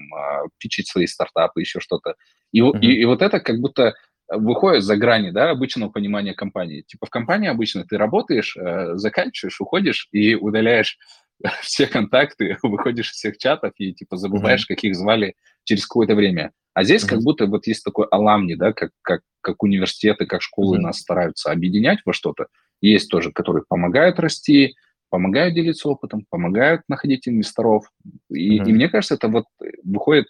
[0.58, 2.16] пичить свои стартапы, еще что-то.
[2.52, 2.80] И, mm-hmm.
[2.82, 3.96] и, и вот это как будто
[4.32, 6.82] выходит за грани, да, обычного понимания компании.
[6.82, 10.98] Типа в компании обычно ты работаешь, э, заканчиваешь, уходишь и удаляешь
[11.62, 14.76] все контакты, выходишь из всех чатов и типа забываешь, mm-hmm.
[14.76, 16.52] каких звали через какое-то время.
[16.74, 17.10] А здесь mm-hmm.
[17.10, 20.82] как будто вот есть такой аламни, да, как, как, как университеты, как школы mm-hmm.
[20.82, 22.48] нас стараются объединять во что-то.
[22.80, 24.76] Есть тоже, которые помогают расти,
[25.10, 27.92] помогают делиться опытом, помогают находить инвесторов.
[28.30, 28.70] И, mm-hmm.
[28.70, 29.46] и мне кажется, это вот
[29.84, 30.28] выходит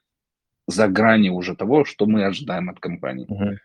[0.68, 3.28] за грани уже того, что мы ожидаем от компании.
[3.28, 3.58] Mm-hmm.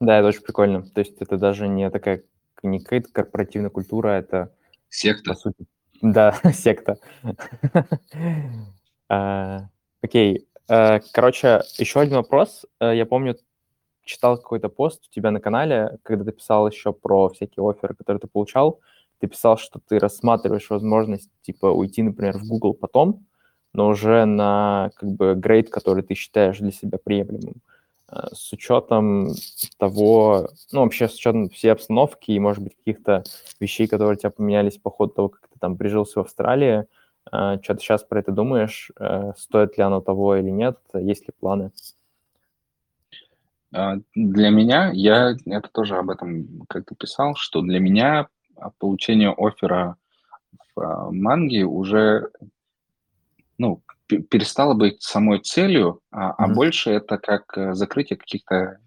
[0.00, 0.82] Да, это очень прикольно.
[0.82, 2.22] То есть это даже не такая
[2.62, 4.52] не какая-то корпоративная культура, это
[4.88, 5.30] Секта.
[5.30, 5.66] По сути.
[6.02, 6.98] Да, секта.
[9.08, 9.68] А,
[10.02, 10.46] окей.
[10.68, 12.66] Э, короче, еще один вопрос.
[12.80, 13.36] Э, я помню,
[14.04, 18.20] читал какой-то пост у тебя на канале, когда ты писал еще про всякие оферы, которые
[18.20, 18.80] ты получал.
[19.18, 23.26] ты писал, что ты рассматриваешь возможность, типа, уйти, например, в Google потом,
[23.72, 27.54] но уже на, как бы, грейд, который ты считаешь для себя приемлемым.
[27.56, 27.77] Э,
[28.10, 29.32] с учетом
[29.76, 33.24] того, ну, вообще с учетом всей обстановки и, может быть, каких-то
[33.60, 36.86] вещей, которые у тебя поменялись по ходу того, как ты там прижился в Австралии,
[37.30, 38.90] э, что ты сейчас про это думаешь?
[38.98, 40.78] Э, стоит ли оно того или нет?
[40.94, 41.70] Есть ли планы?
[43.74, 48.28] А, для меня, я это тоже об этом как-то писал, что для меня
[48.78, 49.96] получение оффера
[50.74, 52.30] в Манге уже
[53.58, 56.34] ну, перестало быть самой целью, а, mm-hmm.
[56.38, 58.78] а больше это как э, закрытие каких-то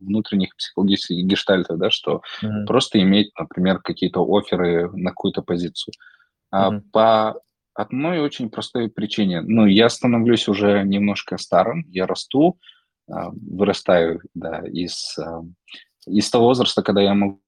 [0.00, 2.66] внутренних психологических гештальтов, да, что mm-hmm.
[2.66, 5.94] просто иметь, например, какие-то оферы на какую-то позицию.
[6.54, 6.82] Mm-hmm.
[6.92, 7.40] по
[7.72, 9.40] одной очень простой причине.
[9.40, 12.58] Ну, я становлюсь уже немножко старым, я расту,
[13.10, 15.42] а, вырастаю, да, из, а,
[16.06, 17.40] из того возраста, когда я могу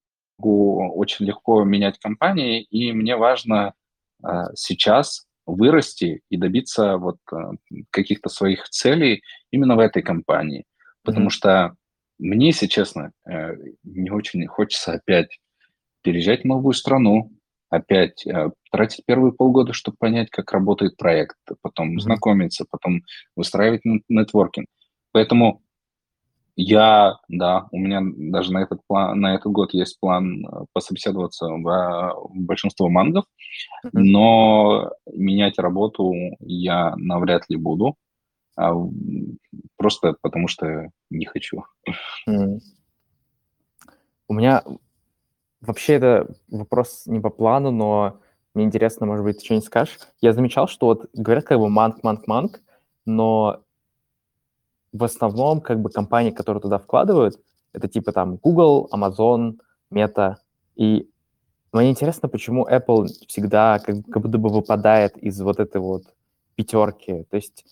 [0.95, 3.75] очень легко менять компании, и мне важно
[4.55, 7.37] сейчас вырасти и добиться вот э,
[7.91, 10.65] каких-то своих целей именно в этой компании.
[11.03, 11.31] Потому mm-hmm.
[11.31, 11.75] что
[12.19, 15.39] мне, если честно, э, не очень хочется опять
[16.03, 17.31] переезжать в новую страну,
[17.71, 22.01] опять э, тратить первые полгода, чтобы понять, как работает проект, потом mm-hmm.
[22.01, 23.03] знакомиться, потом
[23.37, 24.69] выстраивать нетворкинг.
[25.13, 25.64] Поэтому
[26.57, 28.01] я, да, у меня
[28.31, 33.25] даже на этот, план, на этот год есть план э, пособеседоваться в, большинство мангов,
[33.93, 37.97] но менять работу я навряд ли буду,
[38.57, 38.73] а,
[39.77, 41.65] просто потому что не хочу.
[44.27, 44.63] У меня
[45.61, 48.21] вообще это вопрос не по плану, но
[48.55, 49.99] мне интересно, может быть, ты что-нибудь скажешь.
[50.21, 52.61] Я замечал, что вот говорят как бы манг, манг, манг,
[53.05, 53.64] но
[54.95, 57.39] в основном как бы компании, которые туда вкладывают,
[57.73, 59.59] это типа там Google, Amazon,
[59.93, 60.37] Meta.
[60.77, 61.11] И
[61.73, 66.05] мне интересно, почему Apple всегда как, как будто бы выпадает из вот этой вот
[66.55, 67.25] пятерки.
[67.25, 67.65] То есть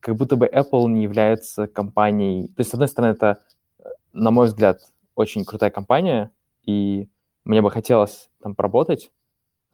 [0.00, 2.48] как будто бы Apple не является компанией...
[2.48, 3.42] То есть, с одной стороны, это,
[4.14, 4.80] на мой взгляд,
[5.14, 6.30] очень крутая компания,
[6.64, 7.06] и
[7.44, 9.10] мне бы хотелось там поработать.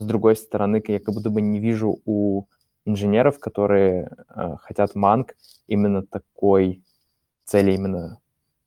[0.00, 2.46] С другой стороны, я как будто бы не вижу у
[2.86, 5.34] инженеров, которые э, хотят Манг
[5.66, 6.82] именно такой
[7.44, 8.20] цели, именно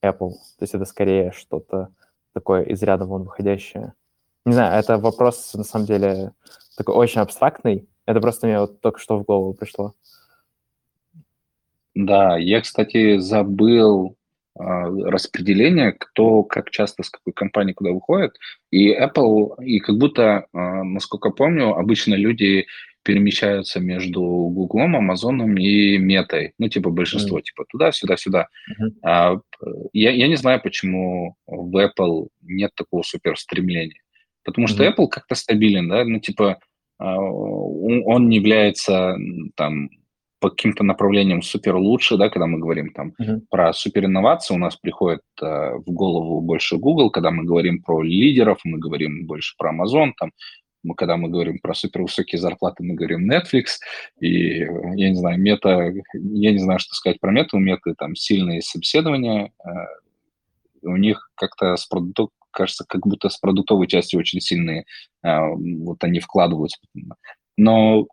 [0.04, 0.32] Apple.
[0.58, 1.90] То есть это скорее что-то
[2.34, 3.94] такое из ряда вон выходящее.
[4.46, 6.34] Не знаю, это вопрос, на самом деле,
[6.78, 7.88] такой очень абстрактный.
[8.06, 9.94] Это просто мне вот только что в голову пришло.
[11.96, 14.16] Да, я, кстати, забыл
[14.56, 18.38] э, распределение, кто как часто с какой компании куда выходит.
[18.72, 22.68] И Apple, и как будто, э, насколько помню, обычно люди
[23.10, 26.54] перемещаются между Гуглом, Амазоном и Метой.
[26.60, 27.42] Ну, типа большинство, mm.
[27.42, 28.48] типа туда, сюда, сюда.
[28.70, 28.90] Mm-hmm.
[29.02, 29.40] А,
[29.94, 34.00] я, я не знаю, почему в Apple нет такого супер стремления.
[34.44, 34.96] Потому что mm-hmm.
[34.96, 36.60] Apple как-то стабилен, да, ну, типа
[37.00, 39.18] а, он не является
[39.56, 39.90] там
[40.40, 43.42] по каким-то направлениям супер лучше, да, когда мы говорим там uh-huh.
[43.50, 48.02] про супер инновации, у нас приходит э, в голову больше Google, когда мы говорим про
[48.02, 50.32] лидеров, мы говорим больше про Amazon, там
[50.84, 53.80] мы, когда мы говорим про супервысокие зарплаты, мы говорим Netflix,
[54.20, 58.16] и, я не знаю, мета, я не знаю, что сказать про мету, у меты там
[58.16, 59.70] сильные собеседования, э,
[60.84, 64.86] у них как-то с продуктом, кажется, как будто с продуктовой частью очень сильные,
[65.24, 66.80] э, вот они вкладываются.
[67.58, 68.08] Но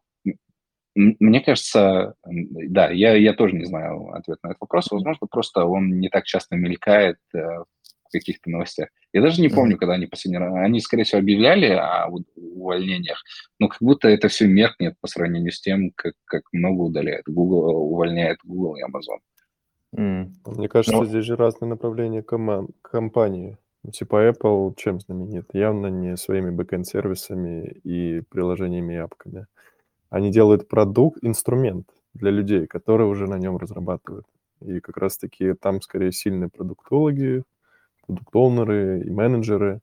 [0.95, 4.91] мне кажется, да, я, я тоже не знаю ответ на этот вопрос.
[4.91, 8.89] Возможно, просто он не так часто мелькает э, в каких-то новостях.
[9.17, 10.53] Я даже не помню, когда они последний раз...
[10.57, 12.07] Они, скорее всего, объявляли о
[12.37, 13.25] увольнениях,
[13.59, 17.77] но как будто это все меркнет по сравнению с тем, как, как много удаляет Google,
[17.77, 19.21] увольняет Google и Amazon.
[19.97, 20.29] Mm.
[20.45, 21.07] Мне кажется, но...
[21.07, 23.57] здесь же разные направления команд, компании.
[23.85, 25.47] Ну, типа Apple чем знаменит?
[25.55, 29.47] Явно не своими бэкэнд-сервисами и приложениями и апками.
[30.11, 34.27] Они делают продукт, инструмент для людей, которые уже на нем разрабатывают.
[34.61, 37.45] И как раз-таки там скорее сильные продуктологи,
[38.07, 39.81] продукт-оунеры и менеджеры,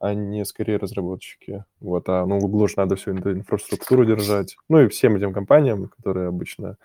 [0.00, 1.64] а не скорее разработчики.
[1.80, 4.56] Вот, а ну, Google же надо всю эту инфраструктуру держать.
[4.68, 6.76] Ну и всем этим компаниям, которые обычно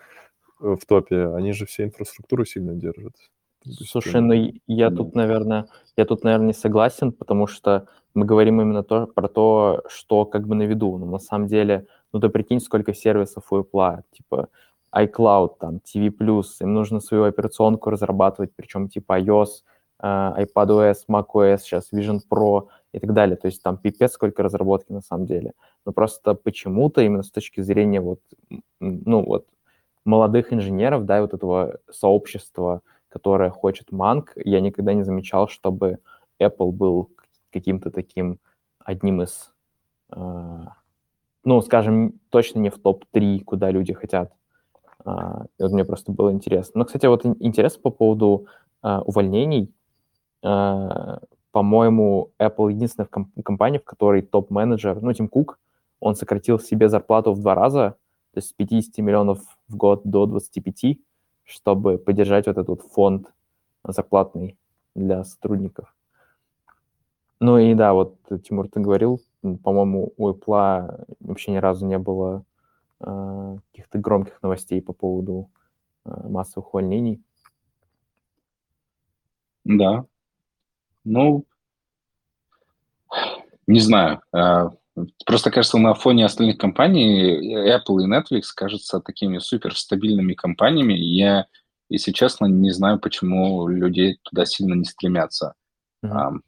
[0.60, 3.12] э, в топе, они же все инфраструктуру сильно держат.
[3.64, 5.66] Слушай, ну я тут, наверное,
[5.96, 10.48] я тут, наверное, не согласен, потому что мы говорим именно то, про то, что как
[10.48, 10.98] бы на виду.
[10.98, 14.48] Но на самом деле, ну ты прикинь, сколько сервисов у Apple, типа
[14.94, 16.12] iCloud, там, TV+,
[16.60, 19.62] им нужно свою операционку разрабатывать, причем типа iOS,
[20.02, 23.36] iPadOS, macOS, сейчас Vision Pro и так далее.
[23.36, 25.52] То есть там пипец сколько разработки на самом деле.
[25.86, 28.20] Но просто почему-то именно с точки зрения вот,
[28.80, 29.46] ну вот,
[30.04, 35.98] молодых инженеров, да, вот этого сообщества, которое хочет Манк, я никогда не замечал, чтобы
[36.40, 37.10] Apple был
[37.52, 38.38] каким-то таким
[38.84, 39.52] одним из
[41.44, 44.32] ну, скажем, точно не в топ-3, куда люди хотят.
[45.04, 46.80] Вот мне просто было интересно.
[46.80, 48.46] Но, кстати, вот интересно по поводу
[48.82, 49.72] увольнений.
[50.42, 53.08] По-моему, Apple единственная
[53.44, 55.58] компания, в которой топ-менеджер, ну, Тим Кук,
[56.00, 57.96] он сократил себе зарплату в два раза,
[58.32, 60.98] то есть с 50 миллионов в год до 25,
[61.44, 63.32] чтобы поддержать вот этот фонд
[63.84, 64.58] зарплатный
[64.94, 65.94] для сотрудников.
[67.40, 72.44] Ну и да, вот, Тимур, ты говорил, по-моему, у Apple вообще ни разу не было
[73.00, 75.50] э, каких-то громких новостей по поводу
[76.04, 77.20] э, массовых увольнений.
[79.64, 80.06] Да.
[81.04, 81.44] Ну,
[83.66, 84.20] не знаю.
[84.34, 84.70] Э,
[85.26, 90.94] просто кажется, на фоне остальных компаний Apple и Netflix кажутся такими супер стабильными компаниями.
[90.94, 91.46] И я,
[91.88, 95.54] если честно, не знаю, почему люди туда сильно не стремятся.
[96.04, 96.40] Mm-hmm.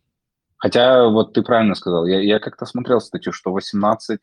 [0.57, 4.19] Хотя вот ты правильно сказал, я, я как-то смотрел статью, что 18%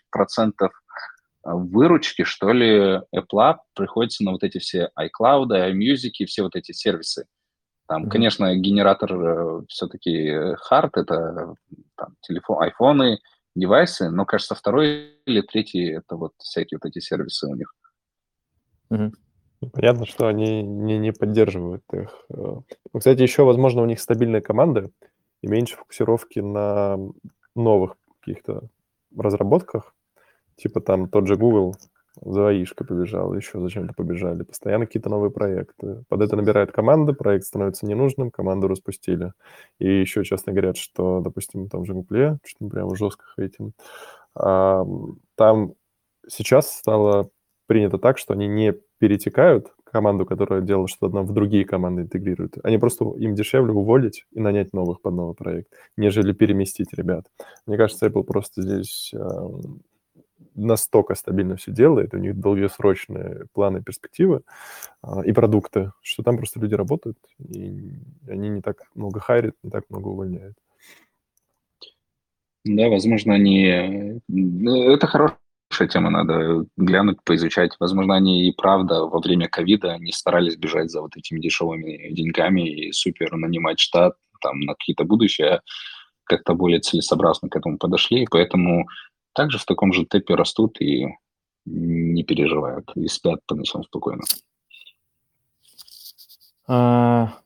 [1.44, 7.26] выручки, что ли, Apple приходится на вот эти все iCloud, iMusic, все вот эти сервисы.
[7.91, 8.09] Там, mm-hmm.
[8.09, 11.55] конечно, генератор э, все-таки hard, это
[11.97, 13.19] там, телефон, айфоны,
[13.53, 17.76] девайсы, но, кажется, второй или третий это вот всякие вот эти сервисы у них.
[18.93, 19.11] Mm-hmm.
[19.73, 22.15] Понятно, что они не, не поддерживают их.
[22.30, 22.61] Э.
[22.93, 24.89] Ну, кстати, еще, возможно, у них стабильные команды,
[25.41, 26.97] и меньше фокусировки на
[27.57, 28.69] новых каких-то
[29.18, 29.93] разработках,
[30.55, 31.76] типа там тот же Google
[32.20, 34.44] за АИшкой побежал, еще зачем-то побежали.
[34.44, 36.04] Постоянно какие-то новые проекты.
[36.10, 39.34] Под это набирают команды, проект становится ненужным, команду распустили.
[39.80, 43.74] И еще часто говорят, что, допустим, там же Google, что-то прям жестко хейтим,
[44.36, 44.86] а,
[45.36, 45.74] там
[46.28, 47.30] сейчас стало
[47.68, 52.56] принято так, что они не перетекают команду, которая делала что-то одно, в другие команды интегрируют.
[52.64, 57.26] Они просто им дешевле уволить и нанять новых под новый проект, нежели переместить ребят.
[57.66, 59.14] Мне кажется, Apple просто здесь
[60.56, 64.41] настолько стабильно все делает, у них долгосрочные планы, перспективы
[65.03, 67.94] э, и продукты, что там просто люди работают, и
[68.28, 70.56] они не так много хайрят, не так много увольняют.
[72.64, 74.22] Да, возможно, они...
[74.28, 75.38] Ну, это хорошая
[75.90, 77.72] тема, надо глянуть, поизучать.
[77.80, 82.69] Возможно, они и правда во время ковида не старались бежать за вот этими дешевыми деньгами
[82.69, 85.61] и супер нанимать штат там на какие-то будущее,
[86.23, 88.88] как-то более целесообразно к этому подошли, и поэтому
[89.34, 91.08] также в таком же темпе растут и
[91.66, 94.24] не переживают, и спят по ночам спокойно.
[96.68, 97.38] А,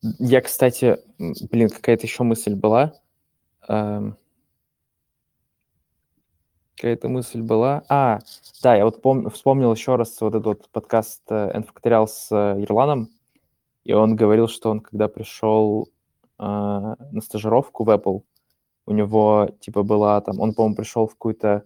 [0.00, 2.94] я, кстати, блин, какая-то еще мысль была.
[3.66, 4.16] Какая-то
[7.08, 7.84] мысль была.
[7.88, 8.18] А,
[8.62, 13.08] да, я вот пом- вспомнил еще раз вот этот вот подкаст N Factorial с Ирланом,
[13.84, 15.88] и он говорил, что он, когда пришел
[16.38, 18.22] э, на стажировку в Apple,
[18.86, 21.64] у него, типа, была там, он, по-моему, пришел в какую-то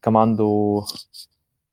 [0.00, 0.86] команду,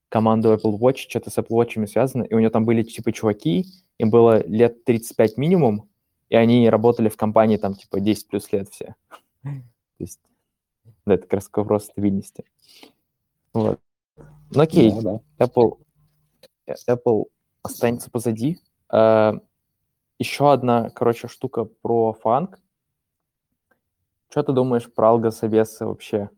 [0.10, 3.66] команду Apple Watch, что-то с Apple Watch связано, и у него там были, типа, чуваки,
[3.98, 5.90] им было лет 35 минимум,
[6.30, 8.96] и они работали в компании там, типа, 10 плюс лет все.
[9.44, 9.52] То
[10.00, 10.20] есть
[11.06, 12.44] да, это как раз вопрос стабильности.
[13.54, 13.80] Вот.
[14.18, 15.46] Ну окей, да, да.
[15.46, 15.80] Apple,
[16.90, 17.26] Apple
[17.62, 18.60] останется позади.
[18.92, 19.40] Uh,
[20.20, 22.60] еще одна, короче, штука про фанк.
[24.36, 26.30] Что ты думаешь про алгособесы вообще?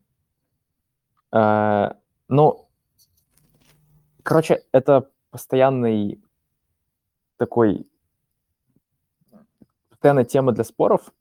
[1.31, 1.95] Uh,
[2.27, 2.69] ну,
[4.21, 6.21] короче, это постоянный
[7.37, 7.87] такой
[9.89, 11.11] постоянная тема для споров,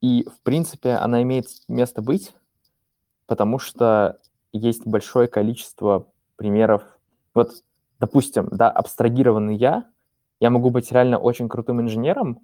[0.00, 2.32] и, в принципе, она имеет место быть,
[3.26, 4.20] потому что
[4.52, 6.06] есть большое количество
[6.36, 6.84] примеров.
[7.34, 7.64] Вот,
[7.98, 9.90] допустим, да, абстрагированный я,
[10.38, 12.38] я могу быть реально очень крутым инженером,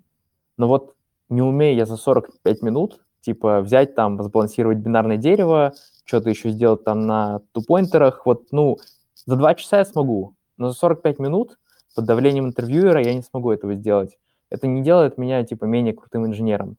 [0.56, 0.96] но вот
[1.28, 5.74] не умею я за 45 минут, типа, взять там, сбалансировать бинарное дерево,
[6.04, 8.78] что-то еще сделать там на тупоинтерах, вот, ну,
[9.26, 11.58] за два часа я смогу, но за 45 минут
[11.94, 14.18] под давлением интервьюера я не смогу этого сделать.
[14.50, 16.76] Это не делает меня, типа, менее крутым инженером.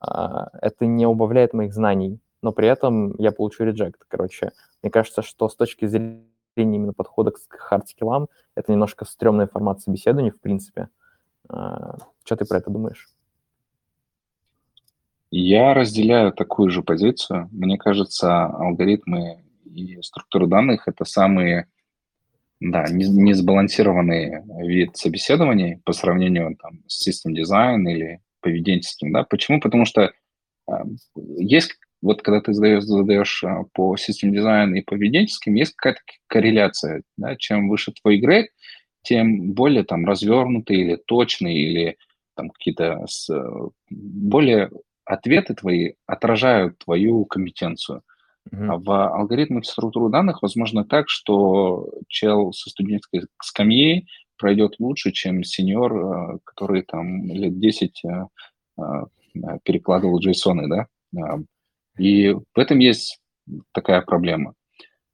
[0.00, 4.02] А, это не убавляет моих знаний но при этом я получу реджект.
[4.06, 6.22] Короче, мне кажется, что с точки зрения
[6.54, 7.38] именно подхода к
[7.70, 10.88] хард-скиллам, это немножко стрёмная формат собеседования, в принципе.
[11.48, 13.08] А, что ты про это думаешь?
[15.30, 17.48] Я разделяю такую же позицию.
[17.52, 21.68] Мне кажется, алгоритмы и структуры данных— это самые
[22.60, 29.12] да, не, не сбалансированный вид собеседований по сравнению там, с систем дизайн или поведенческим.
[29.12, 29.24] Да?
[29.24, 29.60] Почему?
[29.60, 30.12] Потому что
[30.68, 30.72] э,
[31.38, 37.02] есть вот когда ты задаешь, задаешь а, по систем дизайн и поведенческим, есть какая-то корреляция.
[37.16, 37.36] Да?
[37.36, 38.50] Чем выше твой грейд,
[39.02, 41.96] тем более там развернутый или точный, или
[42.34, 43.28] там какие-то с,
[43.90, 44.70] более
[45.06, 48.02] ответы твои отражают твою компетенцию.
[48.52, 48.78] Mm-hmm.
[48.84, 54.06] В алгоритмах структуры данных возможно так, что чел со студенческой скамьей
[54.36, 58.02] пройдет лучше, чем сеньор, который там лет 10
[59.64, 60.86] перекладывал джейсоны, да.
[61.98, 63.20] И в этом есть
[63.72, 64.54] такая проблема.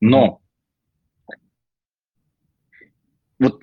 [0.00, 0.40] Но
[3.38, 3.62] вот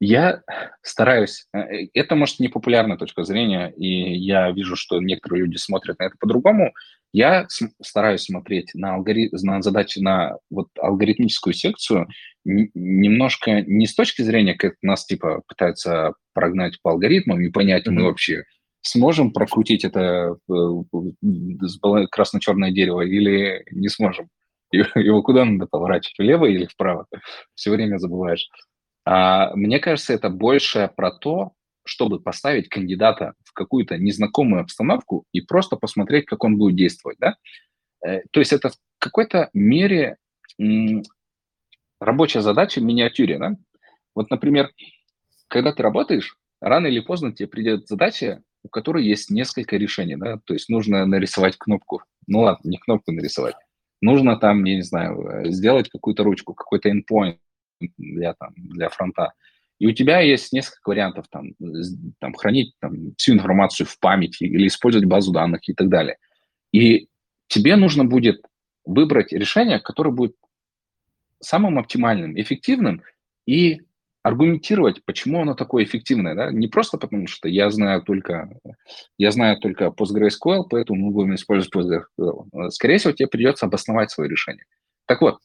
[0.00, 0.42] я
[0.82, 5.98] стараюсь, э, это может не популярная точка зрения, и я вижу, что некоторые люди смотрят
[5.98, 6.72] на это по-другому.
[7.12, 7.46] Я
[7.82, 9.30] стараюсь смотреть на, алгори...
[9.32, 12.08] на задачи, на вот алгоритмическую секцию
[12.44, 17.92] немножко не с точки зрения, как нас типа пытаются прогнать по алгоритмам и понять, mm-hmm.
[17.92, 18.44] мы вообще
[18.82, 24.28] сможем прокрутить это э, красно-черное дерево или не сможем.
[24.72, 27.06] Его куда надо поворачивать, влево или вправо?
[27.54, 28.48] Все время забываешь.
[29.10, 31.52] А, мне кажется, это больше про то,
[31.82, 37.36] чтобы поставить кандидата в какую-то незнакомую обстановку и просто посмотреть, как он будет действовать, да?
[38.06, 40.18] Э, то есть это в какой-то мере
[41.98, 43.56] рабочая задача в миниатюре, да?
[44.14, 44.72] Вот, например,
[45.48, 50.38] когда ты работаешь, рано или поздно тебе придет задача, у которой есть несколько решений, да,
[50.44, 53.54] то есть нужно нарисовать кнопку, ну ладно, не кнопку нарисовать,
[54.02, 57.38] нужно там, я не знаю, э, сделать какую-то ручку, какой-то endpoint
[57.96, 59.32] для, там, для фронта,
[59.78, 61.52] и у тебя есть несколько вариантов, там,
[62.18, 66.16] там хранить там, всю информацию в памяти или использовать базу данных и так далее.
[66.72, 67.08] И
[67.46, 68.42] тебе нужно будет
[68.84, 70.34] выбрать решение, которое будет
[71.40, 73.02] самым оптимальным, эффективным
[73.46, 73.82] и
[74.22, 78.50] аргументировать, почему оно такое эффективное, да, не просто потому, что я знаю только,
[79.16, 82.70] я знаю только PostgreSQL, поэтому мы будем использовать PostgreSQL.
[82.70, 84.64] Скорее всего, тебе придется обосновать свое решение.
[85.06, 85.38] Так вот,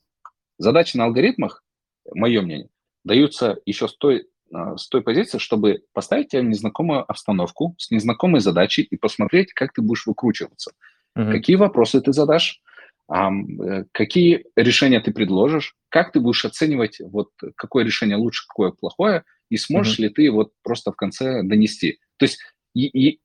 [0.57, 1.63] задачи на алгоритмах,
[2.13, 2.69] мое мнение,
[3.03, 7.91] даются еще с той, а, с той позиции, чтобы поставить тебя в незнакомую обстановку, с
[7.91, 10.71] незнакомой задачей и посмотреть, как ты будешь выкручиваться.
[11.17, 11.31] Mm-hmm.
[11.31, 12.61] Какие вопросы ты задашь,
[13.09, 19.23] Э, какие решения ты предложишь, как ты будешь оценивать, вот какое решение лучше, какое плохое,
[19.49, 20.03] и сможешь mm-hmm.
[20.03, 21.99] ли ты вот просто в конце донести.
[22.17, 22.39] То есть
[22.73, 23.19] и, и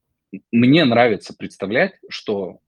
[0.53, 2.59] мне нравится представлять, что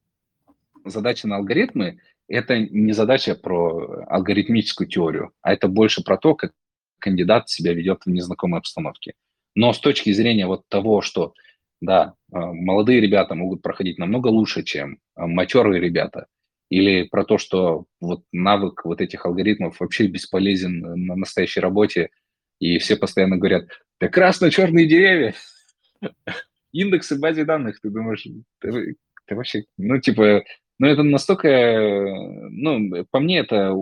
[0.85, 2.01] задача на алгоритмы–
[2.31, 6.53] это не задача про алгоритмическую теорию, а это больше про то, как
[6.99, 9.15] кандидат себя ведет в незнакомой обстановке.
[9.55, 11.35] Но с точки зрения вот того, что,
[11.81, 16.27] да, э, молодые ребята могут проходить намного лучше, чем э, матерые ребята–
[16.71, 22.11] или про то, что вот навык вот этих алгоритмов вообще бесполезен на настоящей работе,
[22.61, 23.69] и все постоянно говорят,
[24.01, 25.35] да красно-черные деревья,
[26.73, 28.25] индексы в базе данных, ты думаешь,
[28.61, 28.97] ты,
[29.27, 30.45] ты вообще, ну, типа,
[30.81, 31.49] ну, это настолько,
[32.51, 33.75] ну, по мне это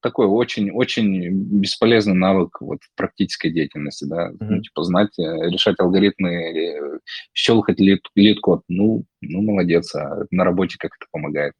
[0.00, 4.36] такой очень-очень бесполезный навык вот в практической деятельности, да, mm-hmm.
[4.40, 6.98] ну, типа знать, э, решать алгоритмы, э,
[7.32, 11.54] щелкать Leet, LeetCode, ну, ну, молодец, а на работе как это помогает?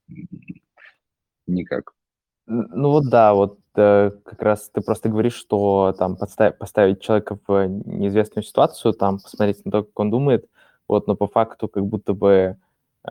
[1.47, 1.93] Никак.
[2.47, 7.39] Ну вот да, вот э, как раз ты просто говоришь, что там подставить, поставить человека
[7.47, 10.47] в неизвестную ситуацию, там посмотреть на то, как он думает,
[10.87, 12.57] вот, но по факту как будто бы,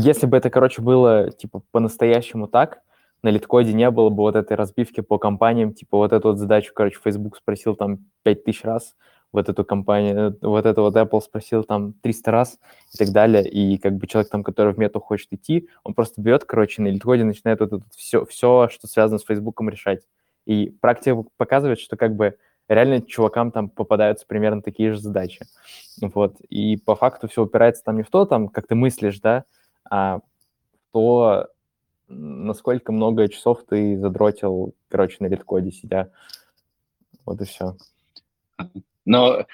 [0.00, 2.80] если бы это, короче, было типа по-настоящему так,
[3.22, 6.72] на LeetCode не было бы вот этой разбивки по компаниям, типа вот эту вот задачу,
[6.72, 8.94] короче, Facebook спросил там 5000 раз,
[9.32, 12.58] вот эту компанию, вот это вот Apple спросил там 300 раз
[12.94, 16.22] и так далее, и как бы человек там, который в мету хочет идти, он просто
[16.22, 20.02] берет, короче, на литкоде начинает вот это все, все, что связано с Facebook решать.
[20.46, 22.36] И практика показывает, что как бы
[22.68, 25.40] реально чувакам там попадаются примерно такие же задачи.
[26.00, 26.40] Вот.
[26.48, 29.44] И по факту все упирается там не в то, там, как ты мыслишь, да,
[29.90, 30.20] а
[30.92, 31.48] то,
[32.08, 36.12] насколько много часов ты задротил, короче, на лид-коде сидя.
[37.24, 37.76] Вот и все.
[39.04, 39.46] Но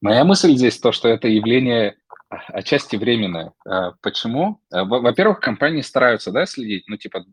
[0.00, 1.96] моя мысль здесь то, что это явление
[2.28, 3.52] отчасти временное.
[3.66, 4.60] А почему?
[4.70, 7.24] А, во-первых, компании стараются да, следить, ну, типа,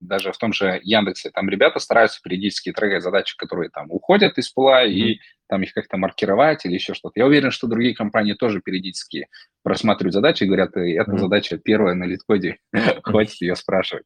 [0.00, 4.48] даже в том же Яндексе, там ребята стараются периодически трекать задачи, которые там уходят из
[4.50, 4.92] пула, mm-hmm.
[4.92, 7.18] и там их как-то маркировать или еще что-то.
[7.18, 9.28] Я уверен, что другие компании тоже периодически
[9.62, 11.18] просматривают задачи и говорят, эта mm-hmm.
[11.18, 12.58] задача первая на литкоде,
[13.02, 14.04] хватит ее спрашивать.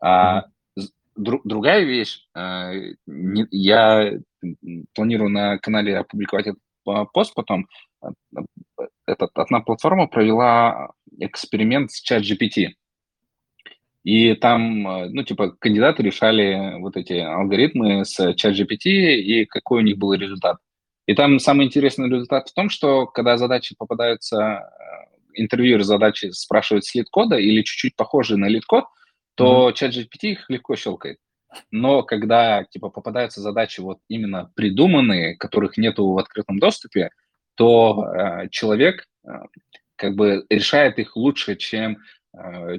[0.00, 0.44] А
[1.16, 2.72] другая вещь, а,
[3.06, 4.12] я
[4.94, 6.60] планирую на канале опубликовать этот
[7.12, 7.66] пост потом,
[9.06, 12.68] этот, одна платформа провела эксперимент с ChatGPT.
[14.08, 19.84] И там, э, ну, типа, кандидаты решали вот эти алгоритмы с ChatGPT и какой у
[19.84, 20.56] них был результат.
[21.04, 26.86] И там самый интересный результат в том, что когда задачи попадаются, э, интервьюер задачи спрашивает
[26.86, 28.84] с LeetCode или чуть-чуть похожий на LeetCode,
[29.34, 29.74] то mm-hmm.
[29.74, 31.18] ChatGPT их легко щелкает.
[31.70, 37.10] Но когда, типа, попадаются задачи вот именно придуманные, которых нету в открытом доступе,
[37.56, 39.32] то э, человек э,
[39.96, 41.98] как бы решает их лучше, чем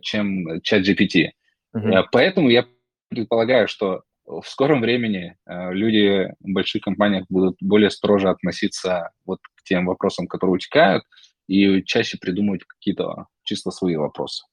[0.01, 1.31] чем чат GPT.
[1.75, 2.03] Uh-huh.
[2.11, 2.65] Поэтому я
[3.09, 9.63] предполагаю, что в скором времени люди в больших компаниях будут более строже относиться вот к
[9.63, 11.03] тем вопросам, которые утекают,
[11.47, 14.45] и чаще придумывать какие-то чисто свои вопросы.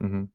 [0.00, 0.30] Угу.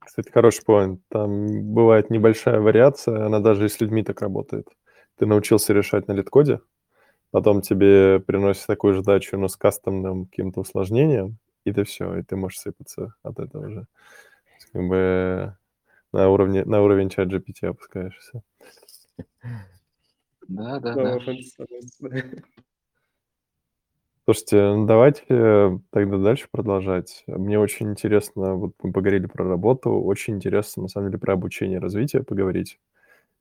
[0.00, 1.00] Кстати, хороший поинт.
[1.08, 4.66] Там бывает небольшая вариация, она даже и с людьми так работает.
[5.16, 6.60] Ты научился решать на лид-коде,
[7.30, 12.22] потом тебе приносит такую же задачу, но с кастомным каким-то усложнением, и ты все, и
[12.22, 13.86] ты можешь сыпаться от этого же.
[14.72, 15.56] Как бы
[16.12, 18.42] на, уровне, на уровень чат GPT опускаешься.
[20.48, 21.18] Да, да, да.
[24.24, 27.24] Слушайте, ну давайте тогда дальше продолжать.
[27.26, 31.78] Мне очень интересно, вот мы поговорили про работу, очень интересно, на самом деле, про обучение
[31.78, 32.78] и развитие поговорить.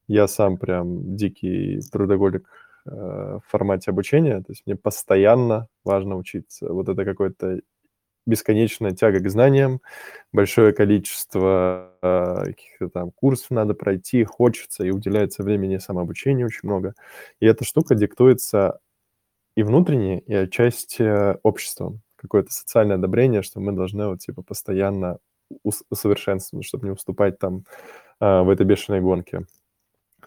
[0.07, 2.49] Я сам прям дикий трудоголик
[2.90, 6.72] в формате обучения, то есть мне постоянно важно учиться.
[6.72, 7.61] Вот это какое-то
[8.26, 9.82] бесконечная тяга к знаниям,
[10.32, 16.94] большое количество э, каких-то там курсов надо пройти, хочется и уделяется времени самообучению очень много.
[17.40, 18.80] И эта штука диктуется
[19.56, 22.02] и внутренне, и отчасти обществом.
[22.16, 25.18] Какое-то социальное одобрение, что мы должны вот типа постоянно
[25.90, 27.66] усовершенствовать, чтобы не уступать там
[28.22, 29.45] э, в этой бешеной гонке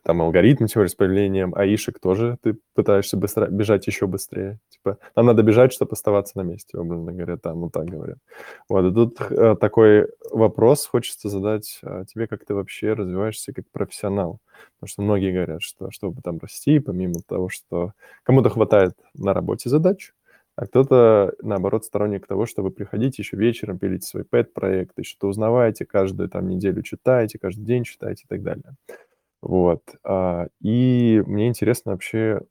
[0.03, 4.59] там алгоритм теории с появлением аишек тоже ты пытаешься быстро, бежать еще быстрее.
[4.69, 8.19] Типа, нам надо бежать, чтобы оставаться на месте, образно говоря, там вот так говорят.
[8.69, 13.65] Вот, и тут э, такой вопрос хочется задать э, тебе, как ты вообще развиваешься как
[13.71, 14.39] профессионал.
[14.79, 17.93] Потому что многие говорят, что чтобы там расти, помимо того, что
[18.25, 20.13] кому-то хватает на работе задач,
[20.55, 25.87] а кто-то, наоборот, сторонник того, чтобы приходить еще вечером, пилить свой пэт-проект, и что-то узнаваете,
[25.87, 28.75] каждую там неделю читаете, каждый день читаете и так далее.
[29.43, 29.83] Вот.
[30.05, 32.43] А, и мне интересно вообще,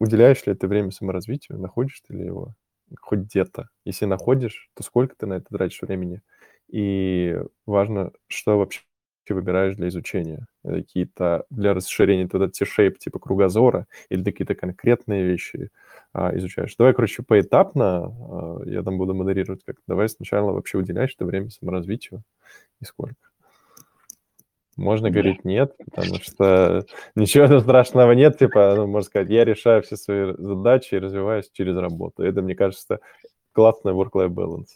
[0.00, 2.54] уделяешь ли ты время саморазвитию, находишь ты ли его
[3.00, 3.68] хоть где-то?
[3.84, 6.22] Если находишь, то сколько ты на это тратишь времени?
[6.68, 8.82] И важно, что вообще
[9.30, 10.46] выбираешь для изучения?
[10.64, 15.70] Какие-то для расширения вот этот шейп типа кругозора или какие-то конкретные вещи
[16.12, 16.76] а, изучаешь?
[16.76, 18.06] Давай, короче, поэтапно,
[18.60, 22.22] а, я там буду модерировать как Давай сначала вообще уделяешь ты время саморазвитию
[22.80, 23.16] и сколько?
[24.76, 26.84] Можно говорить нет, потому что
[27.14, 31.76] ничего страшного нет, типа, ну, можно сказать, я решаю все свои задачи и развиваюсь через
[31.76, 32.22] работу.
[32.22, 33.00] Это, мне кажется,
[33.52, 34.68] классный work-life balance.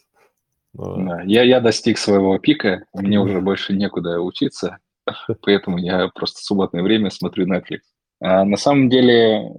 [0.73, 0.95] Но...
[0.95, 4.79] Да, я, я достиг своего пика, мне уже больше некуда учиться,
[5.41, 7.81] поэтому я просто в субботное время смотрю Netflix.
[8.19, 9.51] А на самом деле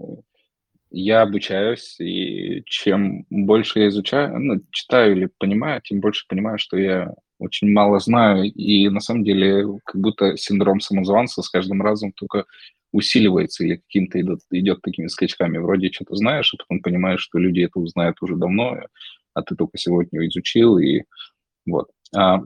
[0.90, 6.76] я обучаюсь, и чем больше я изучаю, ну, читаю или понимаю, тем больше понимаю, что
[6.76, 12.12] я очень мало знаю, и на самом деле как будто синдром самозванца с каждым разом
[12.12, 12.44] только
[12.92, 15.58] усиливается или каким-то идет, идет такими скачками.
[15.58, 18.78] Вроде что-то знаешь, а потом понимаешь, что люди это узнают уже давно,
[19.34, 21.02] а ты только сегодня изучил, и
[21.66, 21.88] вот.
[22.14, 22.42] А,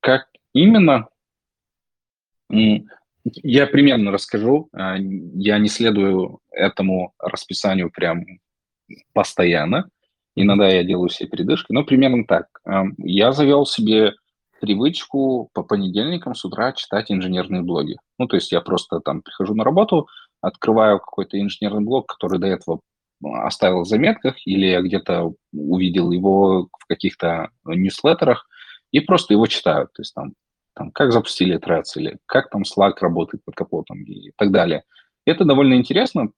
[0.00, 1.08] как именно?
[2.48, 4.68] Я примерно расскажу.
[4.72, 8.24] А, я не следую этому расписанию прям
[9.12, 9.88] постоянно.
[10.42, 12.46] Иногда я делаю себе передышки, но примерно так.
[12.98, 14.14] Я завел себе
[14.60, 17.96] привычку по понедельникам с утра читать инженерные блоги.
[18.18, 20.06] Ну, то есть я просто там прихожу на работу,
[20.40, 22.80] открываю какой-то инженерный блог, который до этого
[23.22, 28.46] оставил в заметках, или я где-то увидел его в каких-то ньюслеттерах,
[28.92, 29.86] и просто его читаю.
[29.86, 30.32] То есть там,
[30.74, 34.84] там как запустили Threads, или как там Slack работает под капотом и так далее.
[35.26, 36.32] Это довольно интересно,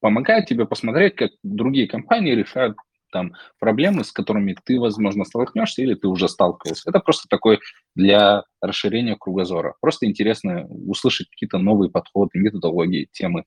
[0.00, 2.76] помогает тебе посмотреть, как другие компании решают
[3.10, 6.88] там проблемы, с которыми ты, возможно, столкнешься или ты уже сталкивался.
[6.88, 7.60] Это просто такой
[7.94, 9.74] для расширения кругозора.
[9.80, 13.44] Просто интересно услышать какие-то новые подходы, методологии, темы.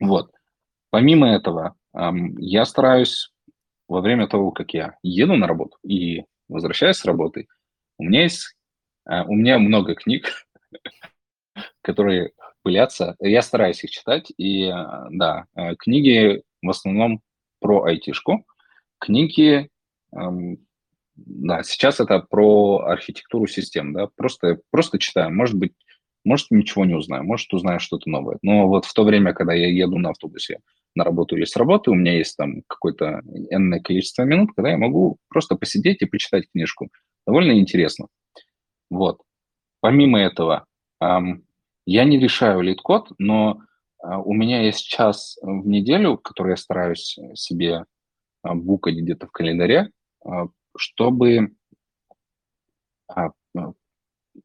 [0.00, 0.30] Вот.
[0.90, 1.74] Помимо этого,
[2.38, 3.30] я стараюсь
[3.88, 7.46] во время того, как я еду на работу и возвращаюсь с работы,
[7.98, 8.56] у меня есть,
[9.04, 10.46] а, у меня много книг,
[11.82, 12.32] которые
[12.62, 13.16] пылятся.
[13.20, 17.20] Я стараюсь их читать, и а, да, а, книги в основном
[17.60, 18.44] про айтишку,
[18.98, 19.68] книги,
[20.12, 25.72] да, сейчас это про архитектуру систем, да, просто, просто читаю, может быть,
[26.24, 28.38] может, ничего не узнаю, может, узнаю что-то новое.
[28.42, 30.58] Но вот в то время, когда я еду на автобусе
[30.96, 34.78] на работу или с работы, у меня есть там какое-то энное количество минут, когда я
[34.78, 36.88] могу просто посидеть и почитать книжку.
[37.26, 38.08] Довольно интересно.
[38.90, 39.20] Вот.
[39.80, 40.64] Помимо этого,
[41.00, 43.60] я не решаю лид-код, но
[44.02, 47.84] э, у меня есть час в неделю, который я стараюсь себе а,
[48.54, 49.90] букать где-то в календаре,
[50.24, 50.46] а,
[50.76, 51.52] чтобы
[53.08, 53.30] а,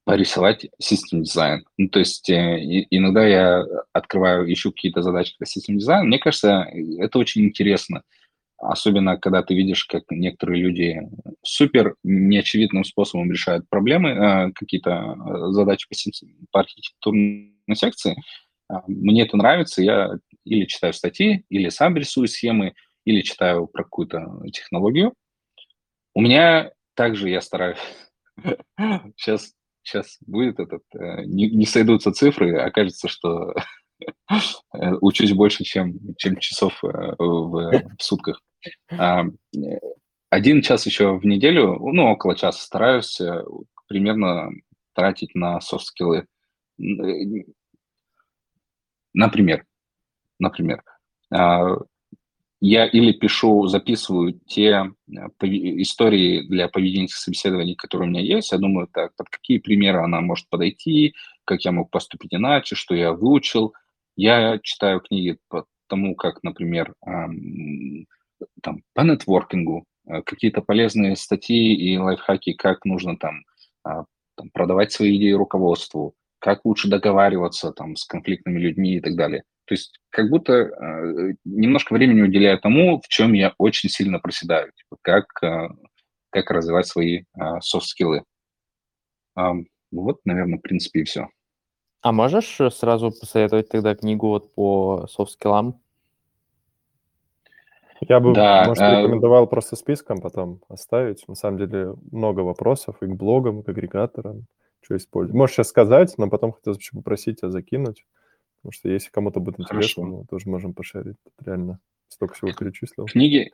[0.06, 1.66] порисовать систем дизайн.
[1.78, 6.08] Ну, то есть э, иногда я открываю, ищу какие-то задачи по систем дизайн.
[6.08, 6.68] Мне кажется,
[7.00, 8.04] это очень интересно.
[8.58, 11.02] особенно когда ты видишь, как некоторые люди
[11.44, 15.96] супер неочевидным способом решают проблемы, какие-то задачи по,
[16.52, 18.16] по архитектурной секции,
[18.88, 20.12] мне это нравится, я
[20.46, 22.74] или читаю статьи, или сам рисую схемы,
[23.12, 25.14] или читаю про какую-то технологию.
[26.14, 27.80] У меня также я стараюсь...
[29.18, 30.84] Сейчас, сейчас будет этот...
[30.94, 33.54] Не, не сойдутся цифры, окажется, что
[35.02, 38.42] учусь больше, чем, чем часов в, в сутках.
[38.90, 39.26] А,
[40.30, 43.44] один час еще в неделю, ну, около часа стараюсь э,
[43.88, 44.50] примерно
[44.94, 46.26] тратить на софт-скиллы.
[46.80, 46.84] Э,
[49.14, 49.66] например,
[50.40, 50.84] например,
[51.34, 51.76] а,
[52.62, 58.52] я или пишу, записываю те э, истории для поведенческих собеседований, которые у меня есть.
[58.52, 62.94] Я думаю, так, под какие примеры она может подойти, как я мог поступить иначе, что
[62.94, 63.74] я выучил.
[64.16, 66.94] Я читаю книги по тому, как, например,
[68.62, 73.44] там, по нетворкингу, э, какие-то полезные статьи и лайфхаки, как нужно там,
[73.84, 74.06] а,
[74.36, 79.44] там продавать свои идеи руководству, как лучше договариваться там с конфликтными людьми и так далее.
[79.72, 84.74] То есть как будто э, немножко времени уделяю тому, в чем я очень сильно проседаю,
[84.74, 85.70] типа, как, э,
[86.30, 87.24] как развивать свои
[87.62, 88.24] софт-скиллы.
[89.40, 89.52] Э,
[89.94, 91.30] вот, наверное, в принципе, и все.
[92.02, 95.80] А можешь сразу посоветовать тогда книгу вот по софт-скиллам?
[98.02, 99.04] Я бы, да, может, э...
[99.04, 101.26] рекомендовал просто списком потом оставить.
[101.30, 104.48] На самом деле много вопросов и к блогам, и к агрегаторам,
[104.82, 105.38] что использовать.
[105.38, 108.04] Можешь сейчас сказать, но потом хотелось бы попросить тебя закинуть,
[108.62, 111.16] потому что если кому-то будет интересно, мы тоже можем пошарить.
[111.24, 113.06] Тут реально столько всего перечислил.
[113.06, 113.52] Книги,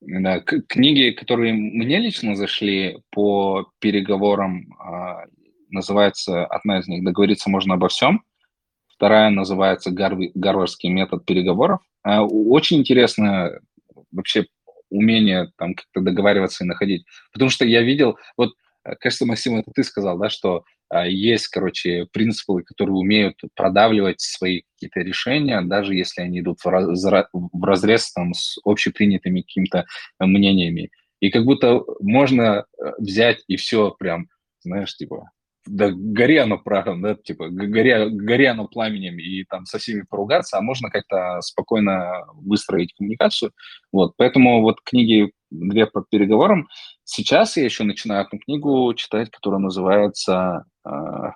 [0.00, 5.24] да, книги, которые мне лично зашли по переговорам, а,
[5.70, 8.22] называется одна из них «Договориться можно обо всем»,
[8.86, 11.80] вторая называется «Гарвардский метод переговоров».
[12.02, 13.58] А, очень интересно
[14.12, 14.46] вообще
[14.90, 17.04] умение там как-то договариваться и находить.
[17.32, 18.52] Потому что я видел, вот, э,
[18.96, 24.62] кажется, Максим, это ты сказал, да, что а, есть, короче, принципы, которые умеют продавливать свои
[24.74, 26.86] какие-то решения, даже если они идут в, раз,
[27.32, 29.84] в разрез там, с общепринятыми какими-то
[30.18, 30.90] мнениями.
[31.20, 34.28] И как будто можно э, взять и все прям,
[34.60, 35.30] знаешь, типа,
[35.66, 40.56] да горе оно прахом, да, типа горе, горе оно пламенем и там со всеми поругаться,
[40.56, 43.52] а можно как-то спокойно выстроить коммуникацию.
[43.92, 46.68] Вот, поэтому вот книги две по переговорам.
[47.04, 51.34] Сейчас я еще начинаю одну книгу читать, которая называется а,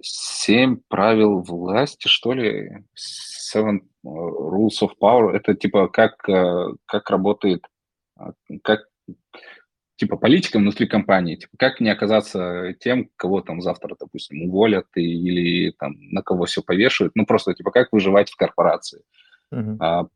[0.00, 2.84] «Семь правил власти», что ли,
[3.54, 5.30] Seven Rules of Power.
[5.32, 7.64] Это типа как, э, как работает,
[8.16, 8.32] а,
[8.62, 8.86] как
[9.96, 15.72] типа политика внутри компании, типа как не оказаться тем, кого там завтра, допустим, уволят или
[15.72, 19.02] там на кого все повешают, ну просто типа как выживать в корпорации.
[19.52, 19.76] Uh-huh.
[19.80, 20.06] А,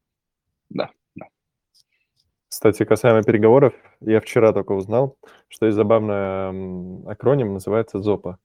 [0.70, 0.90] да.
[2.62, 5.16] Кстати, касаемо переговоров, я вчера только узнал,
[5.48, 8.39] что есть забавный акроним, называется ЗОПа.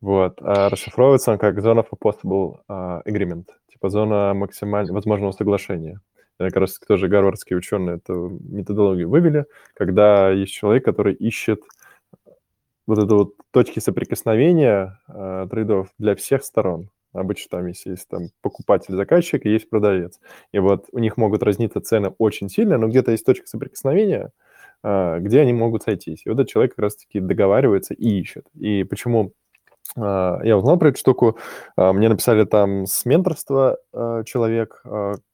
[0.00, 0.40] Вот.
[0.40, 6.00] А расшифровывается он как Zone of Possible uh, Agreement, типа зона максимально возможного соглашения
[6.38, 11.64] как раз тоже гарвардские ученые эту методологию вывели, когда есть человек, который ищет
[12.86, 16.90] вот это вот точки соприкосновения э, трейдов для всех сторон.
[17.18, 20.20] Обычно там есть, есть там покупатель-заказчик и есть продавец.
[20.52, 24.30] И вот у них могут разниться цены очень сильно, но где-то есть точка соприкосновения,
[24.84, 26.22] э, где они могут сойтись.
[26.24, 28.46] И вот этот человек как раз-таки договаривается и ищет.
[28.54, 29.32] И почему
[29.96, 31.38] а, я узнал про эту штуку.
[31.76, 34.82] А, мне написали там с менторства а, человек,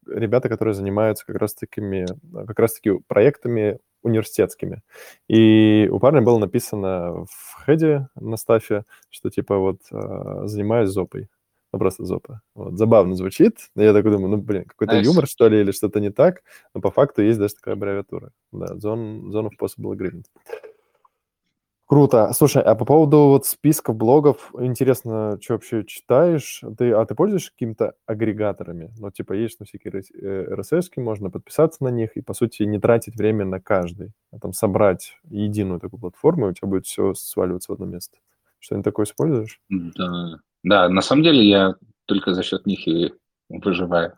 [0.06, 2.06] ребята, которые занимаются как раз такими,
[2.46, 4.82] как раз таки проектами университетскими.
[5.28, 11.28] И у парня было написано в хеде на стафе, что типа вот занимаюсь зопой.
[11.72, 12.42] Ну, просто зопа.
[12.54, 12.76] Вот.
[12.76, 13.56] Забавно звучит.
[13.74, 15.04] Я такой думаю, ну, блин, какой-то nice.
[15.04, 16.42] юмор, что ли, или что-то не так.
[16.74, 18.32] Но по факту есть даже такая аббревиатура.
[18.52, 20.24] Да, Zone, zone of Possible Agreement.
[21.86, 22.32] Круто.
[22.34, 26.62] Слушай, а по поводу вот списков блогов, интересно, что вообще читаешь?
[26.78, 28.90] Ты, а ты пользуешься какими-то агрегаторами?
[28.98, 32.80] Ну, типа, есть на всякие RSS, э, можно подписаться на них и, по сути, не
[32.80, 37.12] тратить время на каждый, а там собрать единую такую платформу, и у тебя будет все
[37.12, 38.16] сваливаться в одно место.
[38.58, 39.60] Что-нибудь такое используешь?
[39.68, 41.74] Да, да, на самом деле я
[42.06, 43.12] только за счет них и
[43.48, 44.14] выживаю.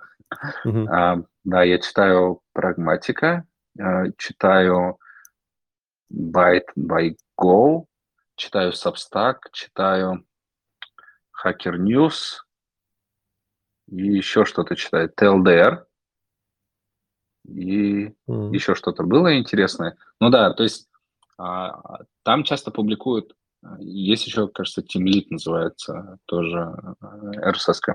[0.67, 0.87] Uh-huh.
[0.89, 3.47] А, да, я читаю прагматика,
[3.79, 4.99] а, читаю
[6.13, 7.85] Byte by Go,
[8.37, 10.25] читаю Substack, читаю
[11.45, 12.41] Hacker News
[13.89, 15.11] и еще что-то читаю.
[15.11, 15.85] TLDR
[17.47, 18.55] и mm.
[18.55, 19.97] еще что-то было интересное.
[20.21, 20.89] Ну да, то есть
[21.37, 23.35] а, там часто публикуют,
[23.79, 27.95] есть еще, кажется, Team Lead называется, тоже RSS.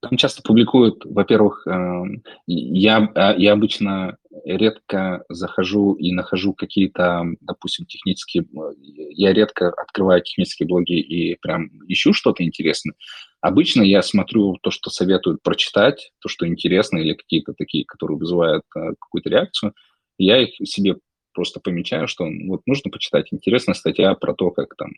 [0.00, 7.86] там часто публикуют, во-первых, эм, я, а, я обычно редко захожу и нахожу какие-то, допустим,
[7.86, 8.46] технические...
[8.78, 12.94] Я редко открываю технические блоги и прям ищу что-то интересное.
[13.40, 18.64] Обычно я смотрю то, что советуют прочитать, то, что интересно, или какие-то такие, которые вызывают
[18.76, 19.74] э, какую-то реакцию.
[20.18, 20.96] Я их себе
[21.32, 23.28] просто помечаю, что вот нужно почитать.
[23.32, 24.90] Интересная статья про то, как там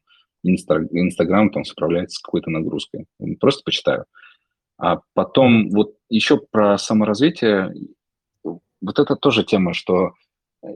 [0.42, 3.06] Инстаграм там справляется с какой-то нагрузкой.
[3.40, 4.06] Просто почитаю.
[4.78, 7.72] А потом вот еще про саморазвитие.
[8.42, 10.14] Вот это тоже тема, что
[10.64, 10.68] э,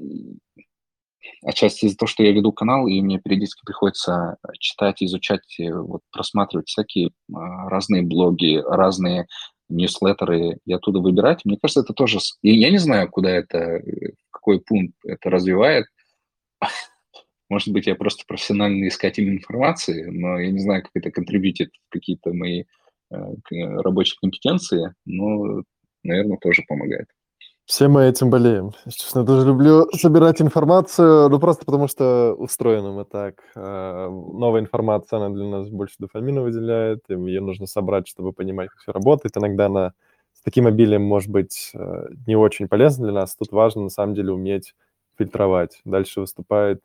[1.44, 6.02] отчасти из-за того, что я веду канал, и мне периодически приходится читать, изучать, э, вот,
[6.12, 9.26] просматривать всякие а, разные блоги, разные
[9.68, 11.44] ньюслеттеры и оттуда выбирать.
[11.44, 12.18] Мне кажется, это тоже...
[12.42, 15.86] Я не знаю, куда это, э, какой пункт это развивает.
[17.48, 21.92] Может быть, я просто профессиональный искатель информации, но я не знаю, как это контрибьютит в
[21.92, 22.64] какие-то мои
[23.10, 23.34] Э,
[23.82, 25.62] рабочей компетенции, но,
[26.02, 27.06] наверное, тоже помогает.
[27.66, 28.70] Все мы этим болеем.
[28.88, 33.42] Честно, я тоже люблю собирать информацию, ну просто потому что устроены мы так.
[33.56, 38.70] Э, новая информация, она для нас больше дофамина выделяет, и ее нужно собрать, чтобы понимать,
[38.70, 39.36] как все работает.
[39.36, 39.92] Иногда она
[40.32, 43.34] с таким обилием может быть э, не очень полезна для нас.
[43.34, 44.76] Тут важно, на самом деле, уметь
[45.18, 45.80] фильтровать.
[45.84, 46.80] Дальше выступает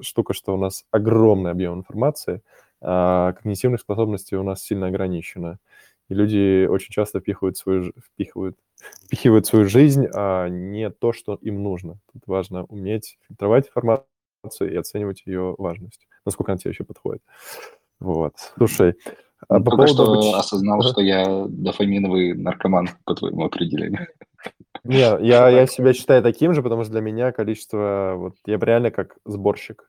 [0.00, 2.40] штука, что у нас огромный объем информации–
[2.80, 5.58] а когнитивных способностей у нас сильно ограничено.
[6.10, 8.58] И люди очень часто впихивают свою, впихивают,
[9.06, 11.98] впихивают свою жизнь, а не то, что им нужно.
[12.12, 17.22] Тут важно уметь фильтровать информацию и оценивать ее важность, насколько она тебе еще подходит.
[18.00, 18.34] Вот.
[18.56, 18.96] Слушай,
[19.48, 20.22] а по Только поводу...
[20.22, 24.08] что осознал, что я дофаминовый наркоман, по твоему определению.
[24.84, 28.14] Не, я, я себя считаю таким же, потому что для меня количество...
[28.16, 29.88] Вот я реально как сборщик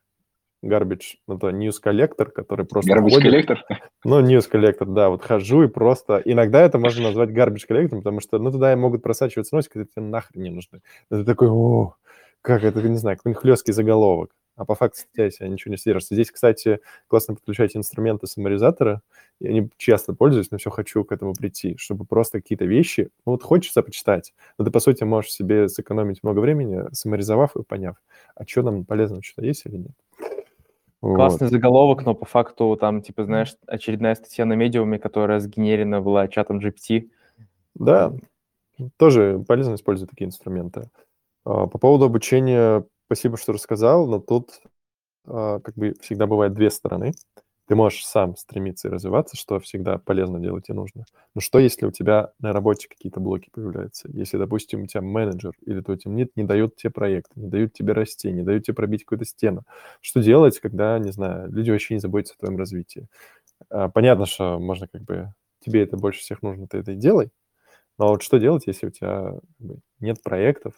[0.62, 3.64] garbage, это news коллектор, который просто Garbage коллектор?
[4.04, 6.22] Ну, news коллектор, да, вот хожу и просто...
[6.24, 10.04] Иногда это можно назвать garbage коллектором, потому что, ну, туда могут просачиваться носики, которые тебе
[10.04, 10.82] нахрен не нужны.
[11.10, 11.94] Это такой, о,
[12.40, 14.30] как это, не знаю, какой-нибудь хлесткий заголовок.
[14.54, 16.14] А по факту статья себя ничего не содержится.
[16.14, 19.00] Здесь, кстати, классно подключать инструменты саморизатора.
[19.40, 23.32] Я не часто пользуюсь, но все хочу к этому прийти, чтобы просто какие-то вещи, ну
[23.32, 27.96] вот хочется почитать, но ты, по сути, можешь себе сэкономить много времени, саморизовав и поняв,
[28.36, 29.96] а что нам полезно, что-то есть или нет.
[31.02, 31.52] Классный вот.
[31.52, 36.60] заголовок, но по факту там, типа, знаешь, очередная статья на медиуме, которая сгенерена была чатом
[36.60, 37.10] GPT.
[37.74, 38.12] Да,
[38.98, 40.88] тоже полезно использовать такие инструменты.
[41.44, 44.60] А, по поводу обучения, спасибо, что рассказал, но тут
[45.26, 47.12] а, как бы всегда бывает две стороны.
[47.72, 51.06] Ты можешь сам стремиться и развиваться, что всегда полезно делать и нужно.
[51.34, 54.10] Но что, если у тебя на работе какие-то блоки появляются?
[54.12, 57.94] Если, допустим, у тебя менеджер или твой темнит не дает тебе проект, не дают тебе
[57.94, 59.62] расти, не дают тебе пробить какую-то стену.
[60.02, 63.08] Что делать, когда, не знаю, люди вообще не заботятся о твоем развитии?
[63.70, 65.32] А, понятно, что можно как бы...
[65.64, 67.30] Тебе это больше всех нужно, ты это и делай.
[67.98, 69.40] Но вот что делать, если у тебя
[69.98, 70.74] нет проектов,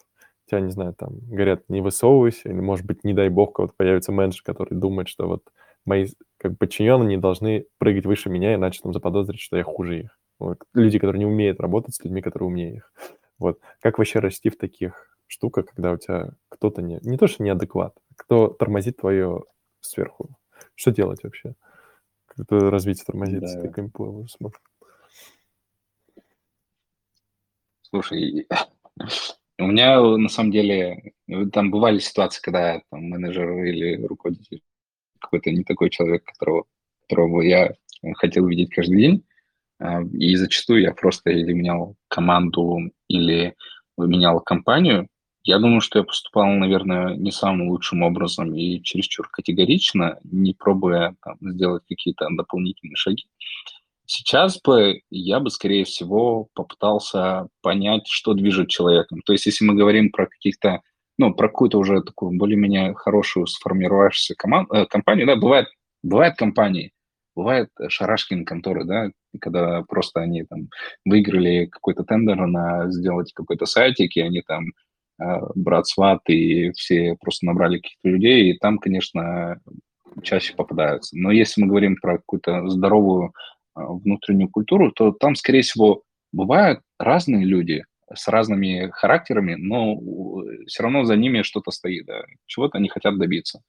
[0.46, 4.12] тебя, не знаю, там, говорят, не высовывайся, или, может быть, не дай бог, кого-то появится
[4.12, 5.42] менеджер, который думает, что вот
[5.84, 6.06] мои
[6.38, 10.18] как подчиненные не должны прыгать выше меня, иначе там заподозрить, что я хуже их.
[10.38, 10.58] Вот.
[10.74, 12.92] Люди, которые не умеют работать с людьми, которые умнее их.
[13.36, 13.58] Вот.
[13.80, 17.00] Как вообще расти в таких штуках, когда у тебя кто-то не...
[17.02, 19.42] Не то, что неадекват, а кто тормозит твое
[19.80, 20.36] сверху.
[20.76, 21.56] Что делать вообще?
[22.26, 23.48] Как это развитие тормозит да.
[23.48, 23.92] с таким?
[27.82, 28.46] Слушай,
[29.58, 31.12] у меня на самом деле
[31.52, 34.62] там бывали ситуации, когда там менеджер или руководитель
[35.24, 36.64] какой-то не такой человек, которого,
[37.02, 37.74] которого я
[38.16, 39.24] хотел видеть каждый день.
[39.80, 43.54] А, и зачастую я просто или менял команду, или
[43.96, 45.08] менял компанию.
[45.42, 51.16] Я думаю, что я поступал, наверное, не самым лучшим образом и чересчур категорично, не пробуя
[51.22, 53.24] там, сделать какие-то дополнительные шаги.
[54.06, 59.20] Сейчас бы я бы, скорее всего, попытался понять, что движет человеком.
[59.24, 60.80] То есть, если мы говорим про каких-то
[61.18, 65.68] ну, про какую-то уже такую более-менее хорошую сформировавшуюся команд, э, компанию, да, бывает,
[66.02, 66.92] бывают компании,
[67.36, 69.10] бывает шарашкин конторы, да,
[69.40, 70.68] когда просто они там
[71.04, 74.66] выиграли какой-то тендер на сделать какой-то сайтик, и они там
[75.20, 75.24] э,
[75.54, 79.60] брат сват, и все просто набрали каких-то людей, и там, конечно,
[80.22, 81.16] чаще попадаются.
[81.16, 83.30] Но если мы говорим про какую-то здоровую э,
[83.74, 87.84] внутреннюю культуру, то там, скорее всего, бывают разные люди,
[88.16, 90.00] с разными характерами, но
[90.66, 92.22] все равно за ними что-то стоит, да.
[92.46, 93.62] чего-то они хотят добиться.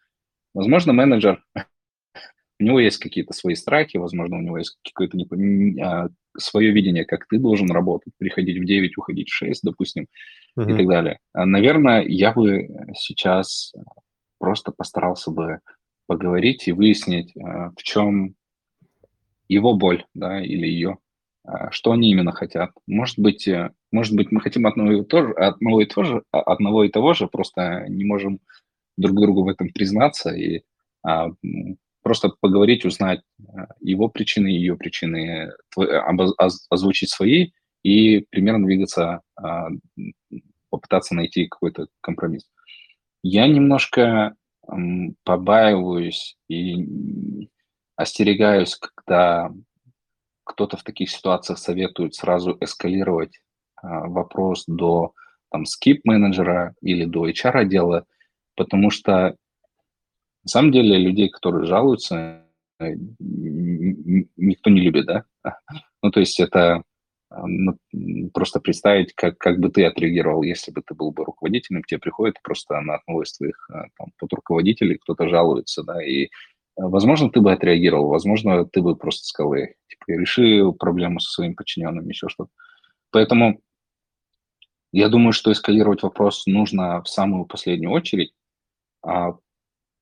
[0.53, 1.43] Возможно, менеджер,
[2.59, 6.07] у него есть какие-то свои страхи, возможно, у него есть какое-то не, а,
[6.37, 10.07] свое видение, как ты должен работать, приходить в 9, уходить в 6, допустим,
[10.57, 10.73] uh-huh.
[10.73, 11.19] и так далее.
[11.33, 13.73] А, наверное, я бы сейчас
[14.39, 15.59] просто постарался бы
[16.07, 18.35] поговорить и выяснить, а, в чем
[19.47, 20.97] его боль, да, или ее,
[21.69, 22.71] что они именно хотят.
[22.87, 26.23] Может быть, э, может быть, мы хотим одного и, того же, одного, и того же,
[26.31, 28.39] а, одного и того же, просто не можем
[28.97, 30.63] друг другу в этом признаться и
[31.01, 31.29] а,
[32.03, 35.87] просто поговорить, узнать а, его причины, ее причины, твой,
[36.69, 37.51] озвучить свои
[37.83, 39.69] и примерно двигаться, а,
[40.69, 42.49] попытаться найти какой-то компромисс.
[43.23, 44.35] Я немножко
[45.23, 47.47] побаиваюсь и
[47.95, 49.53] остерегаюсь, когда
[50.43, 55.13] кто-то в таких ситуациях советует сразу эскалировать а, вопрос до
[55.51, 58.05] там скип-менеджера или до HR-отдела,
[58.55, 59.35] потому что
[60.43, 62.43] на самом деле людей, которые жалуются,
[62.79, 65.23] э, никто не любит, да?
[66.03, 66.83] Ну, то есть это
[67.31, 67.75] ну,
[68.31, 72.39] просто представить, как, как бы ты отреагировал, если бы ты был бы руководителем, тебе приходит
[72.43, 76.29] просто на одного из твоих а, там, подруководителей, кто-то жалуется, да, и
[76.77, 82.07] Возможно, ты бы отреагировал, возможно, ты бы просто сказал, типа, реши проблему со своим подчиненным,
[82.09, 82.51] еще что-то.
[83.15, 83.61] Поэтому
[84.91, 88.33] я думаю, что эскалировать вопрос нужно в самую последнюю очередь.
[89.01, 89.37] А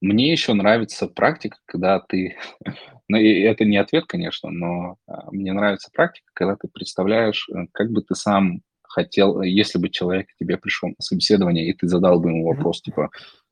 [0.02, 2.38] мне еще нравится практика, когда ты...
[3.08, 7.68] ну, и это не ответ, конечно, но а, мне нравится практика, когда ты представляешь, э,
[7.72, 11.88] как бы ты сам хотел, если бы человек к тебе пришел на собеседование, и ты
[11.88, 13.12] задал бы ему вопрос, типа,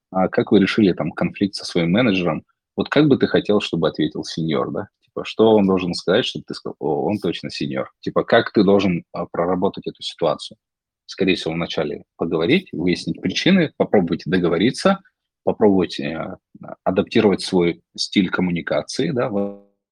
[0.09, 3.89] а как вы решили там конфликт со своим менеджером, вот как бы ты хотел, чтобы
[3.89, 4.87] ответил сеньор, да?
[5.13, 7.91] Типа, что он должен сказать, чтобы ты сказал, о, он точно сеньор.
[7.99, 10.57] Типа, как ты должен а, проработать эту ситуацию?
[11.05, 14.99] Скорее всего, вначале поговорить, выяснить причины, попробовать договориться,
[15.43, 16.37] попробовать э,
[16.83, 19.29] адаптировать свой стиль коммуникации, да,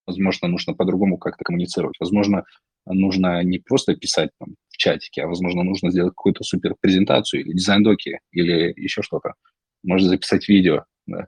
[0.08, 2.46] возможно, нужно по-другому как-то коммуницировать, возможно,
[2.86, 7.52] нужно не просто писать там, в чатике, а, возможно, нужно сделать какую-то супер презентацию или
[7.52, 9.34] дизайн-доки, или еще что-то.
[9.84, 11.28] Можно записать видео, да.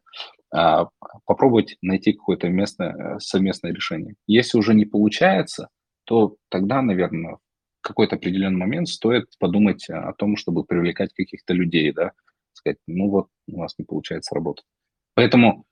[0.53, 0.89] А,
[1.25, 4.15] попробовать найти какое-то местное совместное решение.
[4.27, 5.69] Если уже не получается,
[6.03, 11.93] то тогда, наверное, в какой-то определенный момент стоит подумать о том, чтобы привлекать каких-то людей,
[11.93, 12.11] да,
[12.53, 14.65] сказать, ну вот, у нас не получается работать.
[15.15, 15.65] Поэтому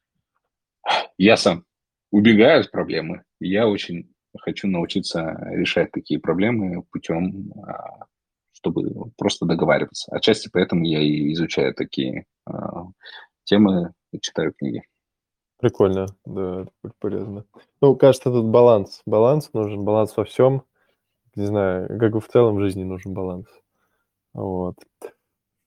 [1.18, 1.66] я сам
[2.12, 8.06] убегаю от проблемы, я очень хочу научиться решать такие проблемы путем, а,
[8.54, 10.16] чтобы просто договариваться.
[10.16, 12.86] Отчасти поэтому я и изучаю такие а,
[13.44, 14.82] темы читаю книги.
[15.60, 17.46] Прикольно, да, это будет полезно.
[17.82, 19.02] Ну, кажется, тут баланс.
[19.06, 20.64] Баланс нужен, баланс во всем.
[21.36, 23.48] Не знаю, как и в целом в жизни нужен баланс.
[24.34, 24.76] Вот.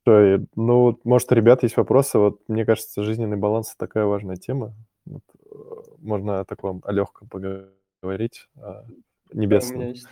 [0.02, 2.19] Что, ну, может, у ребят есть вопросы.
[2.19, 4.74] Вот мне кажется, жизненный баланс– такая важная тема.
[5.05, 8.85] Вот, э, можно о таком, о легком поговорить, о
[9.32, 9.73] небесном.
[9.73, 10.09] Да, у меня есть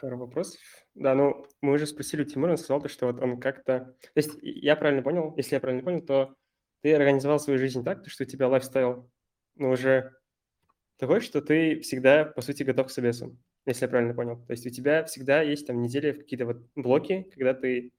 [0.00, 0.60] пару вопросов.
[0.94, 3.96] Да, ну, мы уже спросили у Тимура, он сказал, что вот он как-то...
[4.02, 6.34] То есть я правильно понял, если я правильно понял, то
[6.82, 9.10] ты организовал свою жизнь так, что у тебя лайфстайл,
[9.56, 10.12] ну, уже
[10.98, 14.44] такой, что ты всегда, по сути, готов к собесам, если я правильно понял.
[14.46, 17.92] То есть у тебя всегда есть там недели, какие-то вот блоки, когда ты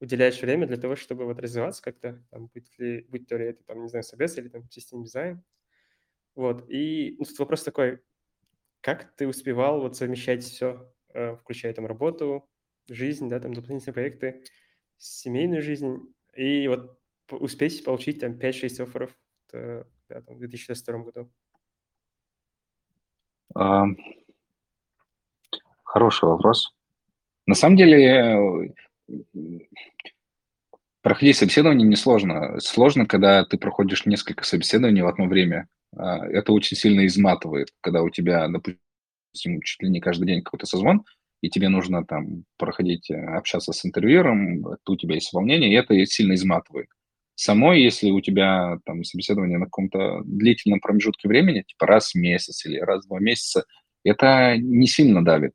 [0.00, 3.64] уделяешь время для того, чтобы вот развиваться как-то, там, быть, ли, быть то ли это,
[3.64, 5.42] там, не знаю, собес или там систем дизайн.
[6.34, 8.00] Вот, и ну, тут вопрос такой,
[8.80, 12.48] как ты успевал вот совмещать все, э, включая там работу,
[12.88, 14.44] жизнь, да, там дополнительные проекты,
[14.98, 16.98] семейную жизнь, и вот
[17.30, 19.16] успеть получить там 5-6 офферов
[19.50, 21.30] там, в 2022 году?
[23.54, 23.86] А,
[25.82, 26.74] хороший вопрос.
[27.46, 28.74] На самом деле,
[31.02, 32.58] проходить собеседование несложно.
[32.60, 35.68] Сложно, когда ты проходишь несколько собеседований в одно время.
[35.96, 40.66] А, это очень сильно изматывает, когда у тебя, допустим, чуть ли не каждый день какой-то
[40.66, 41.04] созвон,
[41.42, 46.04] и тебе нужно там проходить, э, общаться с интервьюером, у тебя есть волнение, и это
[46.06, 46.88] сильно изматывает
[47.34, 52.64] самой, если у тебя там собеседование на каком-то длительном промежутке времени, типа раз в месяц
[52.66, 53.64] или раз в два месяца,
[54.04, 55.54] это не сильно давит.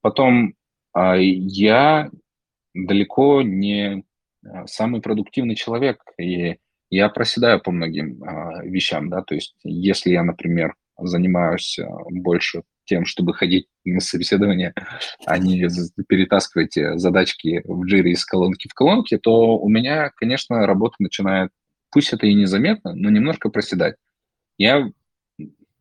[0.00, 0.54] Потом
[0.92, 2.10] а, я
[2.74, 4.04] далеко не
[4.44, 6.56] а, самый продуктивный человек, и
[6.90, 11.78] я проседаю по многим а, вещам, да, то есть если я, например, занимаюсь
[12.10, 14.74] больше тем, чтобы ходить на собеседование,
[15.26, 15.68] а не
[16.08, 21.50] перетаскивать задачки в джире из колонки в колонки, то у меня, конечно, работа начинает,
[21.90, 23.96] пусть это и незаметно, но немножко проседать.
[24.56, 24.90] Я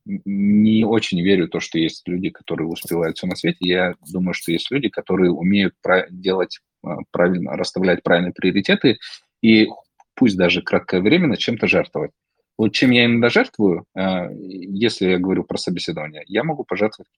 [0.05, 3.57] не очень верю в то, что есть люди, которые успевают все на свете.
[3.61, 5.73] Я думаю, что есть люди, которые умеют
[6.09, 8.99] делать а, правильно, расставлять правильные приоритеты
[9.41, 9.67] и
[10.15, 12.11] пусть даже кратковременно чем-то жертвовать.
[12.57, 17.11] Вот чем я иногда жертвую, э, если я говорю про собеседование, я могу пожертвовать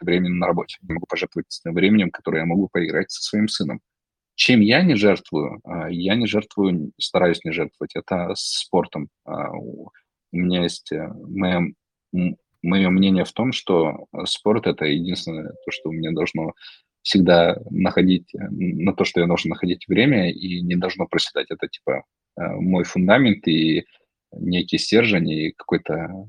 [0.00, 3.80] временем на работе, я могу пожертвовать временем, которое я могу поиграть со своим сыном.
[4.36, 5.60] Чем я не жертвую?
[5.66, 7.94] Э, я не жертвую, стараюсь не жертвовать.
[7.94, 9.08] Это спортом.
[9.26, 9.90] Э, у
[10.32, 11.62] меня есть моя
[12.62, 16.52] мое мнение в том, что спорт– это единственное то, что у меня должно
[17.02, 21.46] всегда находить, на то, что я должен находить время, и не должно проседать.
[21.50, 22.04] Это типа
[22.36, 23.86] мой фундамент и
[24.32, 26.26] некий стержень, и какой-то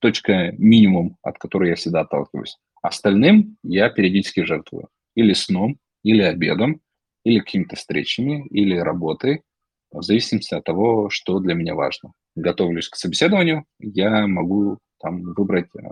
[0.00, 2.58] точка минимум, от которой я всегда отталкиваюсь.
[2.82, 4.88] Остальным я периодически жертвую.
[5.14, 6.80] Или сном, или обедом,
[7.24, 9.42] или какими-то встречами, или работой,
[9.90, 12.12] в зависимости от того, что для меня важно.
[12.34, 15.88] Готовлюсь к собеседованию, я могу там выбрать, э,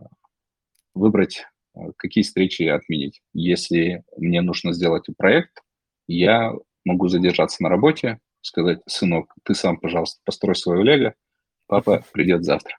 [0.95, 3.23] выбрать э, какие встречи отменить.
[3.33, 5.63] Если мне нужно сделать проект,
[6.07, 6.53] я
[6.85, 11.15] могу задержаться на работе, сказать, сынок, ты сам, пожалуйста, построй свое лего,
[11.67, 12.77] папа придет завтра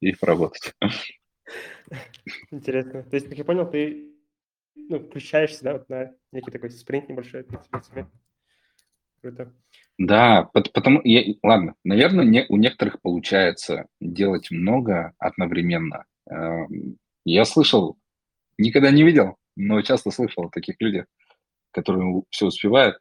[0.00, 0.74] и поработать.
[2.50, 3.02] Интересно.
[3.02, 4.08] То есть, как я понял, ты
[4.74, 7.46] ну, включаешься, да, вот на некий такой спринт небольшой.
[9.20, 9.52] Круто.
[9.98, 16.04] Да, потому, я, ладно, наверное, не, у некоторых получается делать много одновременно.
[16.30, 17.98] Эм, я слышал,
[18.58, 21.06] никогда не видел, но часто слышал о таких людях,
[21.72, 22.98] которые все успевают.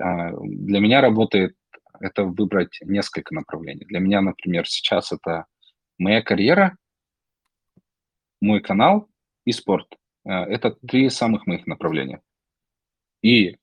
[0.00, 1.54] А, для меня работает
[2.02, 3.84] это выбрать несколько направлений.
[3.84, 5.46] Для меня, например, сейчас это
[5.98, 6.76] моя карьера,
[8.40, 9.08] мой канал
[9.44, 9.86] и спорт.
[10.24, 12.20] Э, это три самых моих направления.
[13.22, 13.56] И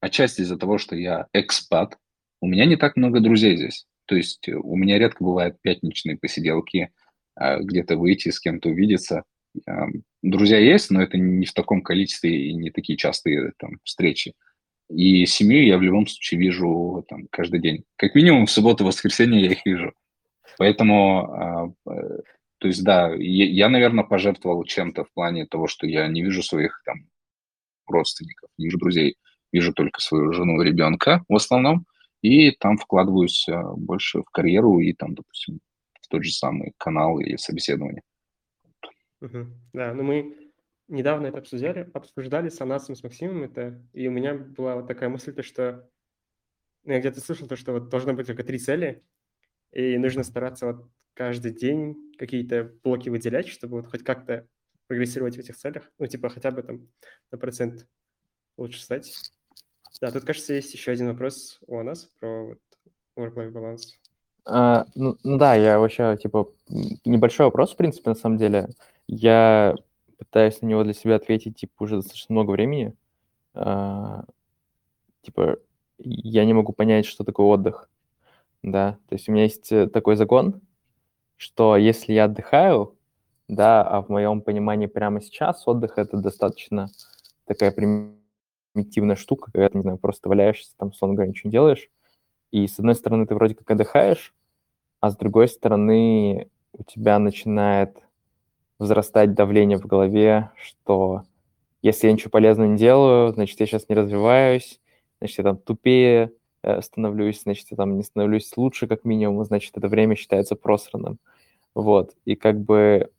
[0.00, 1.98] отчасти из-за того, что я экспат,
[2.40, 3.86] у меня не так много друзей здесь.
[4.04, 6.92] То есть у меня редко бывают пятничные посиделки,
[7.40, 9.24] э, где-то выйти, с кем-то увидеться.
[9.66, 14.34] Эм, друзья есть, но это не в таком количестве и не такие частые там, встречи.
[14.88, 17.84] И семью я в любом случае вижу там, каждый день.
[17.96, 19.92] Как минимум в субботу, воскресенье я их вижу.
[20.58, 22.20] Поэтому а, э,
[22.58, 26.82] то есть, да, я, наверное, пожертвовал чем-то в плане того, что я не вижу своих
[26.84, 27.06] там
[27.86, 29.16] родственников, не вижу друзей,
[29.52, 31.86] вижу только свою жену и ребенка в основном,
[32.22, 35.60] и там вкладываюсь а, больше в карьеру и там, допустим,
[36.00, 38.02] в тот же самый канал или собеседование.
[39.20, 39.46] Угу.
[39.74, 40.34] Да, ну мы
[40.88, 45.08] недавно это обсуждали, обсуждали с Анасом, с Максимом это, и у меня была вот такая
[45.08, 45.88] мысль, то, что
[46.84, 49.02] ну, я где-то слышал, то, что вот должно быть только три цели,
[49.72, 54.46] и нужно стараться вот каждый день какие-то блоки выделять, чтобы вот хоть как-то
[54.86, 56.88] прогрессировать в этих целях, ну, типа хотя бы там
[57.32, 57.86] на процент
[58.56, 59.12] лучше стать.
[60.00, 62.58] Да, тут, кажется, есть еще один вопрос у нас про вот
[63.16, 63.80] work-life balance.
[64.44, 66.52] А, ну, ну да, я вообще, типа,
[67.04, 68.68] небольшой вопрос, в принципе, на самом деле.
[69.08, 69.74] Я
[70.18, 72.94] пытаюсь на него для себя ответить, типа, уже достаточно много времени.
[73.54, 74.24] А,
[75.22, 75.58] типа,
[75.98, 77.88] я не могу понять, что такое отдых.
[78.62, 80.60] Да, то есть у меня есть э, такой закон,
[81.36, 82.96] что если я отдыхаю,
[83.48, 86.88] да, а в моем понимании прямо сейчас отдых это достаточно
[87.44, 91.88] такая примитивная штука, когда ты, не знаю, просто валяешься, там, сон говоря, ничего не делаешь.
[92.50, 94.34] И с одной стороны ты вроде как отдыхаешь,
[95.00, 97.98] а с другой стороны у тебя начинает
[98.78, 101.22] возрастать давление в голове, что
[101.82, 104.80] если я ничего полезного не делаю, значит, я сейчас не развиваюсь,
[105.20, 106.32] значит, я там тупее,
[106.66, 111.18] Э, становлюсь, значит, я там не становлюсь лучше, как минимум, значит, это время считается просранным.
[111.74, 113.10] Вот, и как бы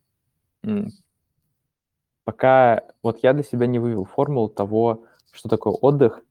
[2.25, 6.21] пока вот я для себя не вывел формулу того, что такое отдых,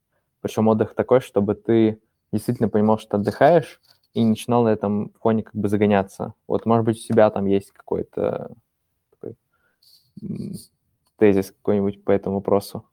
[0.42, 2.00] причем отдых такой, чтобы ты
[2.32, 3.80] действительно понимал, что отдыхаешь,
[4.12, 6.34] и не начинал на этом фоне как бы загоняться.
[6.46, 8.50] Вот, может быть, у тебя там есть какой-то
[11.18, 12.84] тезис какой-нибудь по этому вопросу.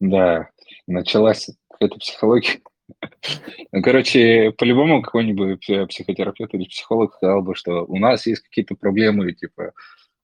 [0.00, 0.50] Да,
[0.86, 2.60] началась какая-то психология.
[3.72, 9.32] Ну, короче, по-любому какой-нибудь психотерапевт или психолог сказал бы, что у нас есть какие-то проблемы,
[9.32, 9.72] типа,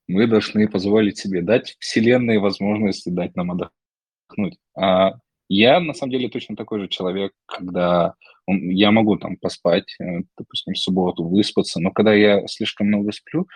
[0.09, 4.59] мы должны позволить себе дать вселенной возможности дать нам отдохнуть.
[4.77, 5.15] А
[5.49, 8.15] я, на самом деле, точно такой же человек, когда
[8.47, 13.47] я могу там поспать, э, допустим, в субботу, выспаться, но когда я слишком много сплю,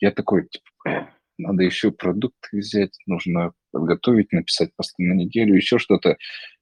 [0.00, 1.08] я такой, типа,
[1.38, 6.16] надо еще продукты взять, нужно подготовить, написать посты на неделю, еще что-то.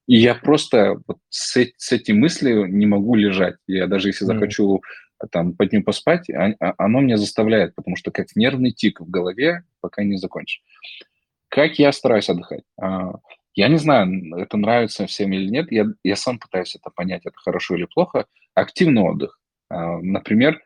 [0.06, 3.56] И я просто вот с, с этой мыслью не могу лежать.
[3.66, 4.82] Я даже если захочу
[5.30, 9.10] там по дню поспать, а, а, оно меня заставляет, потому что как нервный тик в
[9.10, 10.62] голове, пока не закончишь.
[11.48, 12.62] Как я стараюсь отдыхать?
[12.80, 13.14] А,
[13.54, 15.72] я не знаю, это нравится всем или нет.
[15.72, 18.26] Я, я сам пытаюсь это понять, это хорошо или плохо.
[18.54, 19.40] Активный отдых.
[19.68, 20.62] Например,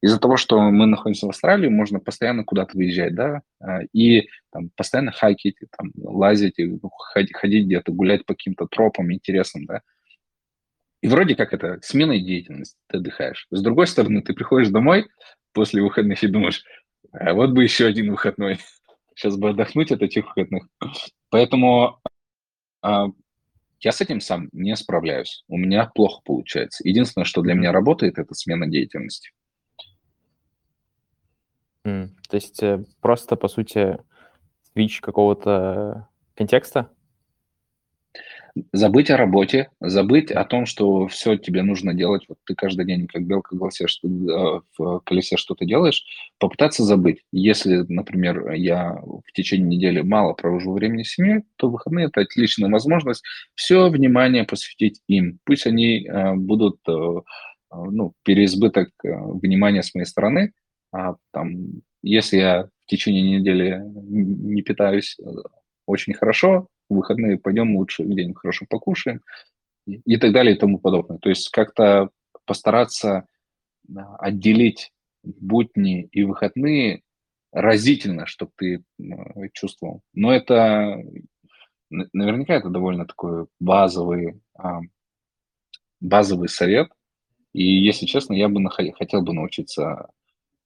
[0.00, 4.70] из-за того, что мы находимся в Австралии, можно постоянно куда-то выезжать, да, а, и там,
[4.76, 6.56] постоянно хайкить, там, лазить,
[7.32, 9.82] ходить, где-то, гулять по каким-то тропам интересным, да.
[11.00, 13.46] И вроде как это смена деятельности, ты отдыхаешь.
[13.50, 15.06] С другой стороны, ты приходишь домой
[15.52, 16.64] после выходных и думаешь,
[17.12, 18.58] а вот бы еще один выходной,
[19.14, 20.64] сейчас бы отдохнуть от этих выходных.
[21.30, 22.00] Поэтому
[22.82, 23.06] а,
[23.80, 25.44] я с этим сам не справляюсь.
[25.48, 26.86] У меня плохо получается.
[26.86, 29.30] Единственное, что для меня работает, это смена деятельности.
[31.82, 33.98] То есть э, просто, по сути,
[34.76, 36.90] switch какого-то контекста?
[38.72, 42.24] Забыть о работе, забыть о том, что все тебе нужно делать.
[42.28, 46.04] Вот ты каждый день, как белка в, голосе, что, э, в колесе что-то делаешь,
[46.38, 47.22] попытаться забыть.
[47.30, 52.70] Если, например, я в течение недели мало провожу времени с семьей, то выходные– это отличная
[52.70, 53.22] возможность
[53.54, 55.38] все внимание посвятить им.
[55.44, 57.20] Пусть они э, будут, э,
[57.70, 60.52] ну, переизбыток внимания с моей стороны,
[60.92, 65.16] а там, если я в течение недели не питаюсь
[65.86, 69.20] очень хорошо, в выходные пойдем лучше где-нибудь хорошо покушаем
[69.86, 71.18] и так далее и тому подобное.
[71.18, 72.10] То есть как-то
[72.46, 73.26] постараться
[74.18, 74.92] отделить
[75.22, 77.02] будни и выходные
[77.52, 78.84] разительно, чтобы ты
[79.52, 80.02] чувствовал.
[80.14, 81.02] Но это
[81.90, 84.40] наверняка это довольно такой базовый,
[86.00, 86.90] базовый совет.
[87.54, 90.10] И, если честно, я бы хотел бы научиться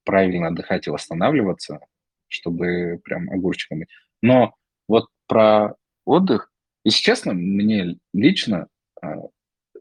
[0.04, 1.80] правильно отдыхать и восстанавливаться,
[2.28, 3.88] чтобы прям огурчиком быть.
[4.22, 4.54] Но
[4.88, 5.74] вот про
[6.04, 6.50] отдых.
[6.84, 8.68] Если честно, мне лично
[9.00, 9.16] а,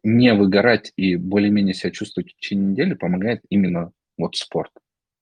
[0.03, 4.72] не выгорать и более-менее себя чувствовать в течение недели помогает именно вот спорт.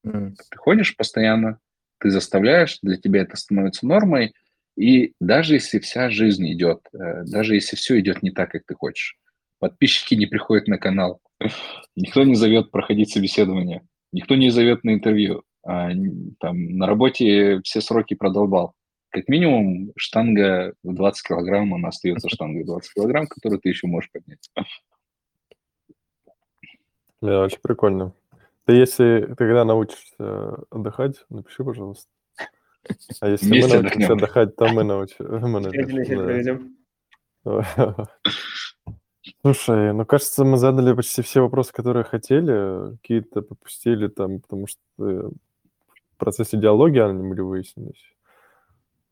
[0.06, 0.36] Mm.
[0.50, 1.60] Ты ходишь постоянно,
[2.00, 4.34] ты заставляешь, для тебя это становится нормой,
[4.78, 8.76] и даже если вся жизнь идет, э, даже если все идет не так, как ты
[8.76, 9.18] хочешь,
[9.60, 11.22] подписчики не приходят на канал,
[11.96, 15.90] никто не зовет проходить собеседование, никто не зовет на интервью, а,
[16.40, 18.76] там, на работе все сроки продолбал,
[19.10, 24.11] как минимум штанга в 20 килограмм, она остается штангой 20 килограмм, которую ты еще можешь
[24.11, 24.49] поднять.
[27.22, 28.14] Да, очень прикольно.
[28.65, 32.10] Ты если ты когда научишься отдыхать, напиши, пожалуйста.
[33.19, 35.27] А если Вместе мы научимся отдыхать, то мы научимся.
[39.41, 44.80] Слушай, ну кажется, мы задали почти все вопросы, которые хотели, какие-то попустили там, потому что
[44.98, 45.32] в
[46.18, 48.03] процессе диалоги они были выяснились.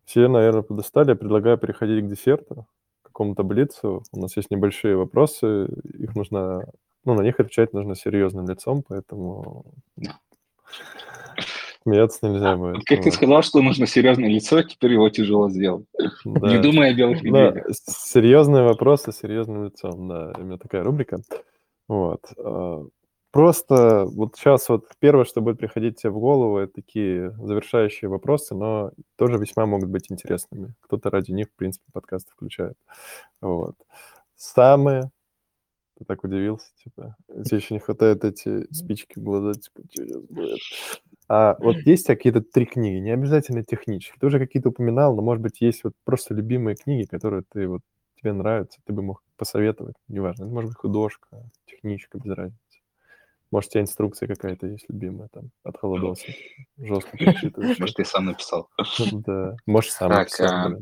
[0.03, 1.11] Все, наверное, подостали.
[1.11, 2.67] Я предлагаю переходить к десерту,
[3.01, 4.03] к какому-то блицу.
[4.11, 5.69] У нас есть небольшие вопросы.
[5.93, 6.65] Их нужно...
[7.05, 9.65] Ну, на них отвечать нужно серьезным лицом, поэтому
[11.87, 12.83] смеяться нельзя будет.
[12.85, 15.85] Как ты сказал, что нужно серьезное лицо, теперь его тяжело сделать.
[16.25, 16.49] Да.
[16.49, 17.67] Не думая о белых медведях.
[17.67, 20.33] Да, серьезные вопросы с серьезным лицом, да.
[20.37, 21.19] У меня такая рубрика.
[21.87, 22.21] Вот.
[22.37, 22.85] А,
[23.31, 28.55] Просто вот сейчас вот первое, что будет приходить тебе в голову, это такие завершающие вопросы,
[28.55, 30.73] но тоже весьма могут быть интересными.
[30.79, 32.77] Кто-то ради них, в принципе, подкасты включает.
[33.41, 33.75] Вот.
[34.35, 35.11] Самые...
[35.99, 40.59] Ты так удивился, типа, тебе еще не хватает эти спички в глаза, типа, через будет.
[41.29, 44.17] А вот есть какие-то три книги, не обязательно технические.
[44.19, 47.81] Ты уже какие-то упоминал, но, может быть, есть вот просто любимые книги, которые ты вот
[48.15, 51.27] тебе нравятся, ты бы мог посоветовать, неважно, это может быть художка,
[51.65, 52.57] техничка, без разницы.
[53.51, 56.25] Может, у тебя инструкция какая-то есть любимая там от холодоса?
[56.77, 57.79] Жестко перечитываешь.
[57.79, 58.69] Может, ты сам написал.
[59.11, 60.77] Да, может, сам написал.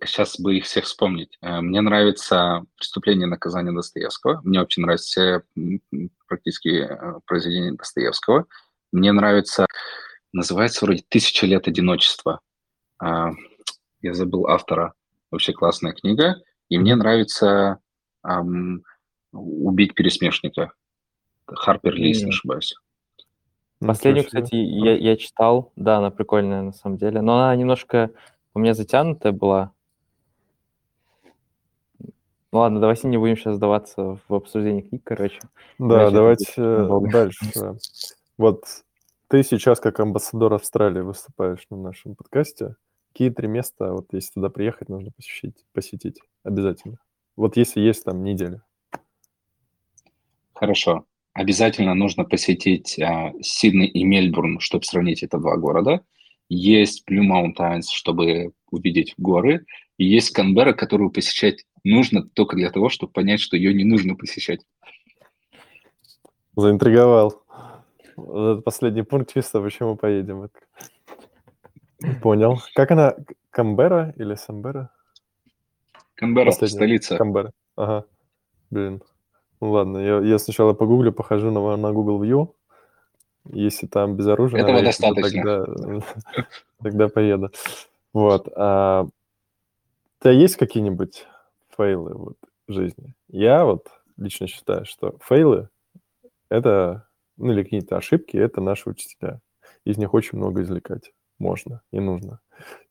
[0.00, 1.38] Сейчас бы их всех вспомнить.
[1.40, 4.40] Э, мне нравится «Преступление и наказание Достоевского».
[4.44, 5.80] Мне очень нравятся все
[6.26, 8.46] практически э, произведения Достоевского.
[8.92, 9.66] Мне нравится,
[10.32, 12.40] называется вроде «Тысяча лет одиночества».
[12.98, 13.30] А,
[14.02, 14.92] я забыл автора.
[15.30, 16.36] Вообще классная книга.
[16.68, 17.78] И мне нравится
[19.32, 20.72] убить пересмешника.
[21.46, 22.74] Харпер Ли, если не ошибаюсь.
[23.80, 28.10] Последнюю, кстати, я, я читал, да, она прикольная на самом деле, но она немножко
[28.54, 29.72] у меня затянутая была.
[32.52, 35.40] Ну ладно, давайте не будем сейчас сдаваться в обсуждении книг, короче.
[35.78, 37.76] Да, Иначе давайте дальше.
[38.38, 38.64] Вот
[39.28, 42.76] ты сейчас как амбассадор Австралии выступаешь на нашем подкасте.
[43.12, 46.98] Какие три места, вот если туда приехать, нужно посетить, посетить обязательно?
[47.36, 48.62] Вот если есть там неделя.
[50.52, 51.04] Хорошо.
[51.32, 56.04] Обязательно нужно посетить а, Сидней и Мельбурн, чтобы сравнить это два города.
[56.48, 59.66] Есть Blue Mountains, чтобы увидеть горы.
[59.96, 64.16] И есть Канберра, которую посещать нужно только для того, чтобы понять, что ее не нужно
[64.16, 64.60] посещать.
[66.56, 67.42] Заинтриговал.
[68.16, 70.48] Вот этот последний пункт чисто, почему поедем.
[72.22, 72.60] Понял.
[72.74, 73.14] Как она?
[73.50, 74.90] Камбера или Самбера?
[76.14, 77.16] Камбера, столица.
[77.16, 77.52] Камбера.
[77.76, 78.04] Ага.
[78.70, 79.02] Блин,
[79.60, 82.54] ну ладно, я, я сначала погуглю, похожу на, на Google View.
[83.50, 85.66] Если там безоружие, Этого рейс, достаточно.
[85.66, 86.00] Тогда,
[86.82, 87.50] тогда поеду.
[88.12, 88.48] Вот.
[88.56, 91.26] А, у тебя есть какие-нибудь
[91.76, 93.14] фейлы вот, в жизни?
[93.28, 95.68] Я вот лично считаю, что фейлы—
[96.48, 97.06] это,
[97.36, 99.40] ну или какие-то ошибки— это наши учителя.
[99.84, 102.40] Из них очень много извлекать можно и нужно.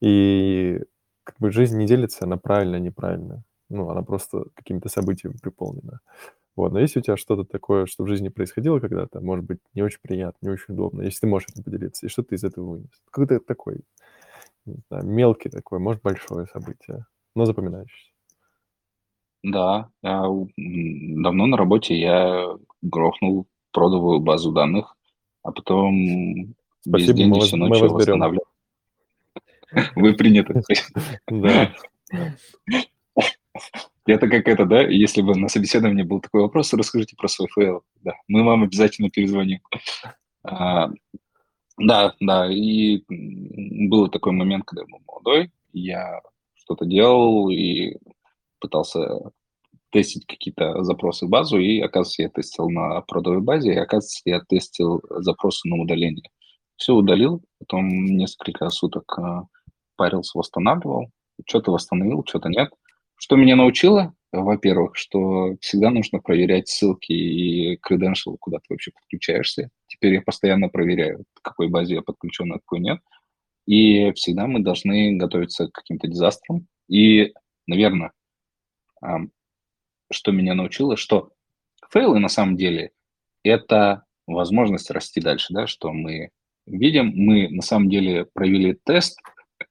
[0.02, 0.82] И
[1.24, 3.44] как бы жизнь не делится на правильно и неправильно.
[3.70, 6.02] Ну, она просто какими-то событиями приполнена.
[6.56, 9.82] Вот, но если у тебя что-то такое, что в жизни происходило когда-то, может быть, не
[9.82, 12.72] очень приятно, не очень удобно, если ты можешь этим поделиться, и что ты из этого
[12.72, 12.90] вынес?
[13.10, 13.82] Какой-то такой,
[14.66, 18.12] не знаю, мелкий такой, может, большое событие, но запоминающееся.
[19.44, 20.24] Да, я
[20.56, 24.96] давно на работе я грохнул продовую базу данных,
[25.42, 28.46] а потом Спасибо, день мы всю ночь восстанавливал.
[29.96, 30.62] Вы приняты.
[31.28, 31.74] Да.
[34.06, 34.82] Это как это, да?
[34.82, 37.84] Если бы на собеседовании был такой вопрос, расскажите про свой фейл.
[38.02, 39.62] Да, мы вам обязательно перезвоним.
[40.44, 40.90] А,
[41.78, 46.22] да, да, и был такой момент, когда я был молодой, я
[46.56, 47.96] что-то делал и
[48.60, 49.32] пытался
[49.92, 54.42] тестить какие-то запросы в базу, и, оказывается, я тестил на продовой базе, и, оказывается, я
[54.42, 56.30] тестил запросы на удаление.
[56.76, 59.44] Все удалил, потом несколько суток а,
[59.96, 61.10] парился, восстанавливал,
[61.48, 62.72] что-то восстановил, что-то нет.
[63.24, 64.14] Что меня научило?
[64.34, 69.70] Во-первых, что всегда нужно проверять ссылки и credential, куда ты вообще подключаешься.
[69.88, 73.00] Теперь я постоянно проверяю, к какой базе я подключен, а какой нет.
[73.66, 76.68] И всегда мы должны готовиться к каким-то дизастрам.
[76.90, 77.32] И,
[77.66, 78.12] наверное,
[80.12, 81.32] что меня научило, что
[81.91, 82.91] фейлы на самом деле
[83.41, 86.32] это возможность расти дальше, да, что мы
[86.66, 89.18] видим, мы на самом деле провели тест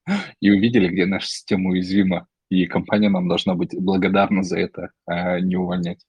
[0.41, 5.41] и увидели, где наша система уязвима, и компания нам должна быть благодарна за это, а
[5.41, 6.05] не увольнять.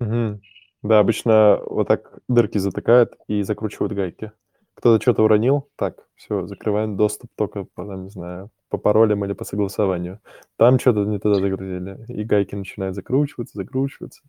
[0.00, 0.40] Мгм.
[0.82, 4.32] Да, обычно вот так дырки затыкают и закручивают гайки.
[4.74, 9.34] Кто-то что-то уронил, так, все, закрываем доступ только по, там, не знаю, по паролям или
[9.34, 10.20] по согласованию.
[10.56, 14.22] Там что-то не туда загрузили, и гайки начинают закручиваться, закручиваться.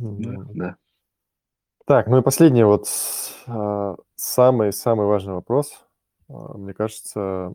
[0.00, 0.76] Да, да.
[1.86, 2.86] Так, ну и последний вот
[4.14, 5.84] самый-самый важный вопрос.
[6.28, 7.52] А, Мне кажется,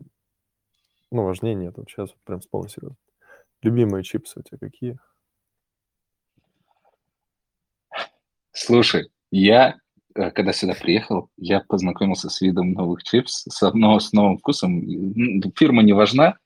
[1.10, 2.96] ну, важнее нет, вот сейчас прям с полной серьезно.
[3.62, 4.98] Любимые чипсы у тебя какие?
[8.52, 9.76] Слушай, я,
[10.14, 14.80] э, когда сюда приехал, я познакомился с видом новых чипс, с, одно, с новым вкусом.
[15.56, 16.38] Фирма не важна,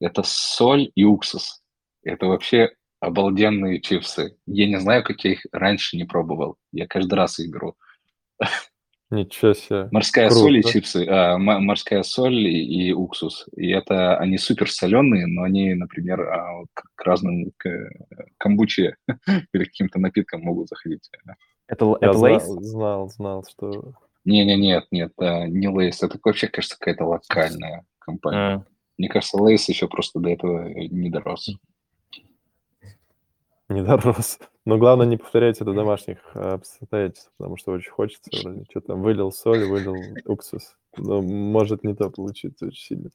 [0.00, 1.62] это соль и уксус.
[2.02, 4.36] Это вообще обалденные чипсы.
[4.46, 6.56] Я не знаю, как я их раньше не пробовал.
[6.72, 7.76] Я каждый раз их беру.
[9.14, 9.88] Ничего себе.
[9.92, 10.72] Морская соль и Круто.
[10.72, 13.46] чипсы, а, морская соль и, и уксус.
[13.56, 17.90] И это они супер соленые, но они, например, а, к, к разным к,
[18.38, 18.96] камбуче
[19.52, 21.08] или каким-то напиткам могут заходить.
[21.68, 22.42] Это, А это Lay's?
[22.44, 23.94] знал, знал, что...
[24.24, 26.02] Не, не, нет, нет, а, не Lay's.
[26.02, 28.54] Это вообще, кажется, какая-то локальная компания.
[28.56, 28.64] А,
[28.96, 31.50] Мне кажется, Lay's еще просто до этого не дорос.
[33.68, 34.38] Не дорос.
[34.66, 38.64] Но главное не повторять это домашних а, обстоятельствах, потому что очень хочется вроде.
[38.70, 39.94] Что там, вылил соль, вылил
[40.26, 40.76] уксус.
[40.96, 43.10] Но может не то получиться очень сильно.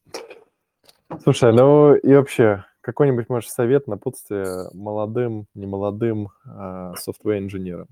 [1.24, 7.88] Слушай, ну и вообще, какой-нибудь, может, совет, напутствие молодым, немолодым а, софтвер-инженерам?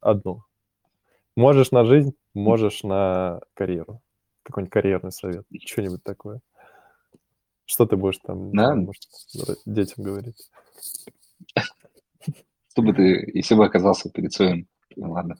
[0.00, 0.42] Одну.
[1.36, 4.00] Можешь на жизнь, можешь на карьеру.
[4.44, 6.40] Какой-нибудь карьерный совет, что-нибудь такое.
[7.66, 8.74] Что ты будешь там, Да.
[8.74, 9.02] может,
[9.64, 10.50] детям говорить?
[12.74, 14.66] Чтобы ты, если бы оказался перед своим...
[14.96, 15.36] ну, Ладно.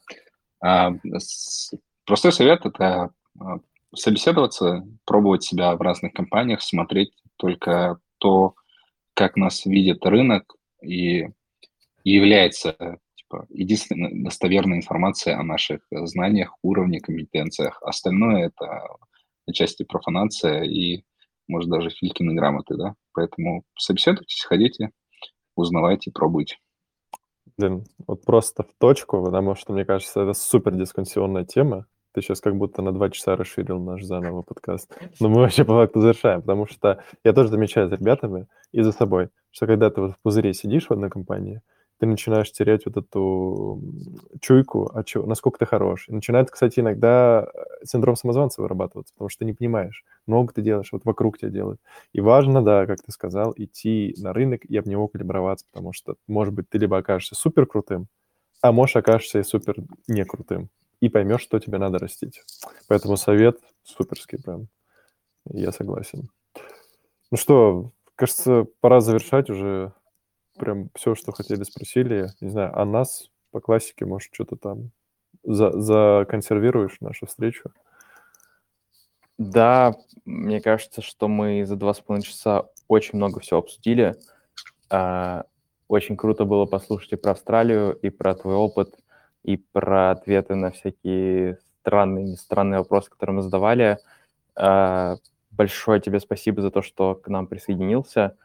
[0.61, 1.75] А, с-
[2.07, 3.59] простой совет– это а,
[3.95, 8.55] собеседоваться, пробовать себя в разных компаниях, смотреть только то,
[9.15, 11.29] как нас видит рынок и
[12.05, 17.83] является типа, единственной достоверной информацией о наших знаниях, уровне, компетенциях.
[17.83, 18.81] Остальное– это
[19.47, 21.03] отчасти профанация и,
[21.49, 22.95] может, даже Филькины грамоты, да?
[23.13, 24.91] Поэтому собеседуйтесь, ходите,
[25.57, 26.59] узнавайте, пробуйте.
[27.57, 31.87] Блин, вот просто в точку, потому что, мне кажется, это супер дискуссионная тема.
[32.13, 34.97] Ты сейчас как будто на два часа расширил наш заново подкаст.
[35.21, 38.93] Но мы вообще по факту завершаем, потому что я тоже замечаю за ребятами и за
[38.93, 41.61] собой, что когда ты вот в пузыре сидишь в одной компании,
[42.01, 43.81] ты начинаешь терять вот эту
[44.41, 46.09] чуйку, а чё, насколько ты хорош.
[46.09, 50.63] И начинает, кстати, иногда э, синдром самозванца вырабатываться, потому что ты не понимаешь, много ты
[50.63, 51.81] делаешь, вот вокруг тебя делают.
[52.13, 56.17] И важно, да, как ты сказал, идти на рынок и об него калиброваться, потому что,
[56.27, 58.09] может быть, ты либо окажешься супер крутым,
[58.63, 59.77] а можешь окажешься и супер
[60.09, 62.43] не крутым, и поймешь, что тебе надо растить.
[62.89, 64.69] Поэтому совет суперский прям.
[65.51, 66.31] Я согласен.
[67.31, 69.93] Ну что, кажется, пора завершать уже
[70.59, 72.29] прям все, что хотели, спросили.
[72.41, 74.91] Не знаю, а нас по классике, может, что-то там
[75.45, 77.71] за законсервируешь нашу встречу?
[79.39, 84.17] Да, мне кажется, что мы за два с половиной часа очень много всего обсудили.
[84.91, 85.45] А,
[85.89, 88.95] Очень круто было послушать и про Австралию, и про твой опыт,
[89.45, 93.99] и про ответы на всякие странные, не странные вопросы, которые мы задавали.
[94.57, 95.17] А,
[95.53, 98.37] Большое тебе спасибо за то, что к нам присоединился.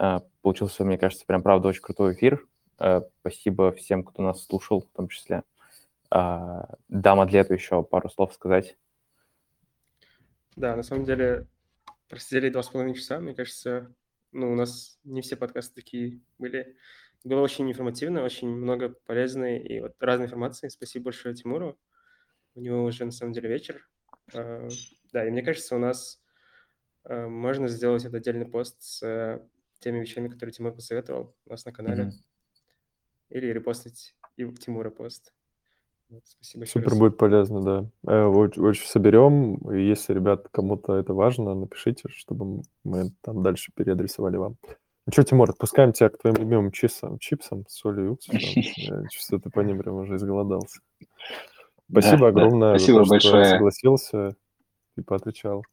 [0.00, 2.46] А, Получился, мне кажется, прям правда очень крутой эфир.
[2.78, 5.42] Э, спасибо всем, кто нас слушал, в том числе.
[6.08, 8.78] А, дам Адлету еще пару слов сказать.
[10.54, 11.48] Да, на самом деле,
[12.08, 13.92] просидели два с половиной часа, мне кажется,
[14.30, 16.76] ну, у нас не все подкасты такие были.
[17.24, 20.68] Было очень информативно, очень много полезной и вот разной информации.
[20.68, 21.76] Спасибо большое Тимуру.
[22.54, 23.88] У него уже, на самом деле, вечер.
[24.32, 26.22] Да, и мне кажется, у нас
[27.04, 29.40] можно сделать этот отдельный пост с э,
[29.80, 32.04] теми вещами, которые Тимур посоветовал у нас на канале.
[32.04, 33.30] Mm-hmm.
[33.30, 35.32] Или репостить и Тимура пост.
[36.08, 36.98] Вот, спасибо Супер раз.
[36.98, 37.90] будет полезно, да.
[38.10, 39.56] Э, очень, очень соберем.
[39.70, 44.56] И если, ребят, кому-то это важно, напишите, чтобы мы там дальше переадресовали вам.
[45.08, 48.40] Ну что, Тимур, отпускаем тебя к твоим любимым чипсам, чипсам с солью и уксусом.
[48.76, 50.80] Я чувствую, ты по ним прям уже изголодался.
[51.90, 52.78] Спасибо да, огромное да.
[52.78, 53.44] Спасибо за то, большое.
[53.44, 54.36] что согласился
[54.96, 55.64] и поотвечал.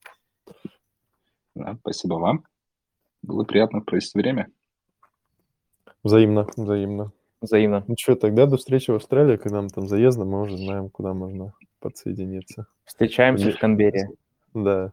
[1.56, 2.46] Да, спасибо вам.
[3.26, 4.48] Было приятно провести время.
[6.04, 7.12] Взаимно, взаимно.
[7.42, 7.84] Взаимно.
[7.88, 11.14] Ну что, тогда до встречи в Австралии, когда мы там заездом, мы уже знаем, куда
[11.14, 12.68] можно подсоединиться.
[12.86, 14.10] Встречаемся в Канберре.
[14.54, 14.92] Да.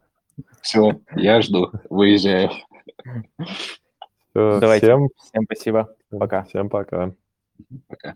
[0.61, 1.71] Все, я жду.
[1.89, 2.49] Выезжаю.
[4.31, 4.87] Все, Давайте.
[4.87, 5.95] Всем, всем спасибо.
[6.09, 6.43] Пока.
[6.43, 7.13] Всем пока.
[7.87, 8.15] Пока.